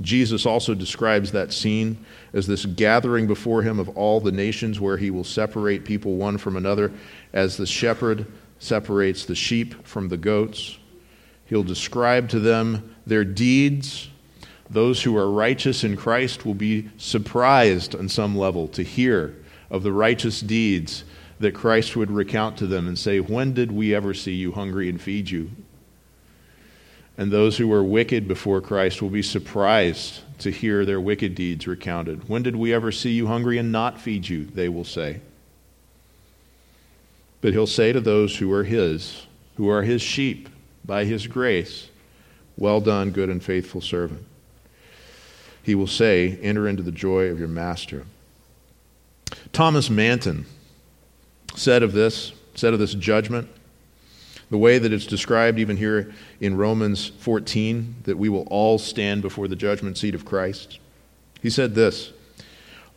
Jesus 0.00 0.44
also 0.44 0.74
describes 0.74 1.32
that 1.32 1.52
scene 1.52 2.04
as 2.32 2.46
this 2.46 2.66
gathering 2.66 3.26
before 3.26 3.62
him 3.62 3.78
of 3.78 3.88
all 3.90 4.20
the 4.20 4.32
nations 4.32 4.80
where 4.80 4.96
he 4.96 5.10
will 5.10 5.24
separate 5.24 5.84
people 5.84 6.16
one 6.16 6.36
from 6.36 6.56
another 6.56 6.92
as 7.32 7.56
the 7.56 7.66
shepherd 7.66 8.26
separates 8.58 9.24
the 9.24 9.34
sheep 9.34 9.86
from 9.86 10.08
the 10.08 10.16
goats. 10.16 10.78
He'll 11.46 11.62
describe 11.62 12.28
to 12.30 12.40
them 12.40 12.96
their 13.06 13.24
deeds. 13.24 14.08
Those 14.68 15.02
who 15.02 15.16
are 15.16 15.30
righteous 15.30 15.84
in 15.84 15.96
Christ 15.96 16.44
will 16.44 16.54
be 16.54 16.90
surprised 16.96 17.94
on 17.94 18.08
some 18.08 18.36
level 18.36 18.66
to 18.68 18.82
hear 18.82 19.36
of 19.70 19.82
the 19.82 19.92
righteous 19.92 20.40
deeds 20.40 21.04
that 21.38 21.54
Christ 21.54 21.94
would 21.96 22.10
recount 22.10 22.56
to 22.58 22.66
them 22.66 22.88
and 22.88 22.98
say, 22.98 23.20
When 23.20 23.52
did 23.52 23.70
we 23.70 23.94
ever 23.94 24.14
see 24.14 24.34
you 24.34 24.52
hungry 24.52 24.88
and 24.88 25.00
feed 25.00 25.30
you? 25.30 25.50
And 27.16 27.30
those 27.30 27.56
who 27.56 27.68
were 27.68 27.84
wicked 27.84 28.26
before 28.26 28.60
Christ 28.60 29.00
will 29.00 29.10
be 29.10 29.22
surprised 29.22 30.20
to 30.40 30.50
hear 30.50 30.84
their 30.84 31.00
wicked 31.00 31.34
deeds 31.34 31.66
recounted. 31.66 32.28
When 32.28 32.42
did 32.42 32.56
we 32.56 32.74
ever 32.74 32.90
see 32.90 33.12
you 33.12 33.28
hungry 33.28 33.56
and 33.56 33.70
not 33.70 34.00
feed 34.00 34.28
you? 34.28 34.44
They 34.44 34.68
will 34.68 34.84
say. 34.84 35.20
But 37.40 37.52
he'll 37.52 37.66
say 37.66 37.92
to 37.92 38.00
those 38.00 38.38
who 38.38 38.52
are 38.52 38.64
his, 38.64 39.26
who 39.56 39.68
are 39.68 39.82
his 39.82 40.02
sheep 40.02 40.48
by 40.84 41.04
his 41.04 41.26
grace, 41.26 41.88
Well 42.56 42.80
done, 42.80 43.10
good 43.10 43.28
and 43.28 43.42
faithful 43.42 43.80
servant. 43.80 44.24
He 45.62 45.74
will 45.74 45.86
say, 45.86 46.38
Enter 46.42 46.66
into 46.66 46.82
the 46.82 46.92
joy 46.92 47.26
of 47.26 47.38
your 47.38 47.48
master. 47.48 48.06
Thomas 49.52 49.88
Manton 49.88 50.46
said 51.54 51.82
of 51.82 51.92
this, 51.92 52.32
said 52.54 52.72
of 52.72 52.80
this 52.80 52.94
judgment, 52.94 53.48
the 54.50 54.58
way 54.58 54.78
that 54.78 54.92
it's 54.92 55.06
described, 55.06 55.58
even 55.58 55.76
here 55.76 56.12
in 56.40 56.56
Romans 56.56 57.08
14, 57.18 57.96
that 58.04 58.18
we 58.18 58.28
will 58.28 58.46
all 58.50 58.78
stand 58.78 59.22
before 59.22 59.48
the 59.48 59.56
judgment 59.56 59.98
seat 59.98 60.14
of 60.14 60.24
Christ. 60.24 60.78
He 61.42 61.50
said 61.50 61.74
this 61.74 62.12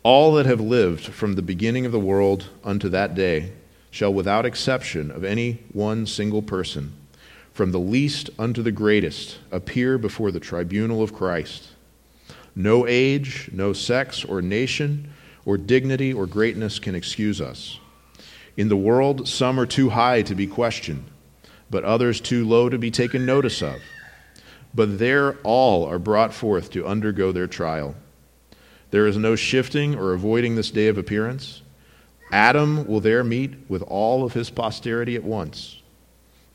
All 0.02 0.32
that 0.34 0.46
have 0.46 0.60
lived 0.60 1.06
from 1.06 1.34
the 1.34 1.42
beginning 1.42 1.86
of 1.86 1.92
the 1.92 1.98
world 1.98 2.48
unto 2.64 2.88
that 2.90 3.14
day 3.14 3.52
shall, 3.90 4.12
without 4.12 4.46
exception 4.46 5.10
of 5.10 5.24
any 5.24 5.62
one 5.72 6.06
single 6.06 6.42
person, 6.42 6.92
from 7.52 7.72
the 7.72 7.80
least 7.80 8.30
unto 8.38 8.62
the 8.62 8.72
greatest, 8.72 9.38
appear 9.50 9.98
before 9.98 10.30
the 10.30 10.40
tribunal 10.40 11.02
of 11.02 11.14
Christ. 11.14 11.68
No 12.54 12.86
age, 12.86 13.48
no 13.52 13.72
sex 13.72 14.24
or 14.24 14.42
nation, 14.42 15.12
or 15.44 15.56
dignity 15.56 16.12
or 16.12 16.26
greatness 16.26 16.78
can 16.78 16.94
excuse 16.94 17.40
us. 17.40 17.78
In 18.56 18.68
the 18.68 18.76
world, 18.76 19.28
some 19.28 19.58
are 19.58 19.66
too 19.66 19.90
high 19.90 20.22
to 20.22 20.34
be 20.34 20.46
questioned 20.46 21.04
but 21.70 21.84
others 21.84 22.20
too 22.20 22.46
low 22.46 22.68
to 22.68 22.78
be 22.78 22.90
taken 22.90 23.26
notice 23.26 23.62
of. 23.62 23.80
But 24.74 24.98
there 24.98 25.38
all 25.44 25.86
are 25.86 25.98
brought 25.98 26.34
forth 26.34 26.70
to 26.72 26.86
undergo 26.86 27.32
their 27.32 27.46
trial. 27.46 27.94
There 28.90 29.06
is 29.06 29.16
no 29.16 29.36
shifting 29.36 29.94
or 29.94 30.12
avoiding 30.12 30.56
this 30.56 30.70
day 30.70 30.88
of 30.88 30.98
appearance. 30.98 31.62
Adam 32.30 32.86
will 32.86 33.00
there 33.00 33.24
meet 33.24 33.54
with 33.68 33.82
all 33.82 34.24
of 34.24 34.34
his 34.34 34.50
posterity 34.50 35.16
at 35.16 35.24
once. 35.24 35.82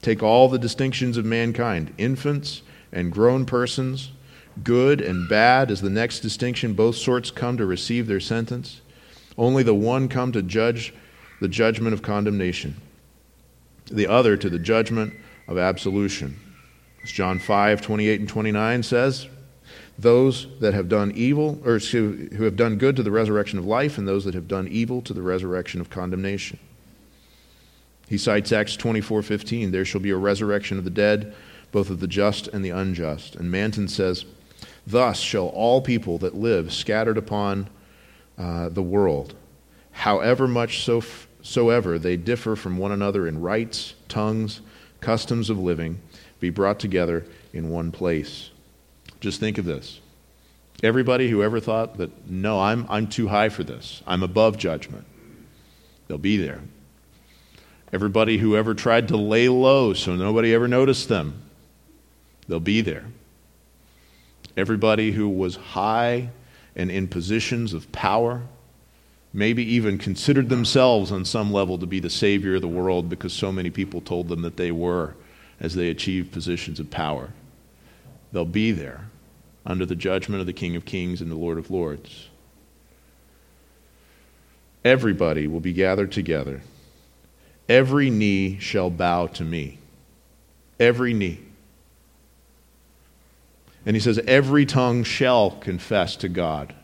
Take 0.01 0.21
all 0.21 0.49
the 0.49 0.59
distinctions 0.59 1.17
of 1.17 1.25
mankind, 1.25 1.93
infants 1.97 2.61
and 2.91 3.11
grown 3.11 3.45
persons, 3.45 4.11
good 4.63 5.01
and 5.01 5.27
bad 5.27 5.71
as 5.71 5.81
the 5.81 5.89
next 5.89 6.19
distinction, 6.19 6.73
both 6.73 6.95
sorts 6.95 7.31
come 7.31 7.57
to 7.57 7.65
receive 7.65 8.07
their 8.07 8.19
sentence. 8.19 8.81
Only 9.37 9.63
the 9.63 9.73
one 9.73 10.09
come 10.09 10.31
to 10.33 10.43
judge 10.43 10.93
the 11.41 11.47
judgment 11.47 11.93
of 11.93 12.01
condemnation, 12.01 12.75
the 13.93 14.07
other 14.07 14.35
to 14.35 14.49
the 14.49 14.59
judgment 14.59 15.13
of 15.47 15.57
absolution. 15.57 16.39
As 17.03 17.11
John 17.11 17.39
5, 17.39 17.81
28 17.81 18.19
and 18.19 18.29
29 18.29 18.83
says, 18.83 19.27
those 19.97 20.47
that 20.59 20.73
have 20.73 20.89
done 20.89 21.11
evil, 21.11 21.61
or 21.65 21.77
who 21.77 22.43
have 22.43 22.55
done 22.55 22.77
good 22.77 22.95
to 22.95 23.03
the 23.03 23.11
resurrection 23.11 23.59
of 23.59 23.65
life, 23.65 23.97
and 23.97 24.07
those 24.07 24.25
that 24.25 24.33
have 24.33 24.47
done 24.47 24.67
evil 24.67 25.01
to 25.03 25.13
the 25.13 25.21
resurrection 25.21 25.79
of 25.79 25.89
condemnation. 25.89 26.57
He 28.09 28.17
cites 28.17 28.51
Acts 28.51 28.75
24:15, 28.75 29.71
there 29.71 29.85
shall 29.85 30.01
be 30.01 30.09
a 30.09 30.17
resurrection 30.17 30.77
of 30.77 30.83
the 30.83 30.89
dead, 30.89 31.33
both 31.71 31.89
of 31.89 31.99
the 31.99 32.07
just 32.07 32.47
and 32.47 32.63
the 32.65 32.71
unjust. 32.71 33.35
And 33.35 33.51
Manton 33.51 33.87
says, 33.87 34.25
thus 34.85 35.19
shall 35.19 35.47
all 35.47 35.81
people 35.81 36.17
that 36.19 36.35
live 36.35 36.73
scattered 36.73 37.17
upon 37.17 37.69
uh, 38.37 38.69
the 38.69 38.83
world, 38.83 39.35
however 39.91 40.47
much 40.47 40.83
so 40.83 41.01
soever 41.43 41.99
they 41.99 42.17
differ 42.17 42.55
from 42.55 42.77
one 42.77 42.91
another 42.91 43.27
in 43.27 43.41
rites, 43.41 43.93
tongues, 44.07 44.61
customs 45.01 45.51
of 45.51 45.59
living, 45.59 46.01
be 46.39 46.49
brought 46.49 46.79
together 46.79 47.25
in 47.53 47.69
one 47.69 47.91
place. 47.91 48.49
Just 49.19 49.39
think 49.39 49.59
of 49.59 49.65
this. 49.65 49.99
Everybody 50.81 51.29
who 51.29 51.43
ever 51.43 51.59
thought 51.59 51.97
that, 51.97 52.29
no, 52.29 52.59
I'm, 52.59 52.87
I'm 52.89 53.07
too 53.07 53.27
high 53.27 53.49
for 53.49 53.63
this, 53.63 54.01
I'm 54.07 54.23
above 54.23 54.57
judgment, 54.57 55.05
they'll 56.07 56.17
be 56.17 56.37
there. 56.37 56.61
Everybody 57.93 58.39
who 58.39 58.55
ever 58.55 58.73
tried 58.73 59.09
to 59.09 59.17
lay 59.17 59.47
low 59.47 59.93
so 59.93 60.15
nobody 60.15 60.53
ever 60.53 60.67
noticed 60.67 61.09
them, 61.09 61.43
they'll 62.47 62.59
be 62.59 62.81
there. 62.81 63.05
Everybody 64.57 65.11
who 65.11 65.29
was 65.29 65.55
high 65.55 66.29
and 66.75 66.89
in 66.89 67.07
positions 67.07 67.73
of 67.73 67.91
power, 67.91 68.41
maybe 69.33 69.63
even 69.73 69.97
considered 69.97 70.49
themselves 70.49 71.11
on 71.11 71.25
some 71.25 71.51
level 71.51 71.77
to 71.79 71.87
be 71.87 71.99
the 71.99 72.09
savior 72.09 72.55
of 72.55 72.61
the 72.61 72.67
world 72.67 73.09
because 73.09 73.33
so 73.33 73.51
many 73.51 73.71
people 73.71 73.99
told 73.99 74.27
them 74.27 74.43
that 74.43 74.57
they 74.57 74.71
were 74.71 75.15
as 75.59 75.73
they 75.73 75.89
achieved 75.89 76.31
positions 76.31 76.79
of 76.79 76.91
power. 76.91 77.29
They'll 78.31 78.45
be 78.45 78.71
there 78.71 79.09
under 79.65 79.85
the 79.85 79.95
judgment 79.95 80.41
of 80.41 80.47
the 80.47 80.53
King 80.53 80.75
of 80.75 80.85
Kings 80.85 81.21
and 81.21 81.31
the 81.31 81.35
Lord 81.35 81.57
of 81.57 81.71
Lords. 81.71 82.29
Everybody 84.85 85.47
will 85.47 85.61
be 85.61 85.73
gathered 85.73 86.11
together. 86.11 86.61
Every 87.69 88.09
knee 88.09 88.59
shall 88.59 88.89
bow 88.89 89.27
to 89.27 89.43
me. 89.43 89.79
Every 90.79 91.13
knee. 91.13 91.39
And 93.85 93.95
he 93.95 93.99
says, 93.99 94.19
every 94.27 94.65
tongue 94.65 95.03
shall 95.03 95.51
confess 95.51 96.15
to 96.17 96.29
God. 96.29 96.75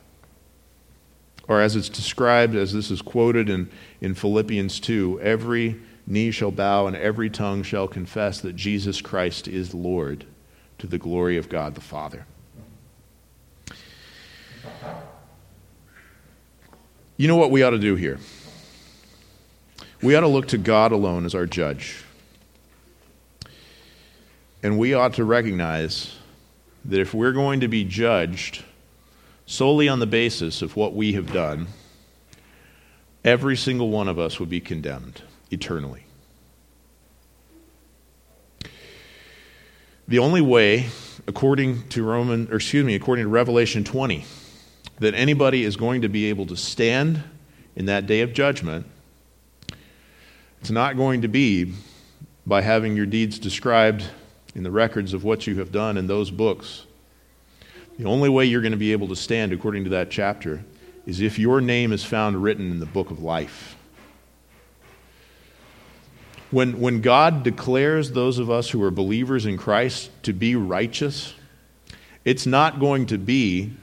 Or 1.49 1.59
as 1.61 1.75
it's 1.75 1.89
described, 1.89 2.55
as 2.55 2.73
this 2.73 2.91
is 2.91 3.01
quoted 3.01 3.49
in, 3.49 3.69
in 3.99 4.13
Philippians 4.13 4.79
2, 4.79 5.19
every 5.19 5.81
knee 6.05 6.29
shall 6.29 6.51
bow 6.51 6.85
and 6.85 6.95
every 6.95 7.27
tongue 7.27 7.63
shall 7.63 7.87
confess 7.87 8.39
that 8.41 8.55
Jesus 8.55 9.01
Christ 9.01 9.47
is 9.47 9.73
Lord 9.73 10.25
to 10.77 10.85
the 10.85 10.99
glory 10.99 11.37
of 11.37 11.49
God 11.49 11.73
the 11.73 11.81
Father. 11.81 12.27
You 17.17 17.27
know 17.27 17.35
what 17.35 17.49
we 17.49 17.63
ought 17.63 17.71
to 17.71 17.79
do 17.79 17.95
here? 17.95 18.19
We 20.03 20.15
ought 20.15 20.21
to 20.21 20.27
look 20.27 20.47
to 20.49 20.57
God 20.59 20.91
alone 20.91 21.25
as 21.25 21.33
our 21.33 21.47
judge. 21.47 22.03
And 24.61 24.77
we 24.77 24.93
ought 24.93 25.15
to 25.15 25.23
recognize 25.23 26.15
that 26.85 26.99
if 26.99 27.13
we're 27.13 27.31
going 27.31 27.61
to 27.61 27.67
be 27.67 27.83
judged 27.83 28.63
solely 29.49 29.89
on 29.89 29.97
the 29.97 30.05
basis 30.05 30.61
of 30.61 30.75
what 30.75 30.93
we 30.93 31.13
have 31.13 31.33
done, 31.33 31.65
every 33.25 33.57
single 33.57 33.89
one 33.89 34.07
of 34.07 34.19
us 34.19 34.39
would 34.39 34.47
be 34.47 34.61
condemned 34.61 35.23
eternally. 35.49 36.05
The 40.07 40.19
only 40.19 40.41
way, 40.41 40.85
according 41.27 41.89
to 41.89 42.03
Roman, 42.03 42.47
or 42.51 42.57
excuse 42.57 42.85
me, 42.85 42.93
according 42.93 43.25
to 43.25 43.29
Revelation 43.29 43.83
20, 43.83 44.23
that 44.99 45.15
anybody 45.15 45.63
is 45.63 45.75
going 45.75 46.03
to 46.03 46.09
be 46.09 46.25
able 46.25 46.45
to 46.45 46.55
stand 46.55 47.23
in 47.75 47.87
that 47.87 48.05
day 48.05 48.21
of 48.21 48.33
judgment, 48.33 48.85
it's 50.61 50.69
not 50.69 50.95
going 50.95 51.23
to 51.23 51.27
be 51.27 51.73
by 52.45 52.61
having 52.61 52.95
your 52.95 53.07
deeds 53.07 53.39
described 53.39 54.05
in 54.53 54.61
the 54.61 54.71
records 54.71 55.11
of 55.13 55.23
what 55.23 55.47
you 55.47 55.55
have 55.55 55.71
done 55.71 55.97
in 55.97 56.05
those 56.05 56.29
books. 56.29 56.85
The 57.99 58.05
only 58.05 58.29
way 58.29 58.45
you're 58.45 58.61
going 58.61 58.71
to 58.71 58.77
be 58.77 58.93
able 58.93 59.09
to 59.09 59.15
stand, 59.15 59.51
according 59.51 59.83
to 59.83 59.89
that 59.89 60.09
chapter, 60.09 60.63
is 61.05 61.19
if 61.19 61.37
your 61.37 61.59
name 61.59 61.91
is 61.91 62.01
found 62.01 62.41
written 62.41 62.71
in 62.71 62.79
the 62.79 62.85
book 62.85 63.11
of 63.11 63.21
life. 63.21 63.75
When, 66.49 66.79
when 66.79 67.01
God 67.01 67.43
declares 67.43 68.13
those 68.13 68.39
of 68.39 68.49
us 68.49 68.69
who 68.69 68.81
are 68.83 68.89
believers 68.89 69.45
in 69.45 69.57
Christ 69.57 70.11
to 70.23 70.31
be 70.31 70.55
righteous, 70.55 71.33
it's 72.23 72.45
not 72.45 72.79
going 72.79 73.05
to 73.07 73.17
be 73.17 73.73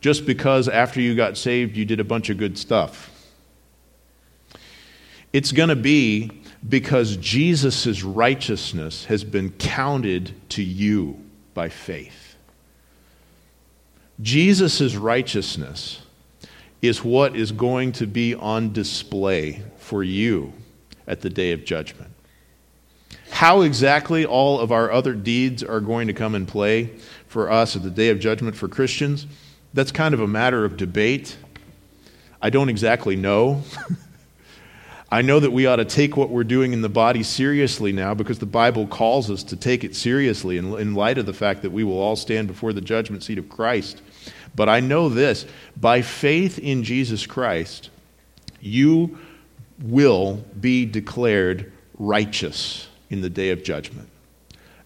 just 0.00 0.24
because 0.24 0.66
after 0.66 0.98
you 0.98 1.14
got 1.14 1.36
saved 1.36 1.76
you 1.76 1.84
did 1.84 2.00
a 2.00 2.04
bunch 2.04 2.30
of 2.30 2.38
good 2.38 2.56
stuff. 2.56 3.10
It's 5.34 5.52
going 5.52 5.68
to 5.68 5.76
be 5.76 6.30
because 6.66 7.18
Jesus' 7.18 8.02
righteousness 8.02 9.04
has 9.04 9.22
been 9.22 9.50
counted 9.50 10.32
to 10.52 10.62
you 10.62 11.22
by 11.52 11.68
faith. 11.68 12.29
Jesus' 14.22 14.94
righteousness 14.96 16.02
is 16.82 17.04
what 17.04 17.36
is 17.36 17.52
going 17.52 17.92
to 17.92 18.06
be 18.06 18.34
on 18.34 18.72
display 18.72 19.62
for 19.78 20.02
you 20.02 20.52
at 21.06 21.20
the 21.20 21.30
day 21.30 21.52
of 21.52 21.64
judgment. 21.64 22.10
How 23.30 23.62
exactly 23.62 24.24
all 24.26 24.60
of 24.60 24.72
our 24.72 24.90
other 24.90 25.14
deeds 25.14 25.62
are 25.62 25.80
going 25.80 26.06
to 26.08 26.12
come 26.12 26.34
in 26.34 26.46
play 26.46 26.90
for 27.26 27.50
us 27.50 27.76
at 27.76 27.82
the 27.82 27.90
day 27.90 28.08
of 28.08 28.18
judgment 28.18 28.56
for 28.56 28.68
Christians, 28.68 29.26
that's 29.72 29.92
kind 29.92 30.14
of 30.14 30.20
a 30.20 30.26
matter 30.26 30.64
of 30.64 30.76
debate. 30.76 31.36
I 32.42 32.50
don't 32.50 32.68
exactly 32.68 33.16
know. 33.16 33.62
I 35.12 35.22
know 35.22 35.40
that 35.40 35.50
we 35.50 35.66
ought 35.66 35.76
to 35.76 35.84
take 35.84 36.16
what 36.16 36.30
we're 36.30 36.44
doing 36.44 36.72
in 36.72 36.82
the 36.82 36.88
body 36.88 37.24
seriously 37.24 37.90
now 37.90 38.14
because 38.14 38.38
the 38.38 38.46
Bible 38.46 38.86
calls 38.86 39.28
us 39.28 39.42
to 39.44 39.56
take 39.56 39.82
it 39.82 39.96
seriously 39.96 40.56
in, 40.56 40.72
in 40.78 40.94
light 40.94 41.18
of 41.18 41.26
the 41.26 41.32
fact 41.32 41.62
that 41.62 41.70
we 41.70 41.82
will 41.82 41.98
all 41.98 42.14
stand 42.14 42.46
before 42.46 42.72
the 42.72 42.80
judgment 42.80 43.24
seat 43.24 43.38
of 43.38 43.48
Christ. 43.48 44.02
But 44.54 44.68
I 44.68 44.78
know 44.78 45.08
this 45.08 45.46
by 45.76 46.02
faith 46.02 46.60
in 46.60 46.84
Jesus 46.84 47.26
Christ, 47.26 47.90
you 48.60 49.18
will 49.82 50.44
be 50.60 50.86
declared 50.86 51.72
righteous 51.98 52.86
in 53.08 53.20
the 53.20 53.30
day 53.30 53.50
of 53.50 53.64
judgment. 53.64 54.08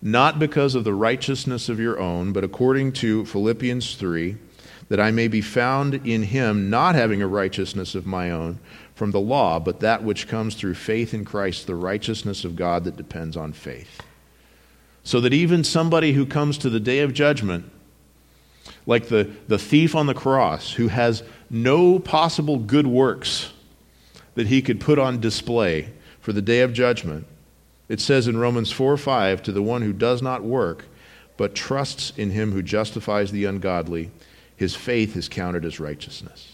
Not 0.00 0.38
because 0.38 0.74
of 0.74 0.84
the 0.84 0.94
righteousness 0.94 1.68
of 1.68 1.78
your 1.78 1.98
own, 2.00 2.32
but 2.32 2.44
according 2.44 2.92
to 2.92 3.26
Philippians 3.26 3.96
3, 3.96 4.36
that 4.88 5.00
I 5.00 5.10
may 5.10 5.28
be 5.28 5.40
found 5.40 6.06
in 6.06 6.22
him, 6.22 6.68
not 6.70 6.94
having 6.94 7.22
a 7.22 7.26
righteousness 7.26 7.94
of 7.94 8.06
my 8.06 8.30
own 8.30 8.58
from 8.94 9.10
the 9.10 9.20
law, 9.20 9.58
but 9.58 9.80
that 9.80 10.04
which 10.04 10.28
comes 10.28 10.54
through 10.54 10.74
faith 10.74 11.12
in 11.12 11.24
Christ, 11.24 11.66
the 11.66 11.74
righteousness 11.74 12.44
of 12.44 12.56
God 12.56 12.84
that 12.84 12.96
depends 12.96 13.36
on 13.36 13.52
faith. 13.52 14.00
So 15.02 15.20
that 15.20 15.34
even 15.34 15.64
somebody 15.64 16.12
who 16.12 16.24
comes 16.24 16.56
to 16.58 16.70
the 16.70 16.80
day 16.80 17.00
of 17.00 17.12
judgment, 17.12 17.70
like 18.86 19.08
the, 19.08 19.30
the 19.48 19.58
thief 19.58 19.94
on 19.94 20.06
the 20.06 20.14
cross, 20.14 20.72
who 20.72 20.88
has 20.88 21.22
no 21.50 21.98
possible 21.98 22.58
good 22.58 22.86
works 22.86 23.52
that 24.34 24.46
he 24.46 24.62
could 24.62 24.80
put 24.80 24.98
on 24.98 25.20
display 25.20 25.92
for 26.20 26.32
the 26.32 26.42
day 26.42 26.60
of 26.60 26.72
judgment, 26.72 27.26
it 27.88 28.00
says 28.00 28.28
in 28.28 28.38
Romans 28.38 28.72
4 28.72 28.96
5, 28.96 29.42
to 29.42 29.52
the 29.52 29.62
one 29.62 29.82
who 29.82 29.92
does 29.92 30.22
not 30.22 30.42
work, 30.42 30.86
but 31.36 31.54
trusts 31.54 32.12
in 32.16 32.30
him 32.30 32.52
who 32.52 32.62
justifies 32.62 33.30
the 33.30 33.44
ungodly, 33.44 34.10
his 34.56 34.74
faith 34.74 35.16
is 35.16 35.28
counted 35.28 35.64
as 35.64 35.80
righteousness. 35.80 36.53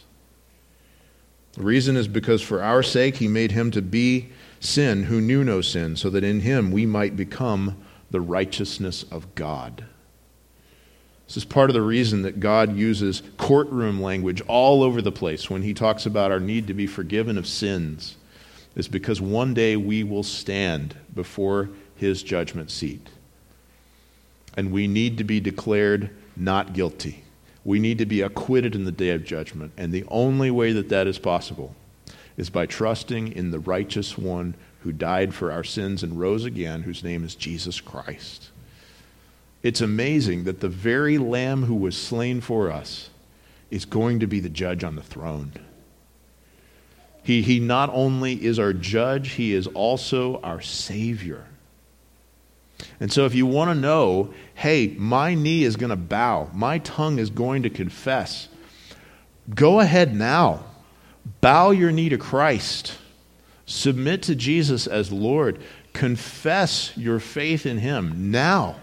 The 1.54 1.62
reason 1.62 1.96
is 1.96 2.08
because 2.08 2.42
for 2.42 2.62
our 2.62 2.82
sake 2.82 3.16
he 3.16 3.28
made 3.28 3.52
him 3.52 3.70
to 3.72 3.82
be 3.82 4.30
sin 4.60 5.04
who 5.04 5.20
knew 5.20 5.42
no 5.42 5.60
sin, 5.60 5.96
so 5.96 6.10
that 6.10 6.24
in 6.24 6.40
him 6.40 6.70
we 6.70 6.86
might 6.86 7.16
become 7.16 7.76
the 8.10 8.20
righteousness 8.20 9.04
of 9.10 9.34
God. 9.34 9.84
This 11.26 11.36
is 11.36 11.44
part 11.44 11.70
of 11.70 11.74
the 11.74 11.82
reason 11.82 12.22
that 12.22 12.40
God 12.40 12.76
uses 12.76 13.22
courtroom 13.36 14.02
language 14.02 14.40
all 14.48 14.82
over 14.82 15.00
the 15.00 15.12
place 15.12 15.48
when 15.48 15.62
he 15.62 15.72
talks 15.72 16.04
about 16.04 16.32
our 16.32 16.40
need 16.40 16.66
to 16.66 16.74
be 16.74 16.86
forgiven 16.86 17.38
of 17.38 17.46
sins, 17.46 18.16
is 18.74 18.88
because 18.88 19.20
one 19.20 19.54
day 19.54 19.76
we 19.76 20.02
will 20.02 20.24
stand 20.24 20.96
before 21.14 21.70
his 21.94 22.22
judgment 22.22 22.70
seat. 22.70 23.08
And 24.56 24.72
we 24.72 24.88
need 24.88 25.18
to 25.18 25.24
be 25.24 25.38
declared 25.38 26.10
not 26.36 26.72
guilty. 26.72 27.22
We 27.64 27.78
need 27.78 27.98
to 27.98 28.06
be 28.06 28.22
acquitted 28.22 28.74
in 28.74 28.84
the 28.84 28.92
day 28.92 29.10
of 29.10 29.24
judgment. 29.24 29.72
And 29.76 29.92
the 29.92 30.04
only 30.08 30.50
way 30.50 30.72
that 30.72 30.88
that 30.88 31.06
is 31.06 31.18
possible 31.18 31.74
is 32.36 32.50
by 32.50 32.66
trusting 32.66 33.32
in 33.32 33.50
the 33.50 33.58
righteous 33.58 34.16
one 34.16 34.54
who 34.80 34.92
died 34.92 35.34
for 35.34 35.52
our 35.52 35.64
sins 35.64 36.02
and 36.02 36.18
rose 36.18 36.44
again, 36.44 36.82
whose 36.82 37.04
name 37.04 37.22
is 37.22 37.34
Jesus 37.34 37.80
Christ. 37.80 38.50
It's 39.62 39.82
amazing 39.82 40.44
that 40.44 40.60
the 40.60 40.68
very 40.68 41.18
Lamb 41.18 41.64
who 41.64 41.74
was 41.74 41.96
slain 41.96 42.40
for 42.40 42.70
us 42.70 43.10
is 43.70 43.84
going 43.84 44.20
to 44.20 44.26
be 44.26 44.40
the 44.40 44.48
judge 44.48 44.82
on 44.82 44.96
the 44.96 45.02
throne. 45.02 45.52
He, 47.22 47.42
he 47.42 47.60
not 47.60 47.90
only 47.92 48.42
is 48.42 48.58
our 48.58 48.72
judge, 48.72 49.32
he 49.32 49.52
is 49.52 49.66
also 49.66 50.40
our 50.40 50.62
Savior. 50.62 51.44
And 52.98 53.12
so, 53.12 53.24
if 53.26 53.34
you 53.34 53.46
want 53.46 53.70
to 53.70 53.74
know, 53.74 54.32
hey, 54.54 54.94
my 54.98 55.34
knee 55.34 55.64
is 55.64 55.76
going 55.76 55.90
to 55.90 55.96
bow, 55.96 56.50
my 56.52 56.78
tongue 56.78 57.18
is 57.18 57.30
going 57.30 57.62
to 57.62 57.70
confess, 57.70 58.48
go 59.54 59.80
ahead 59.80 60.14
now. 60.14 60.64
Bow 61.40 61.70
your 61.70 61.92
knee 61.92 62.08
to 62.08 62.18
Christ. 62.18 62.96
Submit 63.66 64.22
to 64.24 64.34
Jesus 64.34 64.86
as 64.86 65.12
Lord. 65.12 65.60
Confess 65.92 66.96
your 66.96 67.20
faith 67.20 67.66
in 67.66 67.78
Him 67.78 68.30
now. 68.30 68.76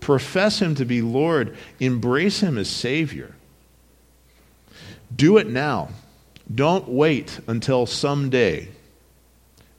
Profess 0.00 0.60
Him 0.60 0.74
to 0.76 0.84
be 0.84 1.02
Lord. 1.02 1.56
Embrace 1.80 2.40
Him 2.40 2.58
as 2.58 2.68
Savior. 2.68 3.34
Do 5.14 5.36
it 5.36 5.48
now. 5.48 5.90
Don't 6.52 6.88
wait 6.88 7.40
until 7.46 7.86
someday 7.86 8.68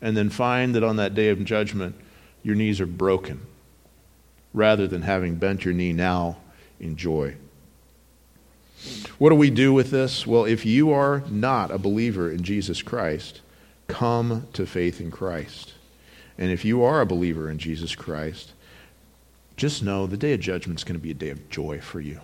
and 0.01 0.15
then 0.15 0.29
find 0.29 0.75
that 0.75 0.83
on 0.83 0.97
that 0.97 1.15
day 1.15 1.29
of 1.29 1.43
judgment, 1.43 1.95
your 2.47 2.55
knees 2.55 2.79
are 2.79 2.85
broken 2.85 3.45
rather 4.53 4.87
than 4.87 5.01
having 5.01 5.35
bent 5.35 5.65
your 5.65 5.73
knee 5.73 5.91
now 5.91 6.37
in 6.79 6.95
joy. 6.95 7.35
What 9.17 9.31
do 9.31 9.35
we 9.35 9.49
do 9.49 9.73
with 9.73 9.91
this? 9.91 10.25
Well, 10.25 10.45
if 10.45 10.65
you 10.65 10.93
are 10.93 11.23
not 11.29 11.71
a 11.71 11.77
believer 11.77 12.31
in 12.31 12.43
Jesus 12.43 12.81
Christ, 12.81 13.41
come 13.87 14.47
to 14.53 14.65
faith 14.65 15.01
in 15.01 15.11
Christ. 15.11 15.73
And 16.37 16.49
if 16.49 16.63
you 16.63 16.83
are 16.83 17.01
a 17.01 17.05
believer 17.05 17.49
in 17.49 17.57
Jesus 17.57 17.95
Christ, 17.95 18.53
just 19.57 19.83
know 19.83 20.07
the 20.07 20.15
day 20.15 20.31
of 20.31 20.39
judgment 20.39 20.79
is 20.79 20.85
going 20.85 20.97
to 20.97 21.03
be 21.03 21.11
a 21.11 21.15
day 21.15 21.31
of 21.31 21.49
joy 21.49 21.81
for 21.81 21.99
you. 21.99 22.21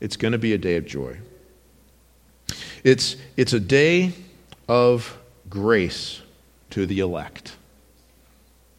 It's 0.00 0.16
going 0.16 0.32
to 0.32 0.38
be 0.38 0.54
a 0.54 0.58
day 0.58 0.76
of 0.76 0.86
joy. 0.86 1.18
It's, 2.84 3.16
it's 3.36 3.52
a 3.52 3.60
day 3.60 4.14
of 4.66 5.18
grace 5.50 6.22
to 6.70 6.86
the 6.86 7.00
elect. 7.00 7.56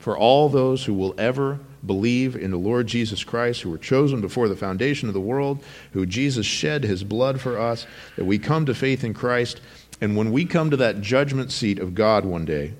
For 0.03 0.17
all 0.17 0.49
those 0.49 0.83
who 0.83 0.93
will 0.93 1.15
ever 1.17 1.61
believe 1.85 2.35
in 2.35 2.51
the 2.51 2.57
Lord 2.57 2.87
Jesus 2.87 3.23
Christ, 3.23 3.61
who 3.61 3.69
were 3.69 3.77
chosen 3.77 4.19
before 4.19 4.49
the 4.49 4.55
foundation 4.57 5.07
of 5.07 5.13
the 5.13 5.21
world, 5.21 5.63
who 5.93 6.05
Jesus 6.05 6.45
shed 6.45 6.83
his 6.83 7.05
blood 7.05 7.39
for 7.39 7.57
us, 7.57 7.87
that 8.17 8.25
we 8.25 8.37
come 8.37 8.65
to 8.65 8.75
faith 8.75 9.05
in 9.05 9.13
Christ 9.13 9.61
and 10.01 10.17
when 10.17 10.33
we 10.33 10.43
come 10.43 10.69
to 10.71 10.75
that 10.75 10.99
judgment 10.99 11.53
seat 11.53 11.79
of 11.79 11.95
God 11.95 12.25
one 12.25 12.43
day, 12.43 12.73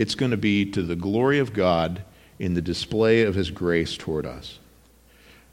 it's 0.00 0.16
going 0.16 0.32
to 0.32 0.36
be 0.36 0.68
to 0.72 0.82
the 0.82 0.96
glory 0.96 1.38
of 1.38 1.52
God 1.52 2.02
in 2.40 2.54
the 2.54 2.60
display 2.60 3.22
of 3.22 3.36
His 3.36 3.52
grace 3.52 3.96
toward 3.96 4.26
us. 4.26 4.58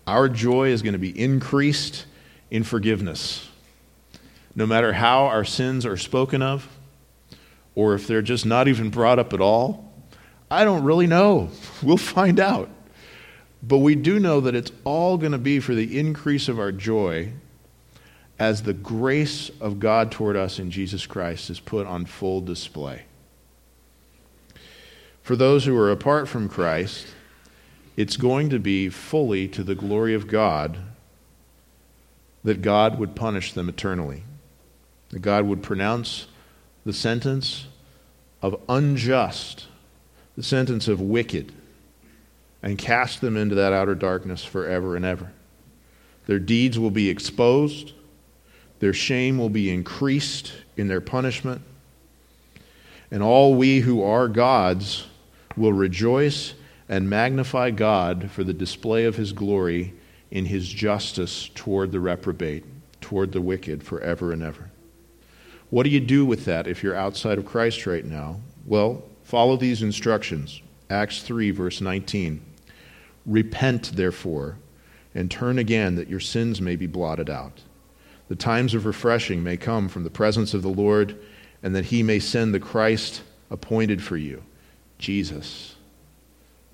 Our 0.07 0.27
joy 0.27 0.69
is 0.69 0.81
going 0.81 0.93
to 0.93 0.97
be 0.97 1.19
increased 1.21 2.07
in 2.49 2.63
forgiveness. 2.63 3.47
No 4.55 4.65
matter 4.65 4.93
how 4.93 5.25
our 5.25 5.45
sins 5.45 5.85
are 5.85 5.97
spoken 5.97 6.41
of, 6.41 6.67
or 7.75 7.93
if 7.93 8.07
they're 8.07 8.23
just 8.23 8.47
not 8.47 8.67
even 8.67 8.89
brought 8.89 9.19
up 9.19 9.33
at 9.33 9.39
all, 9.39 9.90
I 10.51 10.63
don't 10.65 10.83
really 10.83 11.07
know. 11.07 11.49
We'll 11.81 11.97
find 11.97 12.39
out. 12.39 12.69
But 13.63 13.79
we 13.79 13.95
do 13.95 14.19
know 14.19 14.39
that 14.41 14.53
it's 14.53 14.71
all 14.83 15.17
going 15.17 15.31
to 15.31 15.39
be 15.39 15.59
for 15.59 15.73
the 15.73 15.97
increase 15.97 16.47
of 16.47 16.59
our 16.59 16.71
joy 16.71 17.31
as 18.37 18.61
the 18.61 18.73
grace 18.73 19.49
of 19.59 19.79
God 19.79 20.11
toward 20.11 20.35
us 20.35 20.59
in 20.59 20.69
Jesus 20.69 21.07
Christ 21.07 21.49
is 21.49 21.59
put 21.59 21.87
on 21.87 22.05
full 22.05 22.41
display. 22.41 23.03
For 25.23 25.35
those 25.35 25.65
who 25.65 25.77
are 25.77 25.91
apart 25.91 26.27
from 26.27 26.49
Christ, 26.49 27.07
it's 27.95 28.17
going 28.17 28.49
to 28.49 28.59
be 28.59 28.89
fully 28.89 29.47
to 29.49 29.63
the 29.63 29.75
glory 29.75 30.13
of 30.13 30.27
God 30.27 30.77
that 32.43 32.61
God 32.61 32.97
would 32.97 33.15
punish 33.15 33.53
them 33.53 33.69
eternally, 33.69 34.23
that 35.09 35.19
God 35.19 35.45
would 35.45 35.61
pronounce 35.61 36.27
the 36.85 36.93
sentence 36.93 37.67
of 38.41 38.59
unjust, 38.67 39.67
the 40.35 40.43
sentence 40.43 40.87
of 40.87 41.01
wicked, 41.01 41.51
and 42.63 42.77
cast 42.77 43.21
them 43.21 43.35
into 43.35 43.55
that 43.55 43.73
outer 43.73 43.95
darkness 43.95 44.43
forever 44.43 44.95
and 44.95 45.03
ever. 45.05 45.31
Their 46.27 46.39
deeds 46.39 46.77
will 46.77 46.91
be 46.91 47.09
exposed 47.09 47.93
their 48.81 48.93
shame 48.93 49.37
will 49.37 49.49
be 49.49 49.69
increased 49.69 50.53
in 50.75 50.87
their 50.87 51.01
punishment. 51.01 51.61
And 53.11 53.21
all 53.21 53.53
we 53.53 53.81
who 53.81 54.01
are 54.01 54.27
God's 54.27 55.05
will 55.55 55.71
rejoice 55.71 56.55
and 56.89 57.07
magnify 57.07 57.69
God 57.69 58.31
for 58.31 58.43
the 58.43 58.55
display 58.55 59.05
of 59.05 59.15
his 59.15 59.33
glory 59.33 59.93
in 60.31 60.45
his 60.45 60.67
justice 60.67 61.51
toward 61.53 61.91
the 61.91 61.99
reprobate, 61.99 62.65
toward 63.01 63.33
the 63.33 63.41
wicked, 63.41 63.83
forever 63.83 64.33
and 64.33 64.41
ever. 64.41 64.71
What 65.69 65.83
do 65.83 65.91
you 65.91 65.99
do 65.99 66.25
with 66.25 66.45
that 66.45 66.65
if 66.65 66.81
you're 66.81 66.95
outside 66.95 67.37
of 67.37 67.45
Christ 67.45 67.85
right 67.85 68.03
now? 68.03 68.39
Well, 68.65 69.03
follow 69.31 69.55
these 69.55 69.81
instructions. 69.81 70.61
Acts 70.89 71.23
3, 71.23 71.51
verse 71.51 71.81
19. 71.81 72.45
Repent, 73.25 73.95
therefore, 73.95 74.57
and 75.15 75.31
turn 75.31 75.57
again 75.57 75.95
that 75.95 76.09
your 76.09 76.19
sins 76.19 76.61
may 76.61 76.75
be 76.75 76.87
blotted 76.87 77.29
out 77.29 77.61
the 78.31 78.35
times 78.37 78.73
of 78.73 78.85
refreshing 78.85 79.43
may 79.43 79.57
come 79.57 79.89
from 79.89 80.05
the 80.05 80.09
presence 80.09 80.53
of 80.53 80.61
the 80.61 80.69
Lord, 80.69 81.19
and 81.61 81.75
that 81.75 81.83
he 81.83 82.01
may 82.01 82.17
send 82.17 82.53
the 82.53 82.61
Christ 82.61 83.23
appointed 83.49 84.01
for 84.01 84.15
you, 84.15 84.41
Jesus. 84.99 85.75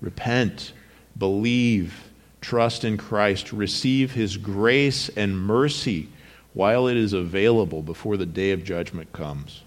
Repent, 0.00 0.72
believe, 1.18 2.12
trust 2.40 2.84
in 2.84 2.96
Christ, 2.96 3.52
receive 3.52 4.12
his 4.12 4.36
grace 4.36 5.08
and 5.16 5.36
mercy 5.36 6.08
while 6.54 6.86
it 6.86 6.96
is 6.96 7.12
available 7.12 7.82
before 7.82 8.16
the 8.16 8.24
day 8.24 8.52
of 8.52 8.62
judgment 8.62 9.12
comes. 9.12 9.64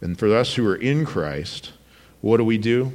And 0.00 0.18
for 0.18 0.34
us 0.34 0.54
who 0.54 0.66
are 0.66 0.76
in 0.76 1.04
Christ, 1.04 1.72
what 2.20 2.38
do 2.38 2.44
we 2.44 2.58
do? 2.58 2.92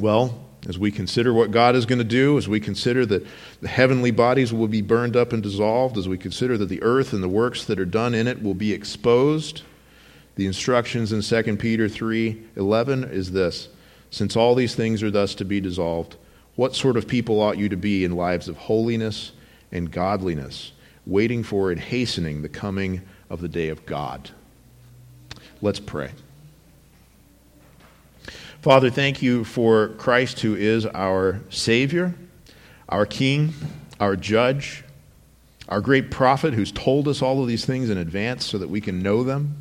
Well, 0.00 0.40
as 0.66 0.78
we 0.78 0.90
consider 0.90 1.32
what 1.32 1.50
God 1.50 1.76
is 1.76 1.84
going 1.84 1.98
to 1.98 2.04
do, 2.04 2.38
as 2.38 2.48
we 2.48 2.58
consider 2.58 3.04
that 3.06 3.26
the 3.60 3.68
heavenly 3.68 4.10
bodies 4.10 4.52
will 4.52 4.68
be 4.68 4.80
burned 4.80 5.16
up 5.16 5.32
and 5.32 5.42
dissolved, 5.42 5.98
as 5.98 6.08
we 6.08 6.16
consider 6.16 6.56
that 6.56 6.70
the 6.70 6.82
earth 6.82 7.12
and 7.12 7.22
the 7.22 7.28
works 7.28 7.64
that 7.66 7.78
are 7.78 7.84
done 7.84 8.14
in 8.14 8.26
it 8.26 8.42
will 8.42 8.54
be 8.54 8.72
exposed, 8.72 9.62
the 10.36 10.46
instructions 10.46 11.12
in 11.12 11.20
2 11.20 11.58
Peter 11.58 11.88
3:11 11.88 13.12
is 13.12 13.32
this: 13.32 13.68
since 14.10 14.36
all 14.36 14.54
these 14.54 14.74
things 14.74 15.02
are 15.02 15.10
thus 15.10 15.34
to 15.34 15.44
be 15.44 15.60
dissolved, 15.60 16.16
what 16.56 16.74
sort 16.74 16.96
of 16.96 17.06
people 17.06 17.40
ought 17.40 17.58
you 17.58 17.68
to 17.68 17.76
be 17.76 18.04
in 18.04 18.12
lives 18.12 18.48
of 18.48 18.56
holiness 18.56 19.32
and 19.70 19.90
godliness, 19.90 20.72
waiting 21.04 21.42
for 21.42 21.70
and 21.70 21.80
hastening 21.80 22.40
the 22.40 22.48
coming 22.48 23.02
of 23.28 23.42
the 23.42 23.48
day 23.48 23.68
of 23.68 23.84
God? 23.84 24.30
Let's 25.64 25.80
pray. 25.80 26.10
Father, 28.60 28.90
thank 28.90 29.22
you 29.22 29.44
for 29.44 29.88
Christ, 29.96 30.40
who 30.40 30.54
is 30.54 30.84
our 30.84 31.40
Savior, 31.48 32.14
our 32.86 33.06
King, 33.06 33.54
our 33.98 34.14
Judge, 34.14 34.84
our 35.70 35.80
great 35.80 36.10
prophet 36.10 36.52
who's 36.52 36.70
told 36.70 37.08
us 37.08 37.22
all 37.22 37.40
of 37.40 37.48
these 37.48 37.64
things 37.64 37.88
in 37.88 37.96
advance 37.96 38.44
so 38.44 38.58
that 38.58 38.68
we 38.68 38.82
can 38.82 39.02
know 39.02 39.24
them. 39.24 39.56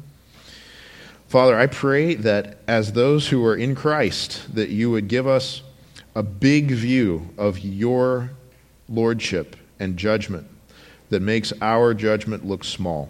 Father, 1.29 1.57
I 1.57 1.67
pray 1.67 2.15
that 2.15 2.57
as 2.67 2.91
those 2.91 3.29
who 3.29 3.45
are 3.45 3.55
in 3.55 3.73
Christ, 3.73 4.53
that 4.53 4.67
you 4.67 4.91
would 4.91 5.07
give 5.07 5.25
us 5.25 5.61
a 6.15 6.21
big 6.21 6.71
view 6.71 7.29
of 7.37 7.59
your 7.59 8.31
lordship 8.89 9.55
and 9.79 9.95
judgment 9.95 10.47
that 11.11 11.21
makes 11.21 11.53
our 11.61 11.93
judgment 11.93 12.45
look 12.45 12.65
small. 12.65 13.07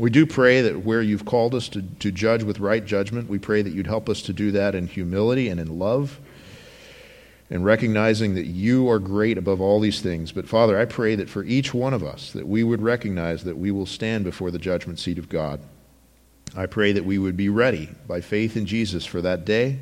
We 0.00 0.08
do 0.08 0.24
pray 0.24 0.62
that 0.62 0.82
where 0.82 1.02
you've 1.02 1.26
called 1.26 1.54
us 1.54 1.68
to, 1.68 1.82
to 1.82 2.10
judge 2.10 2.42
with 2.42 2.58
right 2.58 2.82
judgment, 2.82 3.28
we 3.28 3.38
pray 3.38 3.60
that 3.60 3.74
you'd 3.74 3.86
help 3.86 4.08
us 4.08 4.22
to 4.22 4.32
do 4.32 4.50
that 4.52 4.74
in 4.74 4.86
humility 4.86 5.50
and 5.50 5.60
in 5.60 5.78
love 5.78 6.18
and 7.50 7.66
recognizing 7.66 8.34
that 8.34 8.46
you 8.46 8.88
are 8.88 8.98
great 8.98 9.36
above 9.36 9.60
all 9.60 9.78
these 9.78 10.00
things. 10.00 10.32
But 10.32 10.48
Father, 10.48 10.78
I 10.78 10.86
pray 10.86 11.16
that 11.16 11.28
for 11.28 11.44
each 11.44 11.74
one 11.74 11.92
of 11.92 12.02
us, 12.02 12.32
that 12.32 12.48
we 12.48 12.64
would 12.64 12.80
recognize 12.80 13.44
that 13.44 13.58
we 13.58 13.70
will 13.70 13.84
stand 13.84 14.24
before 14.24 14.50
the 14.50 14.58
judgment 14.58 14.98
seat 14.98 15.18
of 15.18 15.28
God. 15.28 15.60
I 16.56 16.64
pray 16.64 16.92
that 16.92 17.04
we 17.04 17.18
would 17.18 17.36
be 17.36 17.50
ready 17.50 17.90
by 18.08 18.22
faith 18.22 18.56
in 18.56 18.64
Jesus 18.64 19.04
for 19.04 19.20
that 19.20 19.44
day. 19.44 19.80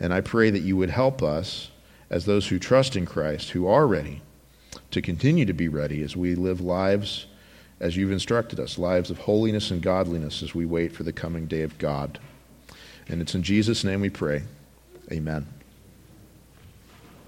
And 0.00 0.14
I 0.14 0.22
pray 0.22 0.48
that 0.48 0.60
you 0.60 0.78
would 0.78 0.88
help 0.88 1.22
us, 1.22 1.70
as 2.08 2.24
those 2.24 2.48
who 2.48 2.58
trust 2.58 2.96
in 2.96 3.04
Christ, 3.04 3.50
who 3.50 3.66
are 3.66 3.86
ready, 3.86 4.22
to 4.90 5.02
continue 5.02 5.44
to 5.44 5.52
be 5.52 5.68
ready 5.68 6.02
as 6.02 6.16
we 6.16 6.34
live 6.34 6.62
lives 6.62 7.26
as 7.80 7.96
you've 7.96 8.12
instructed 8.12 8.58
us, 8.58 8.78
lives 8.78 9.10
of 9.10 9.18
holiness 9.18 9.70
and 9.70 9.82
godliness 9.82 10.42
as 10.42 10.54
we 10.54 10.66
wait 10.66 10.92
for 10.92 11.04
the 11.04 11.12
coming 11.12 11.46
day 11.46 11.62
of 11.62 11.78
God. 11.78 12.18
And 13.08 13.20
it's 13.20 13.34
in 13.34 13.42
Jesus' 13.42 13.84
name 13.84 14.00
we 14.00 14.10
pray. 14.10 14.42
Amen. 15.12 15.46